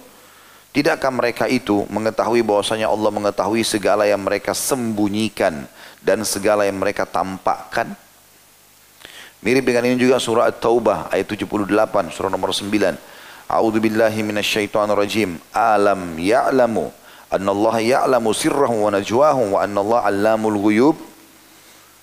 Tidakkah 0.74 1.14
mereka 1.14 1.46
itu 1.46 1.86
mengetahui 1.86 2.42
bahwasanya 2.42 2.90
Allah 2.90 3.14
mengetahui 3.14 3.62
segala 3.62 4.10
yang 4.10 4.26
mereka 4.26 4.58
sembunyikan 4.58 5.70
dan 6.02 6.26
segala 6.26 6.66
yang 6.66 6.82
mereka 6.82 7.06
tampakkan? 7.06 7.94
Mirip 9.38 9.62
dengan 9.62 9.86
ini 9.86 9.94
juga 9.94 10.18
surah 10.18 10.50
At-Taubah 10.50 11.14
ayat 11.14 11.30
78, 11.30 11.62
surah 12.10 12.30
nomor 12.32 12.50
9. 12.50 13.13
A'udzu 13.48 13.78
billahi 13.80 14.24
minasyaitonir 14.24 14.96
rajim. 14.96 15.36
Alam 15.52 16.16
ya'lamu 16.16 16.88
anna 17.28 17.50
Allah 17.50 17.74
ya'lamu 17.82 18.30
sirrahum 18.32 18.88
wa 18.88 18.90
najwahum 18.94 19.54
wa 19.54 19.60
anna 19.60 19.78
Allah 19.82 20.00
'allamul 20.06 20.58
ghuyub 20.60 20.96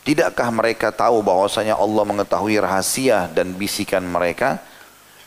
Tidakkah 0.01 0.49
mereka 0.49 0.89
tahu 0.89 1.21
bahwasanya 1.21 1.77
Allah 1.77 2.01
mengetahui 2.01 2.57
rahasia 2.57 3.29
dan 3.37 3.53
bisikan 3.53 4.01
mereka 4.01 4.57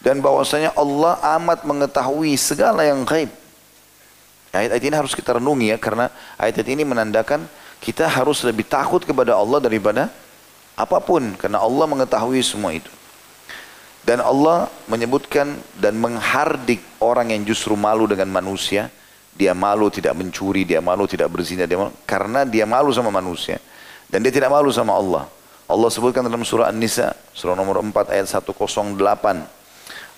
dan 0.02 0.18
bahwasanya 0.18 0.74
Allah 0.74 1.14
amat 1.38 1.62
mengetahui 1.62 2.34
segala 2.34 2.82
yang 2.82 3.06
gaib. 3.06 3.30
Ayat-ayat 4.50 4.82
ini 4.82 4.94
harus 4.98 5.14
kita 5.14 5.38
renungi 5.38 5.70
ya 5.70 5.78
karena 5.78 6.10
ayat-ayat 6.34 6.68
ini 6.74 6.82
menandakan 6.82 7.46
kita 7.78 8.10
harus 8.10 8.42
lebih 8.42 8.66
takut 8.66 9.06
kepada 9.06 9.38
Allah 9.38 9.62
daripada 9.62 10.10
apa 10.74 10.98
pun 10.98 11.22
karena 11.38 11.62
Allah 11.62 11.86
mengetahui 11.86 12.42
semua 12.42 12.74
itu. 12.74 12.90
Dan 14.04 14.20
Allah 14.20 14.68
menyebutkan 14.84 15.56
dan 15.80 15.96
menghardik 15.96 16.84
orang 17.00 17.32
yang 17.32 17.42
justru 17.48 17.72
malu 17.72 18.04
dengan 18.04 18.28
manusia 18.28 18.92
dia 19.34 19.50
malu 19.50 19.90
tidak 19.90 20.14
mencuri, 20.14 20.62
dia 20.62 20.78
malu 20.78 21.10
tidak 21.10 21.26
berzina, 21.26 21.66
dia 21.66 21.74
malu, 21.74 21.90
karena 22.06 22.46
dia 22.46 22.62
malu 22.64 22.94
sama 22.94 23.10
manusia. 23.10 23.58
Dan 24.06 24.22
dia 24.22 24.30
tidak 24.30 24.54
malu 24.54 24.70
sama 24.70 24.94
Allah. 24.94 25.26
Allah 25.66 25.90
sebutkan 25.90 26.22
dalam 26.22 26.46
surah 26.46 26.70
An-Nisa, 26.70 27.18
surah 27.34 27.58
nomor 27.58 27.82
4 27.82 28.14
ayat 28.14 28.30
108. 28.30 28.94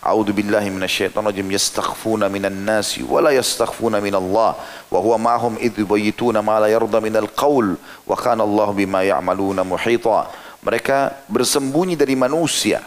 A'udzu 0.06 0.36
billahi 0.36 0.68
minasyaitonir 0.68 1.32
rajim 1.32 1.48
yastakhfuna 1.48 2.28
minan 2.28 2.52
nasi 2.62 3.02
wa 3.02 3.18
la 3.24 3.32
yastakhfuna 3.32 3.98
minallah 3.98 4.54
wa 4.92 4.98
huwa 5.00 5.16
ma'hum 5.18 5.56
idh 5.58 5.82
yubayyituna 5.82 6.44
ma 6.44 6.62
la 6.62 6.68
yarda 6.70 7.00
minal 7.02 7.26
qaul 7.32 7.74
wa 8.04 8.14
kana 8.14 8.44
Allah 8.44 8.68
bima 8.76 9.00
ya'maluna 9.02 9.64
muhita. 9.64 10.28
Mereka 10.60 11.26
bersembunyi 11.32 11.96
dari 11.96 12.14
manusia, 12.14 12.84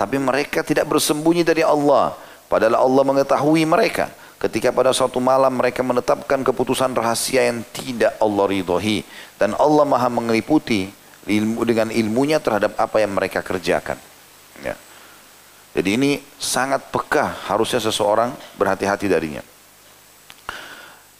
tapi 0.00 0.16
mereka 0.16 0.64
tidak 0.64 0.88
bersembunyi 0.88 1.44
dari 1.44 1.60
Allah. 1.60 2.16
Padahal 2.48 2.80
Allah 2.80 3.04
mengetahui 3.04 3.68
mereka. 3.68 4.08
Ketika 4.40 4.72
pada 4.72 4.96
suatu 4.96 5.20
malam 5.20 5.52
mereka 5.52 5.84
menetapkan 5.84 6.40
keputusan 6.40 6.96
rahasia 6.96 7.44
yang 7.44 7.60
tidak 7.68 8.16
Allah 8.16 8.48
ridhoi. 8.48 9.04
Dan 9.36 9.52
Allah 9.60 9.84
maha 9.84 10.08
mengeliputi 10.08 10.88
ilmu 11.28 11.68
dengan 11.68 11.92
ilmunya 11.92 12.40
terhadap 12.40 12.80
apa 12.80 12.96
yang 13.04 13.12
mereka 13.12 13.44
kerjakan. 13.44 14.00
Ya. 14.64 14.72
Jadi 15.76 16.00
ini 16.00 16.10
sangat 16.40 16.88
peka 16.88 17.52
harusnya 17.52 17.84
seseorang 17.84 18.32
berhati-hati 18.56 19.04
darinya. 19.04 19.44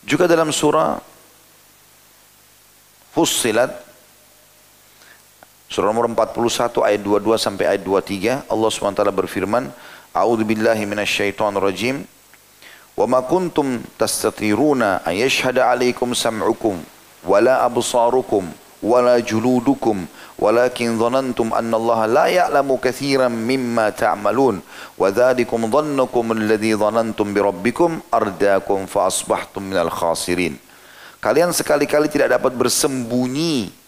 Juga 0.01 0.25
dalam 0.25 0.49
surah 0.57 0.97
Fussilat 3.13 3.90
Surah 5.71 5.95
nomor 5.95 6.11
41 6.11 6.83
ayat 6.83 6.99
22 6.99 7.39
sampai 7.39 7.65
ayat 7.71 7.87
23 7.87 8.51
Allah 8.51 8.71
SWT 8.75 9.07
berfirman 9.15 9.71
A'udzu 10.11 10.43
billahi 10.43 10.83
minasyaitonir 10.83 11.63
rajim 11.63 12.03
Wa 12.99 13.07
ma 13.07 13.23
kuntum 13.23 13.79
tastatiruna 13.95 15.07
an 15.07 15.15
yashhada 15.15 15.71
'alaikum 15.71 16.11
sam'ukum 16.11 16.75
wala 17.23 17.63
absarukum 17.63 18.51
wala 18.83 19.23
juludukum 19.23 20.11
walakin 20.43 20.99
dhanantum 20.99 21.55
anna 21.55 21.79
Allah 21.79 22.01
la 22.11 22.27
ya'lamu 22.27 22.83
kathiran 22.83 23.31
mimma 23.31 23.95
ta'malun 23.95 24.59
wa 24.99 25.07
dhalikum 25.07 25.71
dhannukum 25.71 26.35
alladhi 26.35 26.75
dhanantum 26.75 27.31
bi 27.31 27.39
rabbikum 27.47 28.03
ardaakum 28.11 28.91
fa 28.91 29.07
asbahtum 29.07 29.71
minal 29.71 29.93
khasirin. 29.93 30.59
Kalian 31.23 31.55
sekali-kali 31.55 32.11
tidak 32.11 32.41
dapat 32.41 32.59
bersembunyi 32.59 33.80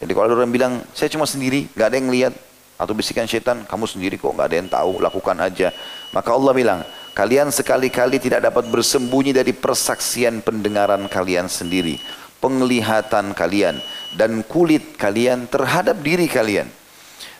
jadi 0.00 0.10
kalau 0.16 0.26
ada 0.32 0.34
orang 0.40 0.52
bilang, 0.52 0.72
saya 0.96 1.12
cuma 1.12 1.28
sendiri, 1.28 1.68
nggak 1.76 1.86
ada 1.86 1.96
yang 2.00 2.10
lihat. 2.10 2.34
Atau 2.80 2.96
bisikan 2.96 3.28
setan, 3.28 3.68
kamu 3.68 3.84
sendiri 3.84 4.16
kok 4.16 4.32
nggak 4.32 4.48
ada 4.48 4.56
yang 4.56 4.70
tahu, 4.72 5.04
lakukan 5.04 5.36
aja. 5.36 5.68
Maka 6.16 6.32
Allah 6.32 6.52
bilang, 6.56 6.80
Kalian 7.10 7.50
sekali-kali 7.50 8.22
tidak 8.22 8.46
dapat 8.46 8.70
bersembunyi 8.70 9.34
dari 9.34 9.50
persaksian 9.50 10.46
pendengaran 10.46 11.10
kalian 11.10 11.50
sendiri, 11.50 11.98
penglihatan 12.38 13.34
kalian, 13.34 13.82
dan 14.14 14.46
kulit 14.46 14.94
kalian 14.94 15.50
terhadap 15.50 15.98
diri 16.00 16.30
kalian. 16.30 16.70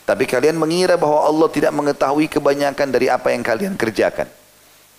Tapi 0.03 0.27
kalian 0.27 0.59
mengira 0.59 0.99
bahwa 0.99 1.23
Allah 1.23 1.47
tidak 1.47 1.71
mengetahui 1.71 2.27
kebanyakan 2.27 2.87
dari 2.91 3.07
apa 3.07 3.31
yang 3.31 3.41
kalian 3.47 3.73
kerjakan. 3.79 4.27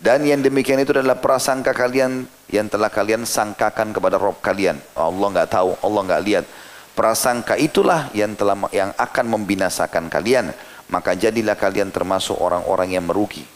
Dan 0.03 0.25
yang 0.25 0.41
demikian 0.41 0.81
itu 0.83 0.91
adalah 0.97 1.21
prasangka 1.21 1.77
kalian 1.77 2.25
yang 2.49 2.67
telah 2.67 2.89
kalian 2.89 3.23
sangkakan 3.29 3.93
kepada 3.93 4.17
Rob 4.19 4.41
kalian. 4.41 4.81
Allah 4.97 5.29
nggak 5.37 5.53
tahu, 5.53 5.77
Allah 5.79 6.01
nggak 6.11 6.23
lihat. 6.27 6.45
Prasangka 6.93 7.57
itulah 7.57 8.13
yang 8.13 8.37
telah 8.37 8.69
yang 8.69 8.93
akan 8.97 9.27
membinasakan 9.33 10.13
kalian. 10.13 10.53
Maka 10.93 11.17
jadilah 11.17 11.57
kalian 11.57 11.89
termasuk 11.89 12.37
orang-orang 12.37 12.93
yang 12.93 13.09
merugi. 13.09 13.49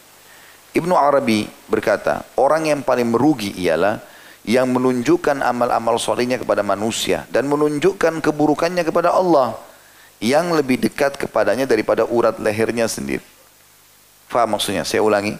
Ibnu 0.72 0.96
Arabi 0.96 1.48
berkata, 1.68 2.24
orang 2.36 2.68
yang 2.68 2.80
paling 2.80 3.08
merugi 3.08 3.52
ialah 3.60 4.00
yang 4.46 4.68
menunjukkan 4.72 5.44
amal-amal 5.44 6.00
solehnya 6.00 6.40
kepada 6.40 6.64
manusia 6.64 7.28
dan 7.28 7.48
menunjukkan 7.48 8.24
keburukannya 8.24 8.84
kepada 8.84 9.12
Allah 9.12 9.56
yang 10.22 10.52
lebih 10.52 10.80
dekat 10.80 11.20
kepadanya 11.20 11.68
daripada 11.68 12.08
urat 12.08 12.40
lehernya 12.40 12.88
sendiri. 12.88 13.24
Faham 14.32 14.56
maksudnya? 14.56 14.84
Saya 14.84 15.04
ulangi. 15.04 15.36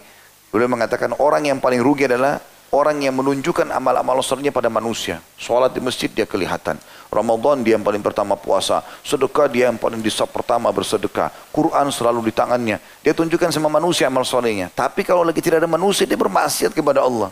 Beliau 0.52 0.68
mengatakan 0.72 1.16
orang 1.16 1.48
yang 1.48 1.58
paling 1.60 1.80
rugi 1.80 2.08
adalah 2.08 2.40
orang 2.72 3.00
yang 3.04 3.14
menunjukkan 3.16 3.72
amal-amal 3.72 4.20
solehnya 4.24 4.52
pada 4.52 4.72
manusia. 4.72 5.22
Sholat 5.36 5.72
di 5.72 5.80
masjid 5.80 6.08
dia 6.10 6.24
kelihatan. 6.24 6.80
Ramadan 7.06 7.62
dia 7.62 7.78
yang 7.78 7.84
paling 7.86 8.02
pertama 8.02 8.34
puasa. 8.34 8.82
Sedekah 9.06 9.46
dia 9.46 9.70
yang 9.70 9.78
paling 9.78 10.02
di 10.02 10.10
pertama 10.10 10.68
bersedekah. 10.74 11.30
Quran 11.54 11.88
selalu 11.88 12.28
di 12.28 12.32
tangannya. 12.34 12.82
Dia 13.00 13.14
tunjukkan 13.14 13.54
sama 13.54 13.70
manusia 13.70 14.10
amal 14.10 14.26
solehnya. 14.26 14.68
Tapi 14.74 15.06
kalau 15.06 15.22
lagi 15.22 15.38
tidak 15.38 15.62
ada 15.62 15.70
manusia 15.70 16.04
dia 16.04 16.18
bermaksiat 16.18 16.74
kepada 16.74 17.06
Allah. 17.06 17.30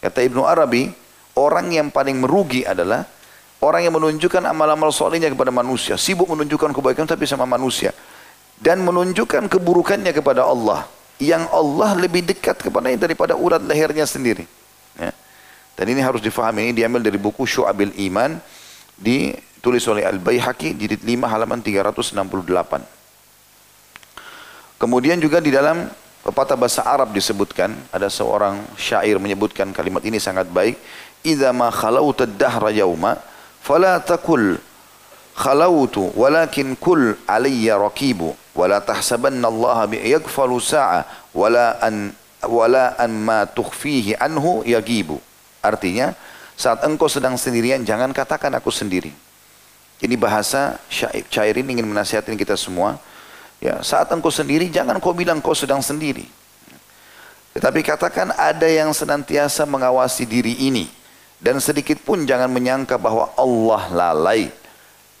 Kata 0.00 0.24
Ibnu 0.24 0.46
Arabi, 0.46 0.88
orang 1.36 1.68
yang 1.74 1.88
paling 1.92 2.16
merugi 2.22 2.64
adalah 2.64 3.04
orang 3.60 3.84
yang 3.84 3.94
menunjukkan 3.98 4.40
amal-amal 4.46 4.94
solehnya 4.94 5.28
kepada 5.28 5.52
manusia. 5.52 5.98
Sibuk 6.00 6.30
menunjukkan 6.30 6.72
kebaikan 6.72 7.04
tapi 7.04 7.28
sama 7.28 7.44
manusia. 7.44 7.92
Dan 8.60 8.84
menunjukkan 8.84 9.48
keburukannya 9.48 10.12
kepada 10.12 10.44
Allah 10.44 10.84
yang 11.20 11.44
Allah 11.52 11.96
lebih 11.96 12.24
dekat 12.24 12.60
kepadanya 12.64 13.04
daripada 13.04 13.36
urat 13.36 13.60
lehernya 13.60 14.08
sendiri. 14.08 14.59
Dan 15.80 15.88
ini 15.88 16.04
harus 16.04 16.20
difahami, 16.20 16.68
ini 16.68 16.76
diambil 16.76 17.00
dari 17.00 17.16
buku 17.16 17.48
Syu'abil 17.48 17.96
Iman, 18.04 18.36
ditulis 19.00 19.80
oleh 19.88 20.04
Al-Bayhaqi, 20.04 20.76
jilid 20.76 21.00
5 21.00 21.24
halaman 21.24 21.64
368. 21.64 22.84
Kemudian 24.76 25.16
juga 25.16 25.40
di 25.40 25.48
dalam 25.48 25.88
pepatah 26.20 26.60
bahasa 26.60 26.84
Arab 26.84 27.16
disebutkan, 27.16 27.72
ada 27.88 28.12
seorang 28.12 28.60
syair 28.76 29.16
menyebutkan 29.16 29.72
kalimat 29.72 30.04
ini 30.04 30.20
sangat 30.20 30.52
baik, 30.52 30.76
"Idza 31.24 31.48
ma 31.56 31.72
khalauta 31.72 32.28
ad-dahra 32.28 32.68
yawma 32.68 33.16
fala 33.64 34.04
takul 34.04 34.60
khalautu 35.32 36.12
walakin 36.12 36.76
kul 36.76 37.16
alayya 37.24 37.80
raqibu." 37.80 38.36
wala 38.50 38.82
tahsabanna 38.82 39.48
Allah 39.48 39.88
yaghfalu 39.96 40.60
sa'a 40.60 41.06
wala 41.32 41.78
an 41.80 42.12
wala 42.44 42.98
an 42.98 43.12
ma 43.16 43.48
tukhfihi 43.48 44.20
anhu. 44.20 44.60
Artinya, 45.60 46.16
saat 46.56 46.84
engkau 46.84 47.08
sedang 47.08 47.36
sendirian 47.40 47.80
jangan 47.84 48.12
katakan 48.12 48.52
aku 48.56 48.68
sendiri. 48.68 49.12
Ini 50.00 50.16
bahasa 50.16 50.80
syair 51.28 51.60
ini 51.60 51.76
ingin 51.76 51.88
menasihatin 51.88 52.36
kita 52.36 52.56
semua. 52.56 52.96
Ya, 53.60 53.84
saat 53.84 54.08
engkau 54.08 54.32
sendiri 54.32 54.72
jangan 54.72 54.96
kau 55.00 55.12
bilang 55.12 55.44
kau 55.44 55.52
sedang 55.52 55.84
sendiri. 55.84 56.24
Tetapi 57.52 57.84
katakan 57.84 58.32
ada 58.32 58.64
yang 58.64 58.94
senantiasa 58.94 59.68
mengawasi 59.68 60.24
diri 60.24 60.56
ini 60.64 60.88
dan 61.40 61.60
sedikit 61.60 62.00
pun 62.00 62.24
jangan 62.24 62.48
menyangka 62.48 63.00
bahwa 63.00 63.32
Allah 63.36 63.82
lalai 63.90 64.42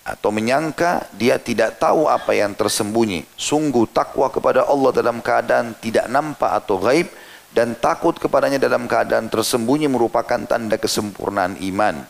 atau 0.00 0.32
menyangka 0.32 1.08
dia 1.12 1.36
tidak 1.36 1.76
tahu 1.76 2.08
apa 2.08 2.32
yang 2.32 2.56
tersembunyi. 2.56 3.28
Sungguh 3.36 3.84
takwa 3.92 4.32
kepada 4.32 4.64
Allah 4.64 4.90
dalam 4.92 5.20
keadaan 5.20 5.76
tidak 5.80 6.08
nampak 6.08 6.52
atau 6.64 6.80
gaib 6.80 7.08
dan 7.50 7.74
takut 7.74 8.14
kepadanya 8.14 8.62
dalam 8.62 8.86
keadaan 8.86 9.26
tersembunyi 9.26 9.90
merupakan 9.90 10.38
tanda 10.46 10.78
kesempurnaan 10.78 11.58
iman. 11.58 12.06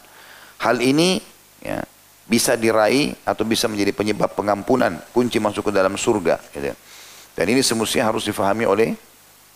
Hal 0.61 0.76
ini 0.84 1.20
ya, 1.64 1.80
bisa 2.28 2.55
diraih 2.55 3.16
atau 3.24 3.49
bisa 3.49 3.64
menjadi 3.66 3.97
penyebab 3.97 4.36
pengampunan, 4.36 5.01
kunci 5.11 5.41
masuk 5.41 5.68
ke 5.68 5.72
dalam 5.72 5.97
surga. 5.97 6.36
Gitu. 6.53 6.76
Dan 7.32 7.47
ini 7.49 7.64
semestinya 7.64 8.12
harus 8.12 8.28
difahami 8.28 8.68
oleh 8.68 8.93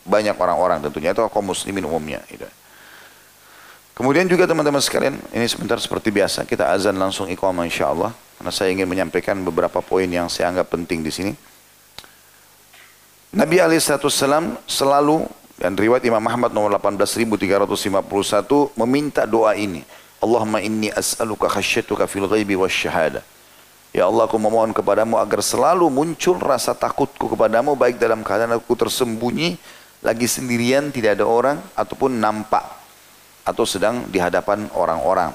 banyak 0.09 0.33
orang-orang 0.37 0.81
tentunya 0.81 1.13
atau 1.13 1.29
kaum 1.29 1.53
muslimin 1.53 1.85
umumnya. 1.85 2.25
Gitu. 2.27 2.49
Kemudian 3.95 4.27
juga 4.27 4.49
teman-teman 4.49 4.83
sekalian, 4.83 5.15
ini 5.31 5.47
sebentar 5.47 5.79
seperti 5.79 6.11
biasa, 6.11 6.43
kita 6.49 6.67
azan 6.73 6.99
langsung 6.99 7.31
iqamah 7.31 7.63
insya 7.69 7.93
Allah. 7.93 8.11
Karena 8.35 8.51
saya 8.51 8.75
ingin 8.75 8.91
menyampaikan 8.91 9.39
beberapa 9.47 9.79
poin 9.79 10.11
yang 10.11 10.27
saya 10.27 10.51
anggap 10.51 10.75
penting 10.75 11.07
di 11.07 11.13
sini. 11.15 11.33
Nabi 13.35 13.59
SAW 13.79 14.59
selalu 14.67 15.27
dan 15.55 15.79
riwayat 15.79 16.03
Imam 16.03 16.23
Ahmad 16.27 16.51
nomor 16.51 16.75
18351 16.75 18.75
meminta 18.75 19.23
doa 19.23 19.55
ini. 19.55 19.87
Allahumma 20.19 20.59
inni 20.59 20.91
as'aluka 20.91 21.47
khasyatuka 21.47 22.11
fil 22.11 22.27
ghaibi 22.27 22.59
wasyahada. 22.59 23.23
Ya 23.95 24.11
Allah 24.11 24.27
aku 24.27 24.35
memohon 24.35 24.75
kepadamu 24.75 25.23
agar 25.23 25.39
selalu 25.39 25.87
muncul 25.87 26.35
rasa 26.43 26.75
takutku 26.75 27.31
kepadamu 27.31 27.79
baik 27.79 28.03
dalam 28.03 28.27
keadaan 28.27 28.59
aku 28.59 28.75
tersembunyi 28.75 29.55
lagi 30.03 30.27
sendirian 30.27 30.91
tidak 30.91 31.21
ada 31.21 31.25
orang 31.25 31.63
ataupun 31.79 32.19
nampak 32.19 32.67
atau 33.47 33.63
sedang 33.63 34.03
di 34.11 34.19
hadapan 34.19 34.67
orang-orang. 34.75 35.31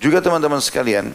Juga 0.00 0.18
teman-teman 0.18 0.58
sekalian, 0.58 1.12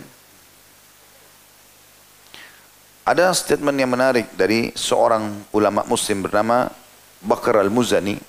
ada 3.03 3.33
statement 3.33 3.75
yang 3.75 3.91
menarik 3.91 4.29
dari 4.37 4.71
seorang 4.77 5.25
ulama 5.51 5.83
muslim 5.89 6.23
bernama 6.23 6.69
Bakar 7.25 7.57
Al-Muzani 7.57 8.21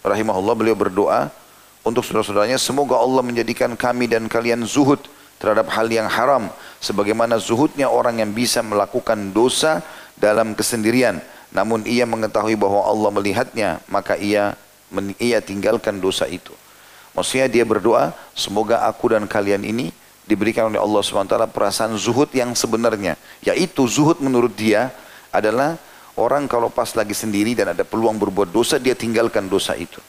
rahimahullah 0.00 0.56
beliau 0.56 0.72
berdoa 0.72 1.28
untuk 1.84 2.00
saudara-saudaranya 2.00 2.56
semoga 2.56 2.96
Allah 2.96 3.20
menjadikan 3.20 3.76
kami 3.76 4.08
dan 4.08 4.24
kalian 4.26 4.64
zuhud 4.64 5.00
terhadap 5.36 5.70
hal 5.70 5.86
yang 5.86 6.08
haram 6.10 6.50
sebagaimana 6.82 7.38
zuhudnya 7.38 7.86
orang 7.92 8.24
yang 8.24 8.32
bisa 8.32 8.64
melakukan 8.64 9.30
dosa 9.30 9.84
dalam 10.18 10.56
kesendirian. 10.56 11.22
Namun 11.48 11.86
ia 11.88 12.04
mengetahui 12.04 12.58
bahwa 12.60 12.84
Allah 12.84 13.10
melihatnya 13.12 13.80
maka 13.88 14.18
ia 14.18 14.56
ia 15.20 15.38
tinggalkan 15.40 16.00
dosa 16.00 16.28
itu. 16.28 16.52
Maksudnya 17.16 17.48
dia 17.48 17.64
berdoa 17.64 18.12
semoga 18.36 18.84
aku 18.84 19.12
dan 19.12 19.24
kalian 19.24 19.64
ini 19.64 19.92
diberikan 20.28 20.68
oleh 20.68 20.76
Allah 20.76 21.00
SWT 21.00 21.40
perasaan 21.56 21.96
zuhud 21.96 22.28
yang 22.36 22.52
sebenarnya 22.52 23.16
yaitu 23.40 23.88
zuhud 23.88 24.20
menurut 24.20 24.52
dia 24.52 24.92
adalah 25.32 25.80
Orang 26.18 26.50
kalau 26.50 26.66
pas 26.66 26.90
lagi 26.98 27.14
sendiri 27.14 27.54
dan 27.54 27.78
ada 27.78 27.86
peluang 27.86 28.18
berbuat 28.18 28.50
dosa, 28.50 28.82
dia 28.82 28.98
tinggalkan 28.98 29.46
dosa 29.46 29.78
itu. 29.78 30.02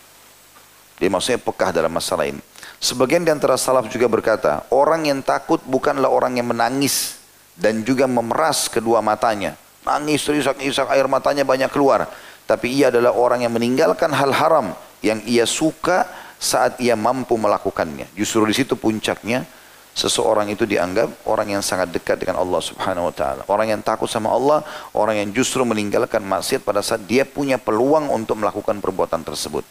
Dia 0.97 1.07
maksudnya 1.07 1.37
pekah 1.37 1.69
dalam 1.69 1.93
masalah 1.93 2.25
ini. 2.25 2.41
Sebagian 2.81 3.21
di 3.21 3.29
antara 3.29 3.55
salaf 3.61 3.85
juga 3.93 4.09
berkata, 4.09 4.65
orang 4.73 5.05
yang 5.05 5.21
takut 5.21 5.61
bukanlah 5.69 6.09
orang 6.09 6.41
yang 6.41 6.49
menangis 6.49 7.21
dan 7.53 7.85
juga 7.85 8.09
memeras 8.09 8.65
kedua 8.65 9.05
matanya. 9.05 9.53
Nangis, 9.85 10.25
terisak-isak, 10.25 10.89
air 10.89 11.05
matanya 11.05 11.45
banyak 11.45 11.69
keluar. 11.69 12.09
Tapi 12.49 12.73
ia 12.73 12.89
adalah 12.89 13.13
orang 13.13 13.45
yang 13.45 13.53
meninggalkan 13.53 14.09
hal 14.09 14.33
haram 14.33 14.73
yang 15.05 15.21
ia 15.29 15.45
suka 15.45 16.09
saat 16.41 16.81
ia 16.81 16.97
mampu 16.97 17.37
melakukannya. 17.37 18.09
Justru 18.17 18.49
di 18.49 18.55
situ 18.57 18.73
puncaknya 18.73 19.45
seseorang 19.93 20.47
itu 20.53 20.63
dianggap 20.63 21.27
orang 21.27 21.59
yang 21.59 21.63
sangat 21.65 21.91
dekat 21.91 22.21
dengan 22.21 22.39
Allah 22.39 22.61
Subhanahu 22.63 23.09
wa 23.09 23.15
taala. 23.15 23.41
Orang 23.49 23.67
yang 23.67 23.81
takut 23.83 24.07
sama 24.07 24.31
Allah, 24.31 24.63
orang 24.95 25.19
yang 25.19 25.29
justru 25.35 25.61
meninggalkan 25.65 26.23
maksiat 26.23 26.63
pada 26.63 26.79
saat 26.79 27.03
dia 27.03 27.27
punya 27.27 27.59
peluang 27.59 28.07
untuk 28.13 28.39
melakukan 28.39 28.79
perbuatan 28.79 29.25
tersebut. 29.25 29.65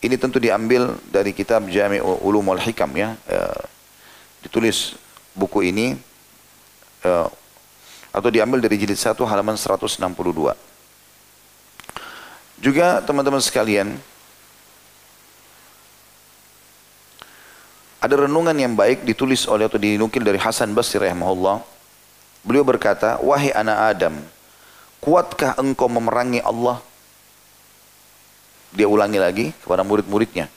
Ini 0.00 0.16
tentu 0.16 0.40
diambil 0.40 0.96
dari 1.12 1.36
kitab 1.36 1.68
Jami' 1.68 2.00
Ulumul 2.00 2.56
Hikam 2.56 2.88
ya. 2.96 3.20
E, 3.28 3.38
ditulis 4.40 4.96
buku 5.36 5.68
ini 5.68 5.92
e, 7.04 7.10
atau 8.10 8.30
diambil 8.32 8.64
dari 8.64 8.80
jilid 8.80 8.96
1 8.96 9.12
halaman 9.12 9.60
162. 9.60 10.00
Juga 12.60 13.00
teman-teman 13.04 13.40
sekalian, 13.44 13.96
Ada 18.00 18.24
renungan 18.24 18.56
yang 18.56 18.72
baik 18.72 19.04
ditulis 19.04 19.44
oleh 19.44 19.68
atau 19.68 19.76
dinukil 19.76 20.24
dari 20.24 20.40
Hasan 20.40 20.72
Basri 20.72 21.04
rahimahullah. 21.04 21.60
Beliau 22.40 22.64
berkata, 22.64 23.20
"Wahai 23.20 23.52
anak 23.52 23.78
Adam, 23.92 24.14
kuatkah 25.04 25.52
engkau 25.60 25.84
memerangi 25.92 26.40
Allah?" 26.40 26.80
Dia 28.72 28.88
ulangi 28.88 29.20
lagi 29.20 29.46
kepada 29.60 29.84
murid-muridnya. 29.84 30.48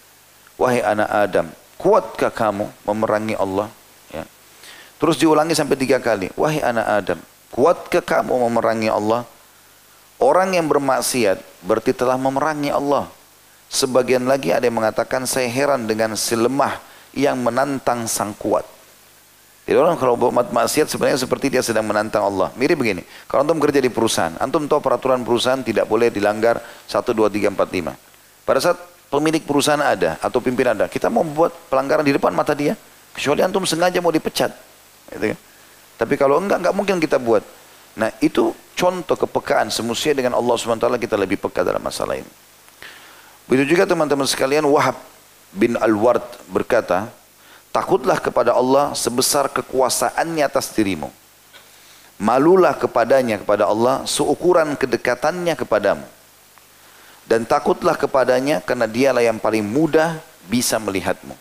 "Wahai 0.55 0.79
anak 0.87 1.09
Adam, 1.11 1.51
kuatkah 1.75 2.31
kamu 2.31 2.71
memerangi 2.87 3.35
Allah?" 3.35 3.67
Ya. 4.07 4.23
Terus 4.95 5.19
diulangi 5.19 5.51
sampai 5.51 5.75
tiga 5.75 5.99
kali. 5.99 6.31
"Wahai 6.39 6.63
anak 6.63 6.87
Adam, 6.87 7.19
kuatkah 7.51 7.99
kamu 7.99 8.39
memerangi 8.47 8.87
Allah?" 8.87 9.27
Orang 10.15 10.55
yang 10.55 10.71
bermaksiat 10.71 11.43
berarti 11.67 11.91
telah 11.91 12.15
memerangi 12.15 12.71
Allah. 12.71 13.11
Sebagian 13.67 14.23
lagi 14.23 14.55
ada 14.55 14.63
yang 14.63 14.79
mengatakan 14.79 15.27
saya 15.27 15.51
heran 15.51 15.83
dengan 15.83 16.15
si 16.15 16.39
lemah 16.39 16.92
yang 17.13 17.39
menantang 17.41 18.09
sang 18.09 18.33
kuat. 18.37 18.65
Jadi 19.63 19.79
orang 19.79 19.95
kalau 19.95 20.19
buat 20.19 20.51
maksiat 20.51 20.91
sebenarnya 20.91 21.23
seperti 21.23 21.47
dia 21.47 21.63
sedang 21.63 21.87
menantang 21.87 22.27
Allah. 22.27 22.51
Mirip 22.59 22.75
begini, 22.75 23.07
kalau 23.31 23.47
antum 23.47 23.63
kerja 23.63 23.79
di 23.79 23.87
perusahaan, 23.87 24.35
antum 24.43 24.67
tahu 24.67 24.83
peraturan 24.83 25.23
perusahaan 25.23 25.63
tidak 25.63 25.87
boleh 25.87 26.11
dilanggar 26.11 26.59
1, 26.59 26.99
2, 26.99 27.31
3, 27.31 27.47
4, 27.55 27.55
5. 27.55 27.95
Pada 28.43 28.59
saat 28.59 28.77
pemilik 29.07 29.39
perusahaan 29.39 29.79
ada 29.79 30.19
atau 30.19 30.43
pimpinan 30.43 30.75
ada, 30.75 30.91
kita 30.91 31.07
mau 31.07 31.23
membuat 31.23 31.55
pelanggaran 31.71 32.03
di 32.03 32.11
depan 32.11 32.35
mata 32.35 32.51
dia, 32.51 32.75
kecuali 33.15 33.39
antum 33.39 33.63
sengaja 33.63 34.03
mau 34.03 34.11
dipecat. 34.11 34.51
Gitu 35.15 35.31
kan? 35.31 35.39
Tapi 35.95 36.13
kalau 36.19 36.43
enggak, 36.43 36.59
enggak 36.59 36.75
mungkin 36.75 36.99
kita 36.99 37.15
buat. 37.15 37.45
Nah 37.95 38.11
itu 38.19 38.51
contoh 38.75 39.15
kepekaan 39.15 39.71
semestinya 39.71 40.19
dengan 40.19 40.33
Allah 40.35 40.59
SWT 40.59 40.91
kita 40.99 41.15
lebih 41.15 41.39
peka 41.39 41.63
dalam 41.63 41.79
masalah 41.79 42.19
ini. 42.19 42.27
Begitu 43.47 43.79
juga 43.79 43.87
teman-teman 43.87 44.27
sekalian 44.27 44.67
Wahab 44.67 44.97
bin 45.53 45.77
Al-Ward 45.77 46.25
berkata, 46.49 47.09
Takutlah 47.73 48.21
kepada 48.21 48.53
Allah 48.53 48.93
sebesar 48.93 49.49
kekuasaannya 49.49 50.45
atas 50.45 50.69
dirimu. 50.77 51.09
Malulah 52.21 52.77
kepadanya 52.77 53.41
kepada 53.41 53.65
Allah 53.65 54.05
seukuran 54.05 54.77
kedekatannya 54.77 55.57
kepadamu. 55.57 56.05
Dan 57.25 57.49
takutlah 57.49 57.97
kepadanya 57.97 58.61
karena 58.61 58.85
dialah 58.85 59.25
yang 59.25 59.41
paling 59.41 59.65
mudah 59.65 60.21
bisa 60.45 60.77
melihatmu. 60.77 61.33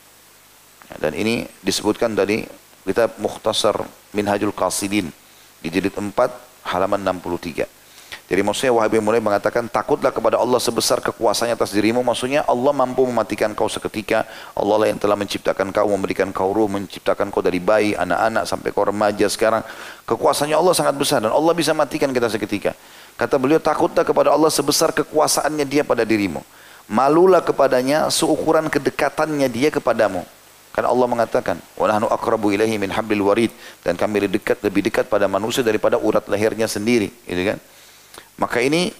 Dan 0.96 1.12
ini 1.12 1.44
disebutkan 1.60 2.16
dari 2.16 2.48
kitab 2.88 3.12
Mukhtasar 3.20 3.84
Minhajul 4.16 4.56
Qasidin 4.56 5.12
di 5.60 5.68
jilid 5.68 5.92
4 5.92 6.16
halaman 6.64 7.00
63. 7.20 7.81
Jadi 8.30 8.40
maksudnya 8.40 8.72
Wahabi 8.72 9.02
mulai 9.02 9.20
mengatakan 9.20 9.66
takutlah 9.68 10.08
kepada 10.14 10.40
Allah 10.40 10.56
sebesar 10.56 11.02
kekuasaannya 11.04 11.58
atas 11.58 11.74
dirimu. 11.74 12.00
Maksudnya 12.00 12.46
Allah 12.48 12.72
mampu 12.72 13.04
mematikan 13.04 13.52
kau 13.52 13.68
seketika. 13.68 14.24
Allah 14.56 14.76
lah 14.80 14.88
yang 14.88 14.96
telah 14.96 15.18
menciptakan 15.18 15.68
kau, 15.74 15.88
memberikan 15.90 16.30
kau 16.32 16.54
ruh, 16.54 16.70
menciptakan 16.70 17.28
kau 17.28 17.44
dari 17.44 17.60
bayi, 17.60 17.92
anak-anak 17.92 18.48
sampai 18.48 18.72
kau 18.72 18.88
remaja 18.88 19.26
sekarang. 19.28 19.60
Kekuasaannya 20.08 20.56
Allah 20.56 20.72
sangat 20.72 20.94
besar 20.96 21.20
dan 21.20 21.34
Allah 21.34 21.52
bisa 21.52 21.76
matikan 21.76 22.08
kita 22.08 22.32
seketika. 22.32 22.72
Kata 23.20 23.36
beliau 23.36 23.60
takutlah 23.60 24.06
kepada 24.06 24.32
Allah 24.32 24.48
sebesar 24.48 24.96
kekuasaannya 24.96 25.68
dia 25.68 25.84
pada 25.84 26.06
dirimu. 26.06 26.40
Malulah 26.88 27.44
kepadanya 27.44 28.08
seukuran 28.08 28.66
kedekatannya 28.72 29.46
dia 29.52 29.68
kepadamu. 29.68 30.24
Karena 30.72 30.88
Allah 30.88 31.04
mengatakan, 31.04 31.60
"Wa 31.76 31.84
nahnu 31.84 32.08
aqrabu 32.08 32.48
ilaihi 32.48 32.80
min 32.80 32.88
hablil 32.88 33.28
warid." 33.28 33.52
Dan 33.84 33.92
kami 33.92 34.24
lebih 34.24 34.40
dekat 34.40 34.64
lebih 34.64 34.88
dekat 34.88 35.04
pada 35.04 35.28
manusia 35.28 35.60
daripada 35.60 36.00
urat 36.00 36.24
lehernya 36.32 36.64
sendiri, 36.64 37.12
gitu 37.28 37.52
kan? 37.52 37.60
Maka 38.42 38.58
ini 38.58 38.90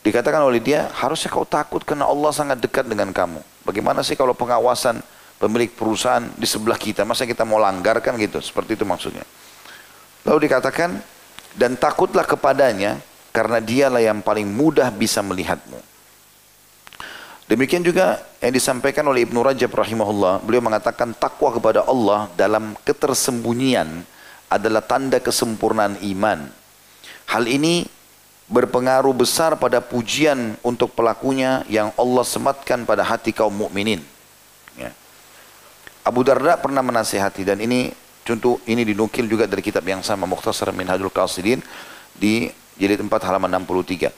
dikatakan 0.00 0.40
oleh 0.40 0.64
dia, 0.64 0.88
harusnya 0.96 1.28
kau 1.28 1.44
takut 1.44 1.84
karena 1.84 2.08
Allah 2.08 2.32
sangat 2.32 2.56
dekat 2.56 2.88
dengan 2.88 3.12
kamu. 3.12 3.44
Bagaimana 3.68 4.00
sih 4.00 4.16
kalau 4.16 4.32
pengawasan 4.32 5.04
pemilik 5.36 5.68
perusahaan 5.68 6.24
di 6.40 6.48
sebelah 6.48 6.80
kita, 6.80 7.04
masa 7.04 7.28
kita 7.28 7.44
mau 7.44 7.60
langgar 7.60 8.00
kan 8.00 8.16
gitu, 8.16 8.40
seperti 8.40 8.80
itu 8.80 8.88
maksudnya. 8.88 9.28
Lalu 10.24 10.48
dikatakan, 10.48 10.96
dan 11.52 11.76
takutlah 11.76 12.24
kepadanya 12.24 12.96
karena 13.28 13.60
dialah 13.60 14.00
yang 14.00 14.24
paling 14.24 14.48
mudah 14.48 14.88
bisa 14.88 15.20
melihatmu. 15.20 15.76
Demikian 17.44 17.84
juga 17.84 18.24
yang 18.40 18.56
disampaikan 18.56 19.04
oleh 19.04 19.28
Ibnu 19.28 19.44
Rajab 19.44 19.68
rahimahullah, 19.68 20.40
beliau 20.40 20.64
mengatakan 20.64 21.12
takwa 21.12 21.52
kepada 21.52 21.84
Allah 21.84 22.32
dalam 22.32 22.72
ketersembunyian 22.80 24.08
adalah 24.48 24.80
tanda 24.80 25.20
kesempurnaan 25.20 26.00
iman. 26.00 26.48
Hal 27.28 27.44
ini 27.44 27.84
berpengaruh 28.50 29.14
besar 29.14 29.54
pada 29.56 29.78
pujian 29.78 30.58
untuk 30.64 30.92
pelakunya 30.92 31.62
yang 31.70 31.94
Allah 31.94 32.24
sematkan 32.26 32.82
pada 32.82 33.06
hati 33.06 33.30
kaum 33.30 33.54
mukminin. 33.54 34.02
Ya. 34.74 34.90
Abu 36.02 36.26
Darda 36.26 36.58
pernah 36.58 36.82
menasihati 36.82 37.46
dan 37.46 37.62
ini 37.62 37.94
contoh 38.26 38.58
ini 38.66 38.82
dinukil 38.82 39.26
juga 39.30 39.46
dari 39.46 39.62
kitab 39.62 39.86
yang 39.86 40.02
sama 40.02 40.26
Mukhtasar 40.26 40.74
Minhajul 40.74 41.12
Qasidin 41.14 41.62
di 42.16 42.50
jilid 42.74 42.98
4 42.98 43.08
halaman 43.08 43.62
63. 43.62 44.10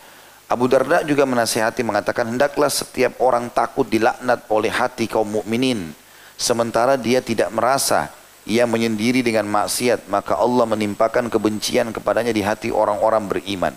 Abu 0.45 0.69
Darda 0.69 1.01
juga 1.05 1.25
menasihati 1.25 1.81
mengatakan 1.81 2.29
hendaklah 2.29 2.69
setiap 2.69 3.17
orang 3.21 3.49
takut 3.49 3.89
dilaknat 3.89 4.45
oleh 4.53 4.69
hati 4.69 5.09
kaum 5.09 5.41
mukminin 5.41 5.97
sementara 6.37 6.99
dia 6.99 7.23
tidak 7.25 7.49
merasa 7.55 8.11
ia 8.45 8.69
menyendiri 8.69 9.25
dengan 9.25 9.49
maksiat 9.49 10.11
maka 10.13 10.37
Allah 10.37 10.69
menimpakan 10.69 11.33
kebencian 11.33 11.97
kepadanya 11.97 12.33
di 12.35 12.45
hati 12.45 12.69
orang-orang 12.69 13.25
beriman. 13.25 13.75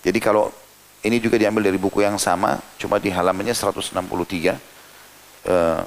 Jadi 0.00 0.18
kalau 0.18 0.48
ini 1.04 1.20
juga 1.20 1.36
diambil 1.36 1.68
dari 1.68 1.78
buku 1.80 2.04
yang 2.04 2.16
sama 2.20 2.60
cuma 2.76 3.00
di 3.00 3.08
halamannya 3.08 3.56
163 3.56 3.96
uh, 3.96 4.08
eh, 5.48 5.82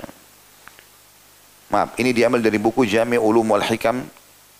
maaf 1.70 1.94
ini 2.02 2.10
diambil 2.14 2.42
dari 2.42 2.58
buku 2.58 2.86
Jami 2.86 3.22
Ulum 3.22 3.46
wal 3.54 3.62
Hikam 3.62 4.02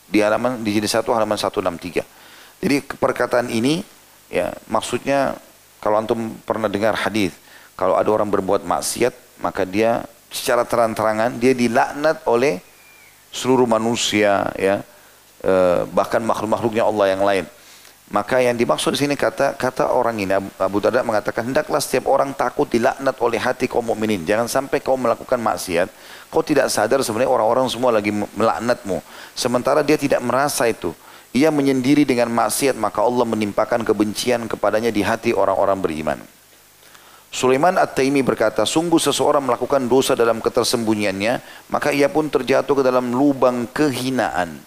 di 0.10 0.22
halaman 0.22 0.62
di 0.62 0.74
jilid 0.74 0.90
1 0.90 1.06
halaman 1.10 1.38
163. 1.38 2.62
Jadi 2.64 2.76
perkataan 2.98 3.50
ini 3.50 3.82
Ya, 4.34 4.50
maksudnya 4.66 5.38
kalau 5.78 6.02
antum 6.02 6.34
pernah 6.42 6.66
dengar 6.66 6.98
hadis, 6.98 7.38
kalau 7.78 7.94
ada 7.94 8.10
orang 8.10 8.34
berbuat 8.34 8.66
maksiat, 8.66 9.14
maka 9.46 9.62
dia 9.62 10.10
secara 10.34 10.66
terang-terangan 10.66 11.38
dia 11.38 11.54
dilaknat 11.54 12.26
oleh 12.26 12.58
seluruh 13.30 13.70
manusia, 13.70 14.50
ya, 14.58 14.82
e, 15.46 15.86
bahkan 15.94 16.18
makhluk-makhluknya 16.26 16.82
Allah 16.82 17.06
yang 17.14 17.22
lain. 17.22 17.46
Maka 18.14 18.38
yang 18.46 18.54
dimaksud 18.54 18.94
di 18.94 19.10
sini 19.10 19.18
kata 19.18 19.58
kata 19.58 19.90
orang 19.90 20.22
ini 20.22 20.38
Abu 20.62 20.78
Darda 20.78 21.02
mengatakan 21.02 21.50
hendaklah 21.50 21.82
setiap 21.82 22.06
orang 22.14 22.30
takut 22.38 22.70
dilaknat 22.70 23.18
oleh 23.18 23.42
hati 23.42 23.66
kaum 23.66 23.82
mukminin. 23.82 24.22
Jangan 24.22 24.46
sampai 24.46 24.86
kau 24.86 24.94
melakukan 24.94 25.42
maksiat, 25.42 25.90
kau 26.30 26.46
tidak 26.46 26.70
sadar 26.70 27.02
sebenarnya 27.02 27.34
orang-orang 27.34 27.66
semua 27.74 27.90
lagi 27.90 28.14
melaknatmu. 28.14 29.02
Sementara 29.34 29.82
dia 29.82 29.98
tidak 29.98 30.22
merasa 30.22 30.70
itu 30.70 30.94
ia 31.34 31.50
menyendiri 31.50 32.06
dengan 32.06 32.30
maksiat 32.30 32.78
maka 32.78 33.02
Allah 33.02 33.26
menimpakan 33.26 33.82
kebencian 33.82 34.46
kepadanya 34.46 34.94
di 34.94 35.02
hati 35.02 35.34
orang-orang 35.34 35.82
beriman. 35.82 36.20
Sulaiman 37.34 37.82
At-Taimi 37.82 38.22
berkata, 38.22 38.62
sungguh 38.62 39.02
seseorang 39.02 39.42
melakukan 39.42 39.90
dosa 39.90 40.14
dalam 40.14 40.38
ketersembunyiannya, 40.38 41.42
maka 41.74 41.90
ia 41.90 42.06
pun 42.06 42.30
terjatuh 42.30 42.78
ke 42.78 42.84
dalam 42.86 43.10
lubang 43.10 43.66
kehinaan. 43.74 44.62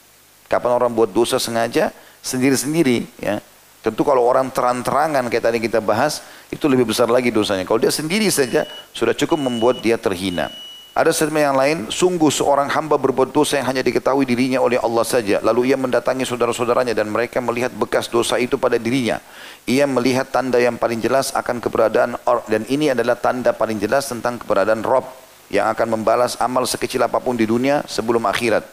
Kapan 0.51 0.75
orang 0.75 0.91
buat 0.91 1.15
dosa 1.15 1.39
sengaja, 1.39 1.95
sendiri-sendiri, 2.27 3.07
ya. 3.23 3.39
Tentu 3.87 4.03
kalau 4.03 4.27
orang 4.27 4.51
terang-terangan 4.51 5.31
kayak 5.31 5.45
tadi 5.47 5.59
kita 5.63 5.79
bahas, 5.79 6.19
itu 6.51 6.67
lebih 6.67 6.91
besar 6.91 7.07
lagi 7.07 7.31
dosanya. 7.31 7.63
Kalau 7.63 7.79
dia 7.79 7.95
sendiri 7.95 8.27
saja, 8.35 8.67
sudah 8.91 9.15
cukup 9.15 9.39
membuat 9.39 9.79
dia 9.79 9.95
terhina. 9.95 10.51
Ada 10.97 11.13
statement 11.13 11.45
yang 11.45 11.59
lain, 11.61 11.79
sungguh 11.93 12.33
seorang 12.33 12.73
hamba 12.73 12.97
berbuat 12.97 13.29
dosa 13.29 13.61
yang 13.61 13.69
hanya 13.69 13.85
diketahui 13.85 14.25
dirinya 14.25 14.65
oleh 14.65 14.81
Allah 14.81 15.05
saja. 15.05 15.45
Lalu 15.45 15.71
ia 15.71 15.77
mendatangi 15.77 16.25
saudara-saudaranya 16.25 16.97
dan 16.97 17.13
mereka 17.13 17.37
melihat 17.39 17.69
bekas 17.77 18.09
dosa 18.09 18.41
itu 18.41 18.57
pada 18.57 18.81
dirinya. 18.81 19.21
Ia 19.69 19.85
melihat 19.85 20.33
tanda 20.33 20.57
yang 20.57 20.81
paling 20.81 21.05
jelas 21.05 21.37
akan 21.37 21.61
keberadaan 21.61 22.17
dan 22.49 22.65
ini 22.73 22.97
adalah 22.97 23.13
tanda 23.13 23.53
paling 23.53 23.77
jelas 23.77 24.09
tentang 24.09 24.41
keberadaan 24.41 24.81
Rob 24.81 25.05
yang 25.53 25.69
akan 25.69 26.01
membalas 26.01 26.41
amal 26.41 26.65
sekecil 26.65 27.05
apa 27.05 27.21
pun 27.21 27.37
di 27.37 27.45
dunia 27.45 27.85
sebelum 27.85 28.25
akhirat. 28.25 28.65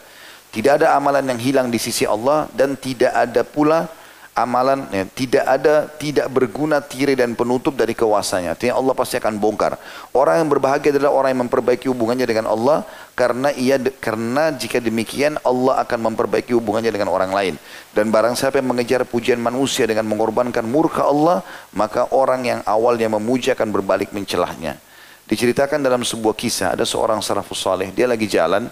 Tidak 0.54 0.78
ada 0.78 0.94
amalan 0.94 1.26
yang 1.34 1.40
hilang 1.42 1.66
di 1.66 1.82
sisi 1.82 2.06
Allah 2.06 2.46
dan 2.54 2.78
tidak 2.78 3.10
ada 3.10 3.42
pula 3.42 3.90
amalan 4.34 4.86
ya, 4.90 5.06
tidak 5.06 5.44
ada 5.46 5.86
tidak 5.86 6.26
berguna 6.26 6.82
tirai 6.82 7.14
dan 7.14 7.38
penutup 7.38 7.74
dari 7.78 7.94
kewasanya. 7.94 8.58
Artinya 8.58 8.74
Allah 8.78 8.94
pasti 8.94 9.18
akan 9.18 9.38
bongkar. 9.38 9.78
Orang 10.10 10.42
yang 10.42 10.48
berbahagia 10.50 10.90
adalah 10.94 11.14
orang 11.14 11.34
yang 11.34 11.42
memperbaiki 11.46 11.86
hubungannya 11.86 12.26
dengan 12.26 12.50
Allah 12.50 12.82
karena 13.14 13.54
ia 13.54 13.78
karena 13.78 14.50
jika 14.54 14.82
demikian 14.82 15.38
Allah 15.46 15.82
akan 15.86 16.14
memperbaiki 16.14 16.50
hubungannya 16.54 16.90
dengan 16.90 17.10
orang 17.14 17.30
lain. 17.30 17.54
Dan 17.94 18.10
barang 18.10 18.34
siapa 18.34 18.58
yang 18.58 18.74
mengejar 18.74 19.06
pujian 19.06 19.38
manusia 19.38 19.86
dengan 19.86 20.06
mengorbankan 20.10 20.66
murka 20.66 21.06
Allah, 21.06 21.46
maka 21.74 22.10
orang 22.10 22.42
yang 22.42 22.60
awalnya 22.66 23.06
memuji 23.06 23.54
akan 23.54 23.70
berbalik 23.70 24.10
mencelahnya. 24.10 24.78
Diceritakan 25.24 25.80
dalam 25.80 26.04
sebuah 26.04 26.36
kisah 26.36 26.76
ada 26.76 26.84
seorang 26.84 27.24
salafus 27.24 27.64
saleh, 27.64 27.88
dia 27.96 28.04
lagi 28.04 28.28
jalan, 28.28 28.68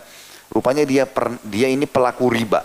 rupanya 0.53 0.85
dia 0.85 1.09
per, 1.09 1.41
dia 1.43 1.73
ini 1.73 1.89
pelaku 1.89 2.29
riba 2.29 2.63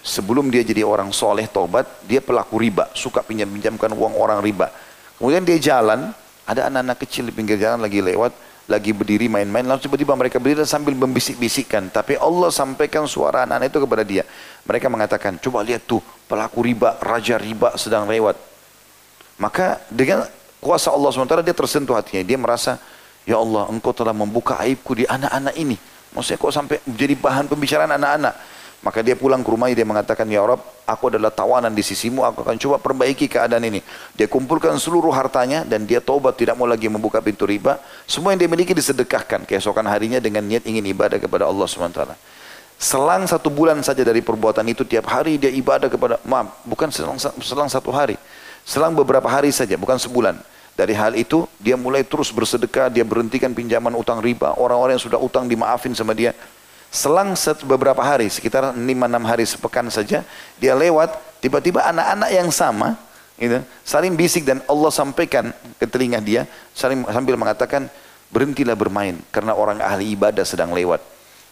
Sebelum 0.00 0.48
dia 0.48 0.64
jadi 0.64 0.80
orang 0.80 1.12
soleh 1.12 1.44
tobat, 1.44 1.84
dia 2.08 2.24
pelaku 2.24 2.56
riba, 2.56 2.88
suka 2.96 3.20
pinjam-pinjamkan 3.20 3.92
uang 3.92 4.16
orang 4.16 4.40
riba. 4.40 4.72
Kemudian 5.20 5.44
dia 5.44 5.60
jalan, 5.60 6.16
ada 6.48 6.72
anak-anak 6.72 6.96
kecil 7.04 7.28
di 7.28 7.32
pinggir 7.36 7.60
jalan 7.60 7.84
lagi 7.84 8.00
lewat, 8.00 8.32
lagi 8.64 8.96
berdiri 8.96 9.28
main-main, 9.28 9.60
langsung 9.60 9.92
tiba-tiba 9.92 10.16
mereka 10.16 10.40
berdiri 10.40 10.64
sambil 10.64 10.96
membisik-bisikkan. 10.96 11.92
Tapi 11.92 12.16
Allah 12.16 12.48
sampaikan 12.48 13.04
suara 13.04 13.44
anak-anak 13.44 13.68
itu 13.68 13.78
kepada 13.84 14.02
dia. 14.08 14.24
Mereka 14.64 14.88
mengatakan, 14.88 15.36
coba 15.36 15.60
lihat 15.60 15.84
tuh, 15.84 16.00
pelaku 16.24 16.64
riba, 16.64 16.96
raja 17.04 17.36
riba 17.36 17.76
sedang 17.76 18.08
lewat. 18.08 18.40
Maka 19.36 19.84
dengan 19.92 20.24
kuasa 20.64 20.96
Allah 20.96 21.12
sementara 21.12 21.44
dia 21.44 21.52
tersentuh 21.52 21.92
hatinya. 21.92 22.24
Dia 22.24 22.40
merasa, 22.40 22.80
ya 23.28 23.36
Allah 23.36 23.68
engkau 23.68 23.92
telah 23.92 24.16
membuka 24.16 24.56
aibku 24.64 24.96
di 24.96 25.04
anak-anak 25.04 25.52
ini. 25.60 25.76
Maksudnya 26.14 26.38
kok 26.38 26.52
sampai 26.52 26.76
menjadi 26.86 27.14
bahan 27.18 27.44
pembicaraan 27.46 27.92
anak-anak. 27.94 28.34
Maka 28.80 29.04
dia 29.04 29.12
pulang 29.12 29.44
ke 29.44 29.50
rumahnya 29.52 29.76
dia 29.76 29.84
mengatakan, 29.84 30.24
Ya 30.24 30.40
Rob, 30.40 30.56
aku 30.88 31.12
adalah 31.12 31.28
tawanan 31.28 31.68
di 31.76 31.84
sisimu, 31.84 32.24
aku 32.24 32.40
akan 32.40 32.56
coba 32.56 32.80
perbaiki 32.80 33.28
keadaan 33.28 33.60
ini. 33.68 33.84
Dia 34.16 34.24
kumpulkan 34.24 34.72
seluruh 34.80 35.12
hartanya 35.12 35.68
dan 35.68 35.84
dia 35.84 36.00
taubat 36.00 36.40
tidak 36.40 36.56
mau 36.56 36.64
lagi 36.64 36.88
membuka 36.88 37.20
pintu 37.20 37.44
riba. 37.44 37.76
Semua 38.08 38.32
yang 38.32 38.40
dia 38.40 38.48
miliki 38.48 38.72
disedekahkan 38.72 39.44
keesokan 39.44 39.84
harinya 39.84 40.16
dengan 40.16 40.48
niat 40.48 40.64
ingin 40.64 40.80
ibadah 40.96 41.20
kepada 41.20 41.44
Allah 41.44 41.68
SWT. 41.68 42.00
Selang 42.80 43.28
satu 43.28 43.52
bulan 43.52 43.84
saja 43.84 44.00
dari 44.00 44.24
perbuatan 44.24 44.64
itu 44.72 44.88
tiap 44.88 45.12
hari 45.12 45.36
dia 45.36 45.52
ibadah 45.52 45.92
kepada 45.92 46.16
maaf 46.24 46.64
bukan 46.64 46.88
selang, 46.88 47.20
selang 47.20 47.68
satu 47.68 47.92
hari 47.92 48.16
selang 48.64 48.96
beberapa 48.96 49.28
hari 49.28 49.52
saja 49.52 49.76
bukan 49.76 50.00
sebulan 50.00 50.40
dari 50.80 50.96
hal 50.96 51.12
itu 51.12 51.44
dia 51.60 51.76
mulai 51.76 52.00
terus 52.00 52.32
bersedekah 52.32 52.88
dia 52.88 53.04
berhentikan 53.04 53.52
pinjaman 53.52 53.92
utang 53.92 54.24
riba 54.24 54.56
orang-orang 54.56 54.96
yang 54.96 55.04
sudah 55.04 55.20
utang 55.20 55.44
dimaafin 55.44 55.92
sama 55.92 56.16
dia 56.16 56.32
Selang 56.90 57.38
beberapa 57.70 58.02
hari, 58.02 58.26
sekitar 58.26 58.74
5-6 58.74 58.82
hari 59.22 59.46
sepekan 59.46 59.86
saja, 59.94 60.26
dia 60.58 60.74
lewat, 60.74 61.38
tiba-tiba 61.38 61.86
anak-anak 61.86 62.30
yang 62.34 62.50
sama, 62.50 62.98
gitu, 63.38 63.62
saling 63.86 64.18
bisik 64.18 64.42
dan 64.42 64.58
Allah 64.66 64.90
sampaikan 64.90 65.54
ke 65.78 65.86
telinga 65.86 66.18
dia, 66.18 66.50
saling 66.74 67.06
sambil 67.06 67.38
mengatakan, 67.38 67.86
berhentilah 68.34 68.74
bermain, 68.74 69.14
karena 69.30 69.54
orang 69.54 69.78
ahli 69.78 70.18
ibadah 70.18 70.42
sedang 70.42 70.74
lewat. 70.74 70.98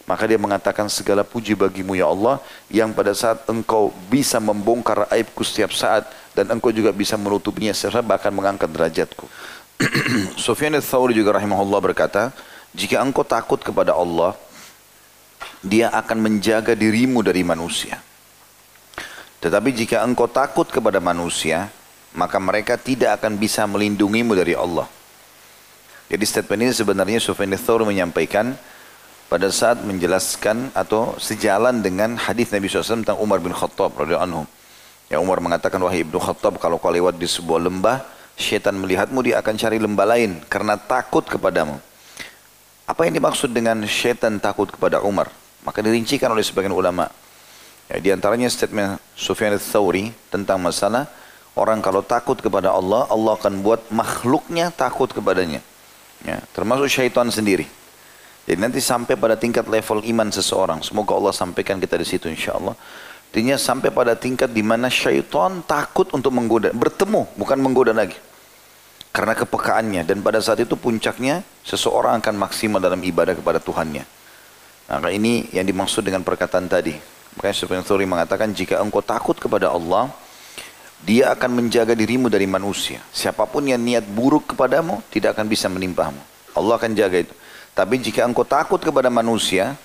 Maka 0.03 0.27
dia 0.27 0.35
mengatakan 0.35 0.91
segala 0.91 1.23
puji 1.23 1.55
bagimu 1.55 1.95
ya 1.95 2.11
Allah 2.11 2.43
yang 2.67 2.91
pada 2.91 3.15
saat 3.15 3.39
engkau 3.47 3.95
bisa 4.11 4.43
membongkar 4.43 5.07
aibku 5.07 5.47
setiap 5.47 5.71
saat 5.71 6.03
dan 6.39 6.55
engkau 6.55 6.71
juga 6.71 6.95
bisa 6.95 7.19
menutupinya 7.19 7.75
serta 7.75 7.99
bahkan 7.99 8.31
mengangkat 8.31 8.71
derajatku. 8.71 9.27
Sufyan 10.39 10.79
al-Thawri 10.79 11.11
juga 11.11 11.35
rahimahullah 11.35 11.83
berkata, 11.83 12.31
jika 12.71 13.03
engkau 13.03 13.27
takut 13.27 13.59
kepada 13.59 13.91
Allah, 13.91 14.39
dia 15.59 15.91
akan 15.91 16.31
menjaga 16.31 16.79
dirimu 16.79 17.19
dari 17.19 17.43
manusia. 17.43 17.99
Tetapi 19.43 19.75
jika 19.75 19.99
engkau 20.07 20.31
takut 20.31 20.67
kepada 20.71 21.03
manusia, 21.03 21.67
maka 22.15 22.39
mereka 22.39 22.79
tidak 22.79 23.19
akan 23.19 23.35
bisa 23.35 23.67
melindungimu 23.67 24.31
dari 24.31 24.55
Allah. 24.55 24.87
Jadi 26.07 26.23
statement 26.23 26.71
ini 26.71 26.73
sebenarnya 26.73 27.19
Sufyan 27.19 27.51
Thawr 27.59 27.83
menyampaikan 27.83 28.55
pada 29.27 29.51
saat 29.51 29.83
menjelaskan 29.83 30.71
atau 30.73 31.19
sejalan 31.21 31.85
dengan 31.85 32.17
hadis 32.17 32.49
Nabi 32.49 32.65
SAW 32.65 33.05
tentang 33.05 33.19
Umar 33.21 33.43
bin 33.43 33.53
Khattab 33.53 33.93
radhiyallahu 33.93 34.25
anhu. 34.25 34.43
Ya 35.09 35.17
Umar 35.17 35.41
mengatakan 35.41 35.81
wahai 35.81 36.05
Ibnu 36.05 36.21
Khattab 36.21 36.61
kalau 36.61 36.77
kau 36.77 36.93
lewat 36.93 37.17
di 37.17 37.25
sebuah 37.25 37.65
lembah, 37.65 38.05
syaitan 38.37 38.77
melihatmu 38.77 39.25
dia 39.25 39.41
akan 39.41 39.57
cari 39.57 39.81
lembah 39.81 40.05
lain 40.05 40.37
karena 40.45 40.77
takut 40.77 41.25
kepadamu. 41.25 41.81
Apa 42.85 43.09
yang 43.09 43.17
dimaksud 43.17 43.49
dengan 43.49 43.81
syaitan 43.89 44.37
takut 44.37 44.69
kepada 44.69 45.01
Umar? 45.01 45.33
Maka 45.65 45.81
dirincikan 45.81 46.29
oleh 46.29 46.45
sebagian 46.45 46.73
ulama. 46.73 47.09
Ya, 47.89 47.97
di 47.97 48.09
antaranya 48.13 48.45
statement 48.53 49.01
Sufyan 49.17 49.57
al-Thawri 49.57 50.13
tentang 50.29 50.61
masalah 50.61 51.09
orang 51.57 51.81
kalau 51.81 52.05
takut 52.05 52.37
kepada 52.37 52.69
Allah, 52.69 53.09
Allah 53.09 53.33
akan 53.33 53.65
buat 53.65 53.89
makhluknya 53.89 54.69
takut 54.69 55.09
kepadanya. 55.09 55.65
Ya, 56.21 56.37
termasuk 56.53 56.85
syaitan 56.85 57.25
sendiri. 57.33 57.65
Jadi 58.45 58.57
nanti 58.61 58.81
sampai 58.81 59.13
pada 59.13 59.37
tingkat 59.37 59.65
level 59.65 60.05
iman 60.05 60.29
seseorang. 60.33 60.81
Semoga 60.81 61.13
Allah 61.13 61.33
sampaikan 61.33 61.77
kita 61.77 61.97
di 61.97 62.05
situ 62.05 62.25
insya 62.29 62.57
Allah. 62.57 62.73
Artinya 63.29 63.61
sampai 63.61 63.93
pada 63.93 64.17
tingkat 64.17 64.49
di 64.49 64.65
mana 64.65 64.89
syaitan 64.89 65.61
takut 65.61 66.09
untuk 66.17 66.33
menggoda, 66.33 66.73
bertemu 66.73 67.29
bukan 67.37 67.61
menggoda 67.61 67.93
lagi. 67.93 68.17
Karena 69.13 69.37
kepekaannya 69.37 70.01
dan 70.01 70.25
pada 70.25 70.41
saat 70.41 70.65
itu 70.65 70.73
puncaknya 70.73 71.45
seseorang 71.61 72.25
akan 72.25 72.35
maksimal 72.41 72.81
dalam 72.81 73.05
ibadah 73.05 73.37
kepada 73.37 73.61
Tuhannya. 73.61 74.01
Maka 74.89 75.13
ini 75.13 75.45
yang 75.53 75.61
dimaksud 75.61 76.01
dengan 76.01 76.25
perkataan 76.25 76.65
tadi. 76.65 76.97
Makanya 77.37 77.53
Sufyan 77.53 77.85
Thuri 77.85 78.09
mengatakan 78.09 78.49
jika 78.49 78.81
engkau 78.81 79.05
takut 79.05 79.37
kepada 79.37 79.69
Allah, 79.69 80.09
dia 81.05 81.29
akan 81.29 81.61
menjaga 81.61 81.93
dirimu 81.93 82.33
dari 82.33 82.49
manusia. 82.49 82.97
Siapa 83.13 83.45
pun 83.45 83.61
yang 83.69 83.77
niat 83.77 84.09
buruk 84.09 84.57
kepadamu 84.57 85.05
tidak 85.13 85.37
akan 85.37 85.45
bisa 85.45 85.69
menimpamu. 85.69 86.17
Allah 86.57 86.75
akan 86.81 86.97
jaga 86.97 87.29
itu. 87.29 87.33
Tapi 87.77 88.01
jika 88.01 88.25
engkau 88.25 88.41
takut 88.41 88.81
kepada 88.81 89.13
manusia, 89.13 89.77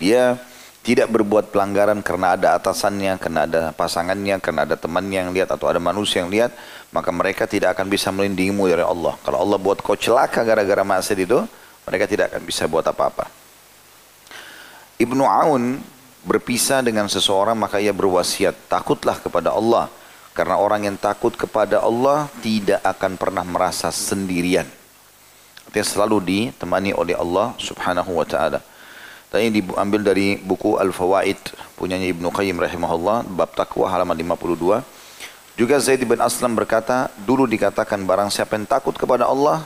dia 0.00 0.40
tidak 0.80 1.12
berbuat 1.12 1.52
pelanggaran 1.52 2.00
karena 2.00 2.40
ada 2.40 2.56
atasannya, 2.56 3.20
karena 3.20 3.44
ada 3.44 3.60
pasangannya, 3.76 4.40
karena 4.40 4.64
ada 4.64 4.76
temannya 4.80 5.28
yang 5.28 5.32
lihat 5.36 5.52
atau 5.52 5.68
ada 5.68 5.76
manusia 5.76 6.24
yang 6.24 6.32
lihat, 6.32 6.56
maka 6.88 7.12
mereka 7.12 7.44
tidak 7.44 7.76
akan 7.76 7.92
bisa 7.92 8.08
melindungimu 8.08 8.64
dari 8.64 8.84
Allah. 8.84 9.12
Kalau 9.20 9.44
Allah 9.44 9.60
buat 9.60 9.84
kau 9.84 9.92
celaka 9.92 10.40
gara-gara 10.40 10.80
maksiat 10.80 11.18
itu, 11.20 11.44
mereka 11.84 12.04
tidak 12.08 12.32
akan 12.32 12.42
bisa 12.48 12.64
buat 12.64 12.86
apa-apa. 12.88 13.28
Ibnu 14.96 15.24
Aun 15.24 15.84
berpisah 16.24 16.84
dengan 16.84 17.08
seseorang 17.08 17.56
maka 17.56 17.80
ia 17.80 17.92
berwasiat, 17.92 18.68
takutlah 18.68 19.20
kepada 19.20 19.52
Allah. 19.52 19.88
Karena 20.30 20.56
orang 20.56 20.86
yang 20.86 20.96
takut 20.96 21.34
kepada 21.34 21.82
Allah 21.82 22.30
tidak 22.40 22.80
akan 22.86 23.18
pernah 23.18 23.44
merasa 23.44 23.90
sendirian. 23.92 24.64
Artinya 25.66 25.86
selalu 25.86 26.16
ditemani 26.22 26.94
oleh 26.96 27.18
Allah 27.18 27.52
subhanahu 27.58 28.14
wa 28.14 28.24
ta'ala. 28.24 28.62
Dan 29.30 29.46
ini 29.46 29.62
diambil 29.62 30.02
dari 30.02 30.34
buku 30.42 30.74
Al-Fawaid 30.74 31.38
punyanya 31.78 32.10
Ibnu 32.10 32.34
Qayyim 32.34 32.58
rahimahullah 32.58 33.30
bab 33.30 33.54
takwa 33.54 33.86
halaman 33.86 34.18
52. 34.18 34.82
Juga 35.54 35.76
Zaid 35.78 36.02
bin 36.02 36.18
Aslam 36.18 36.58
berkata, 36.58 37.14
dulu 37.22 37.46
dikatakan 37.46 38.02
barang 38.02 38.34
siapa 38.34 38.58
yang 38.58 38.66
takut 38.66 38.98
kepada 38.98 39.30
Allah, 39.30 39.62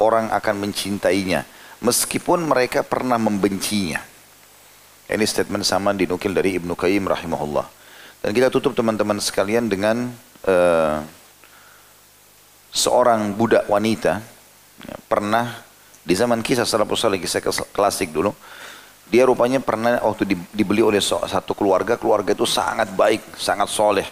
orang 0.00 0.32
akan 0.32 0.64
mencintainya 0.64 1.44
meskipun 1.84 2.46
mereka 2.46 2.80
pernah 2.80 3.20
membencinya. 3.20 4.00
Ini 5.12 5.26
statement 5.28 5.66
sama 5.68 5.92
dinukil 5.92 6.32
dari 6.32 6.56
Ibnu 6.56 6.72
Qayyim 6.72 7.04
rahimahullah. 7.04 7.68
Dan 8.22 8.30
kita 8.32 8.48
tutup 8.48 8.72
teman-teman 8.72 9.18
sekalian 9.20 9.66
dengan 9.68 10.08
uh, 10.46 11.04
seorang 12.72 13.34
budak 13.36 13.68
wanita 13.68 14.22
ya, 14.88 14.96
pernah 15.04 15.58
di 16.00 16.14
zaman 16.16 16.40
kisah 16.40 16.64
salafus 16.64 17.02
saleh 17.04 17.20
kisah 17.20 17.44
klasik 17.74 18.14
dulu 18.14 18.32
dia 19.12 19.28
rupanya 19.28 19.60
pernah 19.60 20.00
waktu 20.00 20.24
dibeli 20.56 20.80
oleh 20.80 20.96
satu 21.04 21.52
keluarga, 21.52 22.00
keluarga 22.00 22.32
itu 22.32 22.48
sangat 22.48 22.88
baik, 22.96 23.36
sangat 23.36 23.68
soleh. 23.68 24.08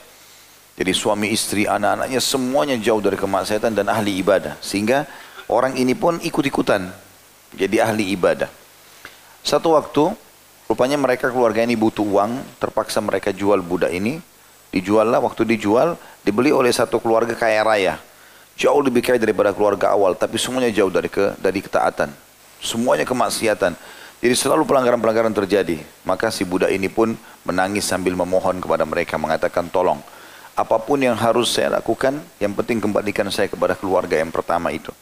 Jadi 0.77 0.93
suami 0.93 1.33
istri, 1.33 1.65
anak-anaknya 1.65 2.21
semuanya 2.21 2.77
jauh 2.77 3.01
dari 3.01 3.17
kemaksiatan 3.17 3.73
dan 3.73 3.89
ahli 3.89 4.21
ibadah. 4.21 4.61
Sehingga 4.61 5.09
orang 5.49 5.81
ini 5.81 5.97
pun 5.97 6.21
ikut-ikutan 6.21 6.93
jadi 7.57 7.89
ahli 7.89 8.13
ibadah. 8.13 8.53
Satu 9.41 9.73
waktu, 9.73 10.13
rupanya 10.69 11.01
mereka 11.01 11.33
keluarga 11.33 11.65
ini 11.65 11.81
butuh 11.81 12.05
uang, 12.05 12.61
terpaksa 12.61 13.01
mereka 13.01 13.33
jual 13.33 13.65
budak 13.65 13.97
ini. 13.97 14.21
Dijual 14.69 15.09
lah, 15.09 15.25
waktu 15.25 15.49
dijual, 15.49 15.97
dibeli 16.21 16.53
oleh 16.53 16.77
satu 16.77 17.01
keluarga 17.01 17.33
kaya 17.33 17.65
raya. 17.65 17.95
Jauh 18.61 18.85
lebih 18.85 19.01
kaya 19.01 19.17
daripada 19.17 19.57
keluarga 19.57 19.97
awal, 19.97 20.13
tapi 20.13 20.37
semuanya 20.37 20.69
jauh 20.69 20.93
dari 20.93 21.09
ke 21.09 21.41
dari 21.41 21.65
ketaatan. 21.65 22.13
Semuanya 22.61 23.09
kemaksiatan. 23.09 23.73
Jadi 24.21 24.35
selalu 24.37 24.69
pelanggaran-pelanggaran 24.69 25.33
terjadi. 25.33 25.81
Maka 26.05 26.29
si 26.29 26.45
budak 26.45 26.69
ini 26.69 26.93
pun 26.93 27.17
menangis 27.49 27.89
sambil 27.89 28.13
memohon 28.13 28.61
kepada 28.61 28.85
mereka 28.85 29.17
mengatakan 29.17 29.73
tolong. 29.73 29.97
Apa 30.53 30.77
pun 30.77 31.01
yang 31.01 31.17
harus 31.17 31.57
saya 31.57 31.73
lakukan, 31.73 32.21
yang 32.37 32.53
penting 32.53 32.85
kembalikan 32.85 33.25
saya 33.33 33.49
kepada 33.49 33.73
keluarga 33.73 34.21
yang 34.21 34.29
pertama 34.29 34.69
itu. 34.69 34.93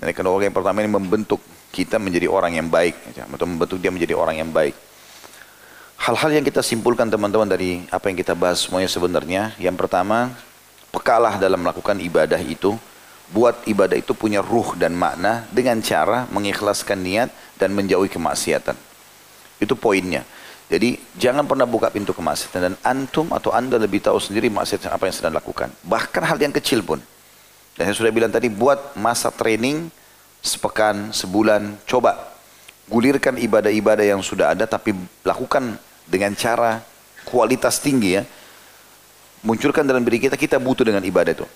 Dan 0.00 0.16
keluarga 0.16 0.48
yang 0.48 0.56
pertama 0.56 0.80
ini 0.80 0.88
membentuk 0.88 1.44
kita 1.76 2.00
menjadi 2.00 2.24
orang 2.24 2.56
yang 2.56 2.72
baik. 2.72 2.96
Atau 3.28 3.44
membentuk 3.44 3.76
dia 3.84 3.92
menjadi 3.92 4.16
orang 4.16 4.40
yang 4.40 4.48
baik. 4.48 4.72
Hal-hal 6.00 6.40
yang 6.40 6.44
kita 6.44 6.64
simpulkan 6.64 7.12
teman-teman 7.12 7.44
dari 7.44 7.84
apa 7.92 8.08
yang 8.08 8.16
kita 8.16 8.32
bahas 8.32 8.64
semuanya 8.64 8.88
sebenarnya. 8.88 9.52
Yang 9.60 9.76
pertama, 9.76 10.32
pekalah 10.88 11.36
dalam 11.36 11.60
melakukan 11.60 12.00
ibadah 12.00 12.40
itu 12.40 12.80
buat 13.32 13.64
ibadah 13.64 13.96
itu 13.96 14.12
punya 14.12 14.44
ruh 14.44 14.76
dan 14.76 14.92
makna 14.92 15.48
dengan 15.48 15.80
cara 15.80 16.28
mengikhlaskan 16.28 17.00
niat 17.00 17.28
dan 17.56 17.72
menjauhi 17.72 18.12
kemaksiatan. 18.12 18.76
Itu 19.62 19.78
poinnya. 19.78 20.26
Jadi 20.68 20.96
jangan 21.16 21.44
pernah 21.44 21.68
buka 21.68 21.92
pintu 21.92 22.16
kemaksiatan 22.16 22.60
dan 22.60 22.74
antum 22.82 23.30
atau 23.32 23.52
anda 23.52 23.76
lebih 23.76 24.00
tahu 24.00 24.16
sendiri 24.16 24.48
maksiat 24.48 24.88
apa 24.88 25.08
yang 25.08 25.16
sedang 25.16 25.34
lakukan. 25.36 25.68
Bahkan 25.84 26.22
hal 26.24 26.38
yang 26.40 26.52
kecil 26.52 26.80
pun. 26.80 27.00
Dan 27.74 27.90
saya 27.90 27.96
sudah 27.96 28.12
bilang 28.14 28.30
tadi 28.30 28.48
buat 28.48 28.96
masa 28.96 29.34
training 29.34 29.90
sepekan, 30.44 31.10
sebulan, 31.10 31.84
coba 31.88 32.36
gulirkan 32.86 33.40
ibadah-ibadah 33.40 34.04
yang 34.04 34.20
sudah 34.20 34.52
ada 34.52 34.68
tapi 34.68 34.92
lakukan 35.24 35.80
dengan 36.04 36.36
cara 36.36 36.84
kualitas 37.24 37.80
tinggi 37.80 38.20
ya. 38.20 38.22
Munculkan 39.44 39.84
dalam 39.84 40.00
diri 40.04 40.24
kita, 40.24 40.40
kita 40.40 40.56
butuh 40.56 40.88
dengan 40.88 41.04
ibadah 41.04 41.32
itu. 41.36 41.46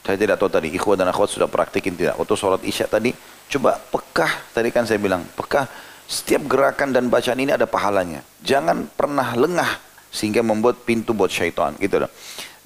Saya 0.00 0.16
tidak 0.16 0.40
tahu 0.40 0.48
tadi, 0.48 0.72
ikhwan 0.72 0.96
dan 0.96 1.08
akhwat 1.12 1.28
sudah 1.28 1.46
praktikin 1.46 1.94
tidak. 1.94 2.16
Waktu 2.16 2.34
sholat 2.34 2.62
isya 2.64 2.88
tadi, 2.88 3.12
coba 3.52 3.76
pekah, 3.76 4.32
tadi 4.50 4.68
kan 4.72 4.88
saya 4.88 4.96
bilang, 4.96 5.22
pekah. 5.36 5.68
Setiap 6.10 6.42
gerakan 6.50 6.90
dan 6.90 7.06
bacaan 7.06 7.38
ini 7.38 7.54
ada 7.54 7.70
pahalanya. 7.70 8.26
Jangan 8.42 8.90
pernah 8.98 9.30
lengah 9.38 9.78
sehingga 10.10 10.42
membuat 10.42 10.82
pintu 10.82 11.14
buat 11.14 11.30
syaitan 11.30 11.78
gitu 11.78 12.02
loh. 12.02 12.10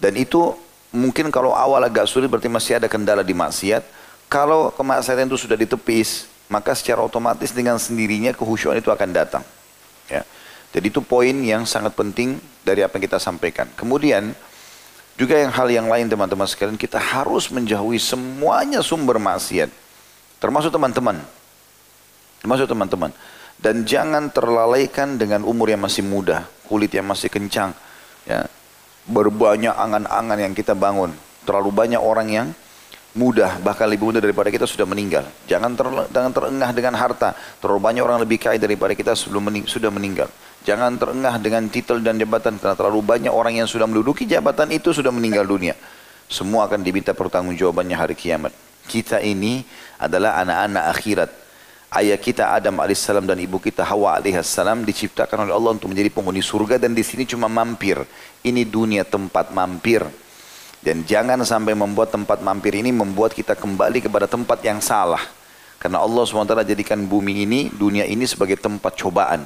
Dan 0.01 0.17
itu 0.17 0.57
mungkin 0.97 1.29
kalau 1.29 1.53
awal 1.53 1.85
agak 1.85 2.09
sulit 2.09 2.33
berarti 2.33 2.49
masih 2.49 2.81
ada 2.81 2.89
kendala 2.89 3.21
di 3.21 3.37
maksiat. 3.37 3.85
Kalau 4.33 4.73
kemaksiatan 4.73 5.29
itu 5.29 5.37
sudah 5.37 5.61
ditepis, 5.61 6.25
maka 6.49 6.73
secara 6.73 7.05
otomatis 7.05 7.53
dengan 7.53 7.77
sendirinya 7.77 8.33
kehusyuan 8.33 8.81
itu 8.81 8.89
akan 8.89 9.13
datang. 9.13 9.45
Ya. 10.09 10.25
Jadi 10.73 10.91
itu 10.91 11.05
poin 11.05 11.37
yang 11.45 11.69
sangat 11.69 11.93
penting 11.95 12.41
dari 12.65 12.81
apa 12.81 12.97
yang 12.99 13.05
kita 13.07 13.21
sampaikan. 13.21 13.69
Kemudian 13.79 14.33
juga 15.15 15.39
yang 15.39 15.53
hal 15.55 15.69
yang 15.71 15.87
lain 15.87 16.11
teman-teman 16.11 16.47
sekalian, 16.47 16.75
kita 16.75 16.99
harus 16.99 17.47
menjauhi 17.55 18.03
semuanya 18.03 18.83
sumber 18.83 19.23
maksiat. 19.23 19.71
Termasuk 20.43 20.75
teman-teman. 20.75 21.23
Termasuk 22.43 22.67
teman-teman. 22.67 23.15
Dan 23.55 23.87
jangan 23.87 24.29
terlalaikan 24.35 25.15
dengan 25.15 25.47
umur 25.47 25.71
yang 25.71 25.87
masih 25.87 26.03
muda, 26.03 26.51
kulit 26.67 26.91
yang 26.91 27.07
masih 27.07 27.31
kencang. 27.31 27.71
Ya. 28.27 28.51
Berbanyak 29.07 29.71
angan-angan 29.71 30.39
yang 30.51 30.53
kita 30.53 30.75
bangun. 30.75 31.15
Terlalu 31.47 31.71
banyak 31.71 32.01
orang 32.03 32.29
yang 32.29 32.47
mudah, 33.15 33.63
bahkan 33.63 33.87
lebih 33.87 34.11
muda 34.11 34.19
daripada 34.19 34.51
kita 34.51 34.67
sudah 34.67 34.85
meninggal. 34.85 35.23
Jangan, 35.47 35.79
ter, 35.79 35.87
jangan 36.11 36.33
terengah 36.35 36.71
dengan 36.75 36.95
harta. 36.99 37.39
Terlalu 37.63 37.81
banyak 37.81 38.03
orang 38.03 38.19
lebih 38.19 38.43
kaya 38.43 38.59
daripada 38.59 38.93
kita 38.99 39.15
sebelum 39.15 39.47
mening, 39.47 39.65
sudah 39.71 39.89
meninggal. 39.95 40.27
Jangan 40.65 40.97
terengah 40.97 41.37
dengan 41.37 41.69
titel 41.69 42.01
dan 42.01 42.17
jabatan 42.17 42.57
karena 42.57 42.73
terlalu 42.73 43.05
banyak 43.05 43.29
orang 43.29 43.61
yang 43.61 43.69
sudah 43.69 43.85
menduduki 43.85 44.25
jabatan 44.25 44.73
itu 44.73 44.97
sudah 44.97 45.13
meninggal 45.13 45.45
dunia. 45.45 45.77
Semua 46.25 46.65
akan 46.65 46.81
diminta 46.81 47.13
pertanggungjawabannya 47.13 47.93
hari 47.93 48.17
kiamat. 48.17 48.49
Kita 48.89 49.21
ini 49.21 49.61
adalah 50.01 50.41
anak-anak 50.41 50.85
akhirat. 50.97 51.31
Ayah 51.95 52.17
kita 52.17 52.57
Adam 52.57 52.81
alaihissalam 52.81 53.29
dan 53.29 53.39
ibu 53.45 53.61
kita 53.61 53.85
Hawa 53.85 54.19
alaihissalam 54.19 54.89
diciptakan 54.89 55.47
oleh 55.47 55.53
Allah 55.53 55.77
untuk 55.77 55.93
menjadi 55.93 56.09
penghuni 56.11 56.41
surga 56.41 56.81
dan 56.81 56.97
di 56.97 57.05
sini 57.05 57.29
cuma 57.29 57.47
mampir. 57.47 58.01
Ini 58.41 58.65
dunia 58.65 59.05
tempat 59.05 59.53
mampir. 59.53 60.01
Dan 60.81 61.05
jangan 61.05 61.45
sampai 61.45 61.77
membuat 61.77 62.09
tempat 62.09 62.41
mampir 62.41 62.73
ini 62.73 62.89
membuat 62.89 63.37
kita 63.37 63.53
kembali 63.53 64.01
kepada 64.01 64.25
tempat 64.25 64.65
yang 64.65 64.81
salah. 64.81 65.21
Karena 65.77 66.01
Allah 66.01 66.25
SWT 66.25 66.65
jadikan 66.65 67.05
bumi 67.05 67.45
ini, 67.45 67.69
dunia 67.69 68.09
ini 68.09 68.25
sebagai 68.25 68.57
tempat 68.57 68.97
cobaan. 68.97 69.45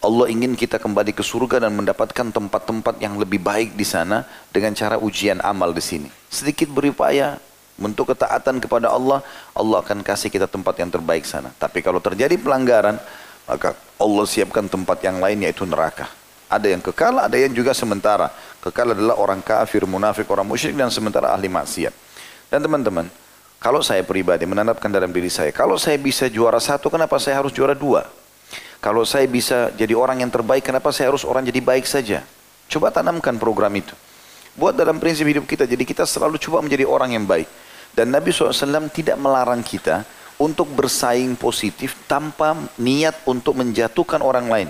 Allah 0.00 0.32
ingin 0.32 0.56
kita 0.56 0.80
kembali 0.80 1.12
ke 1.12 1.20
surga 1.20 1.68
dan 1.68 1.76
mendapatkan 1.76 2.32
tempat-tempat 2.32 3.04
yang 3.04 3.20
lebih 3.20 3.36
baik 3.36 3.76
di 3.76 3.84
sana 3.84 4.24
dengan 4.48 4.72
cara 4.72 4.96
ujian 4.96 5.44
amal 5.44 5.76
di 5.76 5.84
sini. 5.84 6.08
Sedikit 6.32 6.72
berupaya 6.72 7.36
bentuk 7.76 8.12
ketaatan 8.12 8.60
kepada 8.60 8.88
Allah, 8.92 9.20
Allah 9.52 9.78
akan 9.84 10.00
kasih 10.00 10.32
kita 10.32 10.48
tempat 10.48 10.76
yang 10.80 10.88
terbaik 10.88 11.28
sana. 11.28 11.52
Tapi 11.56 11.84
kalau 11.84 12.00
terjadi 12.00 12.36
pelanggaran, 12.40 12.96
maka 13.44 13.76
Allah 14.00 14.24
siapkan 14.24 14.68
tempat 14.68 15.04
yang 15.04 15.20
lain 15.20 15.44
yaitu 15.44 15.68
neraka. 15.68 16.08
Ada 16.50 16.66
yang 16.72 16.82
kekal, 16.82 17.20
ada 17.20 17.36
yang 17.36 17.52
juga 17.52 17.76
sementara. 17.76 18.32
Kekal 18.64 18.96
adalah 18.96 19.20
orang 19.20 19.44
kafir, 19.44 19.86
munafik, 19.86 20.26
orang 20.32 20.48
musyrik 20.48 20.74
dan 20.74 20.90
sementara 20.90 21.30
ahli 21.30 21.46
maksiat. 21.46 21.94
Dan 22.50 22.64
teman-teman, 22.64 23.06
kalau 23.60 23.84
saya 23.84 24.00
pribadi 24.02 24.48
menanamkan 24.48 24.88
dalam 24.88 25.12
diri 25.12 25.28
saya, 25.28 25.52
kalau 25.52 25.76
saya 25.76 26.00
bisa 26.00 26.26
juara 26.26 26.58
satu, 26.58 26.88
kenapa 26.88 27.20
saya 27.20 27.38
harus 27.38 27.52
juara 27.52 27.76
dua? 27.76 28.08
Kalau 28.80 29.04
saya 29.04 29.28
bisa 29.28 29.68
jadi 29.76 29.92
orang 29.92 30.24
yang 30.24 30.32
terbaik, 30.32 30.64
kenapa 30.64 30.88
saya 30.88 31.12
harus 31.12 31.28
orang 31.28 31.44
jadi 31.44 31.60
baik 31.60 31.84
saja? 31.84 32.24
Coba 32.64 32.88
tanamkan 32.88 33.36
program 33.36 33.72
itu. 33.76 33.92
Buat 34.56 34.80
dalam 34.80 34.96
prinsip 34.96 35.28
hidup 35.28 35.44
kita, 35.44 35.68
jadi 35.68 35.84
kita 35.84 36.08
selalu 36.08 36.40
coba 36.40 36.64
menjadi 36.64 36.88
orang 36.88 37.12
yang 37.12 37.28
baik. 37.28 37.44
Dan 37.92 38.08
Nabi 38.08 38.32
SAW 38.32 38.88
tidak 38.88 39.20
melarang 39.20 39.60
kita 39.60 40.08
untuk 40.40 40.72
bersaing 40.72 41.36
positif 41.36 41.92
tanpa 42.08 42.56
niat 42.80 43.20
untuk 43.28 43.60
menjatuhkan 43.60 44.24
orang 44.24 44.48
lain. 44.48 44.68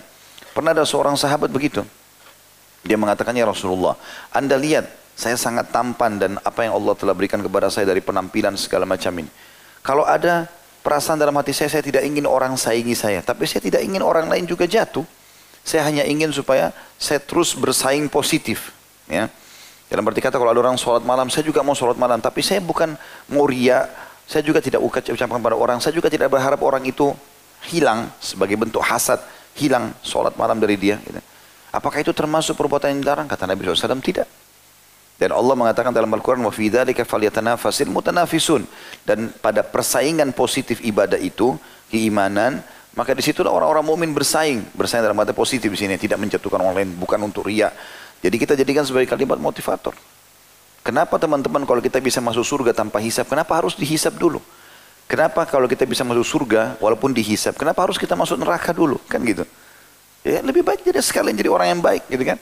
Pernah 0.51 0.75
ada 0.75 0.83
seorang 0.83 1.15
sahabat 1.15 1.47
begitu. 1.47 1.87
Dia 2.83 2.99
mengatakannya 2.99 3.47
Rasulullah, 3.47 3.95
Anda 4.35 4.59
lihat 4.59 4.91
saya 5.15 5.37
sangat 5.37 5.69
tampan 5.71 6.17
dan 6.17 6.33
apa 6.43 6.65
yang 6.65 6.75
Allah 6.75 6.97
telah 6.97 7.13
berikan 7.13 7.39
kepada 7.45 7.69
saya 7.69 7.87
dari 7.87 8.01
penampilan 8.01 8.57
segala 8.57 8.89
macam 8.89 9.13
ini. 9.21 9.31
Kalau 9.85 10.03
ada 10.03 10.49
Perasaan 10.81 11.21
dalam 11.21 11.37
hati 11.37 11.53
saya, 11.53 11.69
saya 11.69 11.85
tidak 11.85 12.01
ingin 12.09 12.25
orang 12.25 12.57
saingi 12.57 12.97
saya. 12.97 13.21
Tapi 13.21 13.45
saya 13.45 13.61
tidak 13.61 13.85
ingin 13.85 14.01
orang 14.01 14.33
lain 14.33 14.49
juga 14.49 14.65
jatuh. 14.65 15.05
Saya 15.61 15.85
hanya 15.85 16.09
ingin 16.09 16.33
supaya 16.33 16.73
saya 16.97 17.21
terus 17.21 17.53
bersaing 17.53 18.09
positif. 18.09 18.73
Ya. 19.05 19.29
Dalam 19.93 20.07
arti 20.09 20.25
kata 20.25 20.41
kalau 20.41 20.55
ada 20.55 20.61
orang 20.65 20.81
sholat 20.81 21.05
malam, 21.05 21.29
saya 21.29 21.45
juga 21.45 21.61
mau 21.61 21.77
sholat 21.77 22.01
malam. 22.01 22.17
Tapi 22.17 22.41
saya 22.41 22.65
bukan 22.65 22.97
mau 23.29 23.45
saya 24.25 24.47
juga 24.47 24.63
tidak 24.63 24.81
ucapkan 24.81 25.43
pada 25.43 25.59
orang. 25.59 25.83
Saya 25.85 25.93
juga 25.93 26.09
tidak 26.09 26.33
berharap 26.33 26.63
orang 26.65 26.87
itu 26.87 27.13
hilang 27.69 28.09
sebagai 28.23 28.57
bentuk 28.57 28.81
hasad, 28.81 29.21
hilang 29.59 29.93
sholat 30.01 30.33
malam 30.39 30.57
dari 30.57 30.81
dia. 30.81 30.97
Gitu. 31.03 31.21
Apakah 31.75 32.01
itu 32.01 32.15
termasuk 32.17 32.57
perbuatan 32.57 32.95
yang 32.97 33.01
dilarang? 33.05 33.29
Kata 33.29 33.45
Nabi 33.45 33.69
SAW, 33.69 34.01
tidak. 34.01 34.40
Dan 35.20 35.32
Allah 35.32 35.56
mengatakan 35.56 35.96
dalam 35.96 36.12
Al-Quran, 36.12 36.44
وَفِي 36.44 36.76
ذَلِكَ 36.76 37.08
فَلْيَتَنَافَسِ 37.08 37.88
الْمُتَنَافِسُونَ 37.88 38.62
Dan 39.08 39.32
pada 39.40 39.64
persaingan 39.64 40.36
positif 40.36 40.84
ibadah 40.84 41.16
itu, 41.16 41.56
keimanan, 41.88 42.60
maka 43.00 43.16
disitulah 43.16 43.52
orang-orang 43.52 43.84
mukmin 43.88 44.12
bersaing. 44.12 44.68
Bersaing 44.76 45.04
dalam 45.04 45.16
kata 45.16 45.32
positif 45.32 45.72
di 45.72 45.80
sini, 45.80 45.96
tidak 45.96 46.20
menjatuhkan 46.20 46.60
orang 46.60 46.84
lain, 46.84 46.90
bukan 47.00 47.20
untuk 47.24 47.48
ria. 47.48 47.72
Jadi 48.20 48.36
kita 48.36 48.60
jadikan 48.60 48.84
sebagai 48.84 49.08
kalimat 49.08 49.40
motivator. 49.40 49.96
Kenapa 50.84 51.16
teman-teman 51.16 51.64
kalau 51.64 51.80
kita 51.80 51.98
bisa 52.04 52.20
masuk 52.20 52.44
surga 52.44 52.76
tanpa 52.76 53.00
hisap, 53.00 53.26
kenapa 53.32 53.56
harus 53.58 53.74
dihisap 53.74 54.20
dulu? 54.20 54.44
Kenapa 55.10 55.46
kalau 55.46 55.70
kita 55.70 55.86
bisa 55.86 56.02
masuk 56.06 56.26
surga 56.26 56.76
walaupun 56.78 57.14
dihisap, 57.14 57.56
kenapa 57.58 57.86
harus 57.86 57.98
kita 57.98 58.18
masuk 58.18 58.36
neraka 58.42 58.76
dulu? 58.76 59.00
Kan 59.10 59.22
gitu. 59.26 59.48
Ya, 60.26 60.42
lebih 60.42 60.66
baik 60.66 60.82
jadi 60.82 60.98
sekalian 61.02 61.38
jadi 61.38 61.50
orang 61.54 61.78
yang 61.78 61.82
baik 61.82 62.06
gitu 62.10 62.26
kan. 62.26 62.38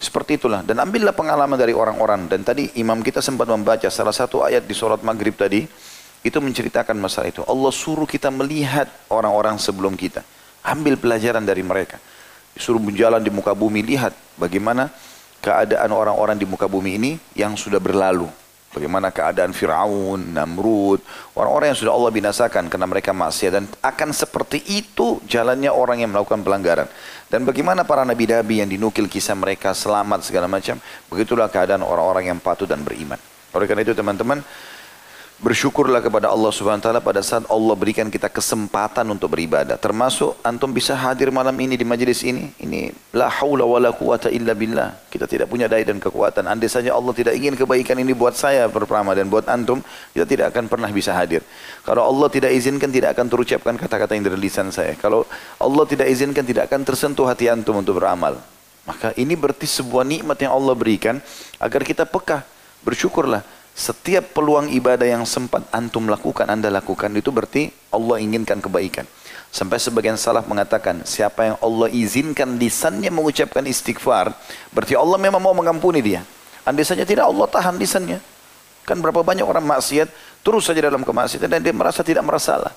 Seperti 0.00 0.40
itulah. 0.40 0.64
Dan 0.64 0.80
ambillah 0.80 1.12
pengalaman 1.12 1.60
dari 1.60 1.76
orang-orang. 1.76 2.24
Dan 2.24 2.40
tadi 2.40 2.72
imam 2.80 3.04
kita 3.04 3.20
sempat 3.20 3.44
membaca 3.52 3.86
salah 3.92 4.16
satu 4.16 4.40
ayat 4.40 4.64
di 4.64 4.72
sholat 4.72 5.04
maghrib 5.04 5.36
tadi. 5.36 5.68
Itu 6.24 6.40
menceritakan 6.40 6.96
masalah 6.96 7.28
itu. 7.28 7.44
Allah 7.44 7.72
suruh 7.72 8.08
kita 8.08 8.32
melihat 8.32 8.88
orang-orang 9.12 9.60
sebelum 9.60 9.92
kita. 9.96 10.24
Ambil 10.64 10.96
pelajaran 10.96 11.44
dari 11.44 11.60
mereka. 11.60 12.00
Suruh 12.56 12.80
berjalan 12.80 13.20
di 13.20 13.32
muka 13.32 13.56
bumi, 13.56 13.80
lihat 13.80 14.12
bagaimana 14.36 14.92
keadaan 15.40 15.88
orang-orang 15.96 16.36
di 16.36 16.44
muka 16.44 16.68
bumi 16.68 17.00
ini 17.00 17.10
yang 17.32 17.56
sudah 17.56 17.80
berlalu. 17.80 18.28
Bagaimana 18.70 19.10
keadaan 19.10 19.50
Fir'aun, 19.50 20.30
Namrud, 20.30 21.02
orang-orang 21.34 21.74
yang 21.74 21.80
sudah 21.80 21.90
Allah 21.90 22.12
binasakan 22.14 22.70
karena 22.70 22.86
mereka 22.86 23.10
maksiat 23.10 23.50
dan 23.50 23.66
akan 23.82 24.14
seperti 24.14 24.62
itu 24.62 25.18
jalannya 25.26 25.74
orang 25.74 26.06
yang 26.06 26.14
melakukan 26.14 26.46
pelanggaran. 26.46 26.86
Dan 27.30 27.46
bagaimana 27.46 27.86
para 27.86 28.02
nabi-nabi 28.02 28.58
yang 28.58 28.66
dinukil 28.66 29.06
kisah 29.06 29.38
mereka 29.38 29.70
selamat 29.70 30.26
segala 30.26 30.50
macam, 30.50 30.82
begitulah 31.06 31.46
keadaan 31.46 31.86
orang-orang 31.86 32.34
yang 32.34 32.38
patuh 32.42 32.66
dan 32.66 32.82
beriman. 32.82 33.22
Oleh 33.54 33.70
karena 33.70 33.86
itu 33.86 33.94
teman-teman, 33.94 34.42
Bersyukurlah 35.40 36.04
kepada 36.04 36.28
Allah 36.28 36.52
Subhanahu 36.52 36.84
wa 36.84 36.84
taala 36.84 37.00
pada 37.00 37.24
saat 37.24 37.48
Allah 37.48 37.72
berikan 37.72 38.12
kita 38.12 38.28
kesempatan 38.28 39.08
untuk 39.08 39.32
beribadah. 39.32 39.80
Termasuk 39.80 40.36
antum 40.44 40.68
bisa 40.68 40.92
hadir 40.92 41.32
malam 41.32 41.56
ini 41.56 41.80
di 41.80 41.86
majelis 41.88 42.20
ini. 42.28 42.52
Ini 42.60 42.92
la 43.16 43.32
haula 43.40 43.64
wala 43.64 43.88
quwata 43.88 44.28
illa 44.28 44.52
billah. 44.52 45.00
Kita 45.08 45.24
tidak 45.24 45.48
punya 45.48 45.64
daya 45.64 45.80
dan 45.80 45.96
kekuatan. 45.96 46.44
Andai 46.44 46.68
saja 46.68 46.92
Allah 46.92 47.16
tidak 47.16 47.40
ingin 47.40 47.56
kebaikan 47.56 47.96
ini 47.96 48.12
buat 48.12 48.36
saya 48.36 48.68
pertama 48.68 49.16
dan 49.16 49.32
buat 49.32 49.48
antum, 49.48 49.80
kita 50.12 50.28
tidak 50.28 50.52
akan 50.52 50.68
pernah 50.68 50.92
bisa 50.92 51.16
hadir. 51.16 51.40
Kalau 51.88 52.04
Allah 52.04 52.28
tidak 52.28 52.52
izinkan 52.52 52.92
tidak 52.92 53.16
akan 53.16 53.32
terucapkan 53.32 53.80
kata-kata 53.80 54.12
yang 54.20 54.28
dari 54.28 54.36
lisan 54.36 54.68
saya. 54.68 54.92
Kalau 55.00 55.24
Allah 55.56 55.88
tidak 55.88 56.12
izinkan 56.12 56.44
tidak 56.44 56.68
akan 56.68 56.84
tersentuh 56.84 57.24
hati 57.24 57.48
antum 57.48 57.80
untuk 57.80 57.96
beramal. 57.96 58.36
Maka 58.84 59.16
ini 59.16 59.32
berarti 59.40 59.64
sebuah 59.64 60.04
nikmat 60.04 60.36
yang 60.36 60.52
Allah 60.52 60.76
berikan 60.76 61.16
agar 61.56 61.80
kita 61.80 62.04
peka. 62.04 62.44
Bersyukurlah 62.84 63.40
setiap 63.80 64.36
peluang 64.36 64.68
ibadah 64.68 65.08
yang 65.08 65.24
sempat 65.24 65.64
antum 65.72 66.04
lakukan, 66.04 66.44
anda 66.52 66.68
lakukan, 66.68 67.08
itu 67.16 67.32
berarti 67.32 67.72
Allah 67.88 68.20
inginkan 68.20 68.60
kebaikan. 68.60 69.08
Sampai 69.48 69.80
sebagian 69.80 70.20
salaf 70.20 70.44
mengatakan, 70.44 71.00
siapa 71.08 71.48
yang 71.48 71.56
Allah 71.64 71.88
izinkan 71.88 72.60
lisannya 72.60 73.08
mengucapkan 73.08 73.64
istighfar, 73.64 74.36
berarti 74.68 75.00
Allah 75.00 75.16
memang 75.16 75.40
mau 75.40 75.56
mengampuni 75.56 76.04
dia. 76.04 76.20
Andai 76.68 76.84
saja 76.84 77.08
tidak 77.08 77.24
Allah 77.24 77.48
tahan 77.48 77.80
lisannya. 77.80 78.20
Kan 78.84 79.00
berapa 79.00 79.24
banyak 79.24 79.48
orang 79.48 79.64
maksiat, 79.64 80.12
terus 80.44 80.68
saja 80.68 80.84
dalam 80.84 81.00
kemaksiatan 81.00 81.48
dan 81.48 81.64
dia 81.64 81.72
merasa 81.72 82.04
tidak 82.04 82.20
merasalah. 82.20 82.76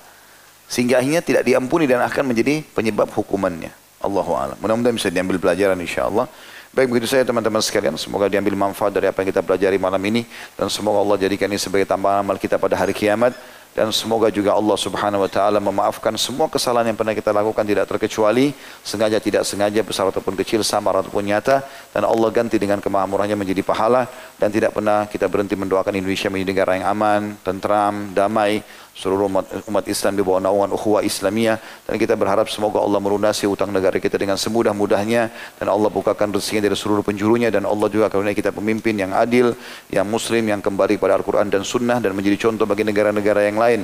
Sehingga 0.72 1.04
akhirnya 1.04 1.20
tidak 1.20 1.44
diampuni 1.44 1.84
dan 1.84 2.00
akan 2.00 2.32
menjadi 2.32 2.64
penyebab 2.72 3.12
hukumannya. 3.12 3.76
Allahu 4.00 4.32
a'lam. 4.40 4.56
Mudah-mudahan 4.64 4.96
bisa 4.96 5.12
diambil 5.12 5.36
pelajaran 5.36 5.76
insya-Allah. 5.76 6.32
Baik 6.74 6.90
begitu 6.90 7.06
saya 7.06 7.22
teman-teman 7.22 7.62
sekalian, 7.62 7.94
semoga 8.02 8.26
diambil 8.26 8.58
manfaat 8.58 8.90
dari 8.90 9.06
apa 9.06 9.22
yang 9.22 9.30
kita 9.30 9.46
pelajari 9.46 9.78
malam 9.78 10.02
ini. 10.10 10.26
Dan 10.58 10.74
semoga 10.74 11.06
Allah 11.06 11.22
jadikan 11.22 11.46
ini 11.46 11.62
sebagai 11.62 11.86
tambahan 11.86 12.26
amal 12.26 12.34
kita 12.42 12.58
pada 12.58 12.74
hari 12.74 12.98
kiamat. 12.98 13.38
Dan 13.78 13.94
semoga 13.94 14.34
juga 14.34 14.58
Allah 14.58 14.74
Subhanahu 14.74 15.22
wa 15.22 15.30
taala 15.30 15.62
memaafkan 15.62 16.18
semua 16.18 16.50
kesalahan 16.50 16.90
yang 16.90 16.98
pernah 16.98 17.14
kita 17.14 17.30
lakukan 17.30 17.62
tidak 17.66 17.90
terkecuali 17.90 18.54
sengaja 18.86 19.18
tidak 19.18 19.46
sengaja 19.50 19.82
besar 19.82 20.10
ataupun 20.10 20.34
kecil 20.34 20.66
samar 20.66 20.98
ataupun 20.98 21.22
nyata. 21.30 21.62
Dan 21.94 22.10
Allah 22.10 22.30
ganti 22.34 22.58
dengan 22.58 22.82
kemakmurannya 22.82 23.38
menjadi 23.38 23.62
pahala. 23.62 24.10
Dan 24.42 24.50
tidak 24.50 24.74
pernah 24.74 25.06
kita 25.06 25.30
berhenti 25.30 25.54
mendoakan 25.54 25.94
Indonesia 25.94 26.34
menjadi 26.34 26.58
negara 26.58 26.72
yang 26.74 26.90
aman, 26.90 27.22
tentram, 27.46 28.18
damai 28.18 28.66
seluruh 28.94 29.26
umat, 29.26 29.46
umat 29.66 29.86
Islam 29.90 30.14
di 30.14 30.22
bawah 30.22 30.40
naungan 30.40 30.70
ukhuwah 30.74 31.02
Islamiyah. 31.02 31.58
Dan 31.90 31.98
kita 31.98 32.14
berharap 32.14 32.46
semoga 32.48 32.80
Allah 32.80 33.02
melunasi 33.02 33.50
utang 33.50 33.74
negara 33.74 33.98
kita 33.98 34.16
dengan 34.22 34.38
semudah-mudahnya. 34.38 35.34
Dan 35.58 35.68
Allah 35.68 35.90
bukakan 35.90 36.30
rezekinya 36.32 36.70
dari 36.70 36.78
seluruh 36.78 37.02
penjurunya. 37.02 37.50
Dan 37.50 37.66
Allah 37.66 37.90
juga 37.90 38.08
karena 38.08 38.32
kita 38.32 38.54
pemimpin 38.54 38.94
yang 38.94 39.12
adil, 39.12 39.58
yang 39.90 40.06
muslim, 40.06 40.46
yang 40.46 40.62
kembali 40.62 41.02
pada 41.02 41.18
Al-Quran 41.18 41.50
dan 41.50 41.66
Sunnah. 41.66 41.98
Dan 41.98 42.14
menjadi 42.14 42.50
contoh 42.50 42.70
bagi 42.70 42.86
negara-negara 42.86 43.50
yang 43.50 43.58
lain. 43.58 43.82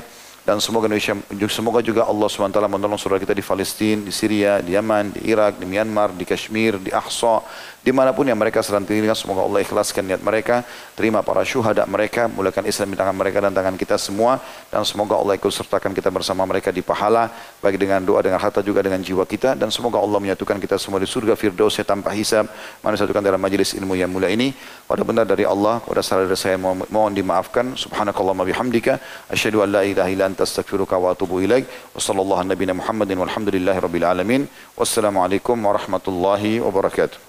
Dan 0.50 0.58
semoga 0.64 0.88
Indonesia 0.88 1.14
semoga 1.52 1.84
juga 1.84 2.08
Allah 2.08 2.26
SWT 2.26 2.58
menolong 2.58 2.98
saudara 2.98 3.20
kita 3.22 3.36
di 3.36 3.44
Palestina, 3.44 4.02
di 4.02 4.10
Syria, 4.10 4.64
di 4.64 4.74
Yaman, 4.74 5.14
di 5.14 5.30
Irak, 5.30 5.60
di 5.60 5.70
Myanmar, 5.70 6.16
di 6.16 6.26
Kashmir, 6.26 6.80
di 6.80 6.90
Aqsa, 6.90 7.44
di 7.80 7.92
mana 7.96 8.12
pun 8.12 8.28
yang 8.28 8.38
mereka 8.38 8.60
sedang 8.60 8.84
tinggal 8.84 9.16
semoga 9.16 9.46
Allah 9.48 9.64
ikhlaskan 9.64 10.04
niat 10.04 10.22
mereka 10.22 10.68
terima 10.98 11.24
para 11.24 11.42
syuhada 11.48 11.88
mereka 11.88 12.28
mulakan 12.28 12.68
Islam 12.68 12.92
di 12.94 12.98
tangan 13.00 13.16
mereka 13.16 13.38
dan 13.40 13.54
tangan 13.56 13.76
kita 13.80 13.96
semua 13.96 14.44
dan 14.68 14.84
semoga 14.84 15.16
Allah 15.16 15.40
ikut 15.40 15.52
sertakan 15.52 15.96
kita 15.96 16.12
bersama 16.12 16.44
mereka 16.44 16.70
di 16.76 16.84
pahala 16.84 17.32
baik 17.64 17.80
dengan 17.80 18.04
doa 18.04 18.20
dengan 18.20 18.40
harta 18.40 18.60
juga 18.60 18.84
dengan 18.84 19.00
jiwa 19.00 19.24
kita 19.24 19.56
dan 19.56 19.72
semoga 19.72 20.00
Allah 20.00 20.20
menyatukan 20.20 20.58
kita 20.60 20.76
semua 20.76 21.00
di 21.00 21.08
surga 21.08 21.34
firdausnya 21.36 21.86
tanpa 21.88 22.12
hisab. 22.16 22.46
Mana 22.84 22.96
satukan 23.00 23.24
dalam 23.24 23.40
majelis 23.40 23.76
ilmu 23.76 23.96
yang 23.96 24.12
mulia 24.12 24.30
ini. 24.32 24.52
Pada 24.90 25.02
benar 25.08 25.26
dari 25.28 25.46
Allah 25.46 25.80
pada 25.84 26.02
salah 26.04 26.26
dari 26.26 26.40
saya 26.40 26.58
mohon, 26.60 27.12
dimaafkan. 27.14 27.76
Subhanakallahumma 27.76 28.48
bihamdika 28.50 29.00
asyhadu 29.32 29.64
an 29.64 29.70
la 29.76 29.82
ilaha 29.86 30.10
illa 30.10 30.26
anta 30.30 30.44
astaghfiruka 30.48 31.00
wa 31.00 31.14
atubu 31.14 31.40
ilaik. 31.46 31.66
Wa 31.96 32.00
sallallahu 32.02 32.76
Muhammadin 32.82 33.18
walhamdulillahi 33.24 33.80
rabbil 33.80 34.06
alamin. 34.06 34.42
Wassalamualaikum 34.80 35.58
warahmatullahi 35.60 36.60
wabarakatuh 36.64 37.29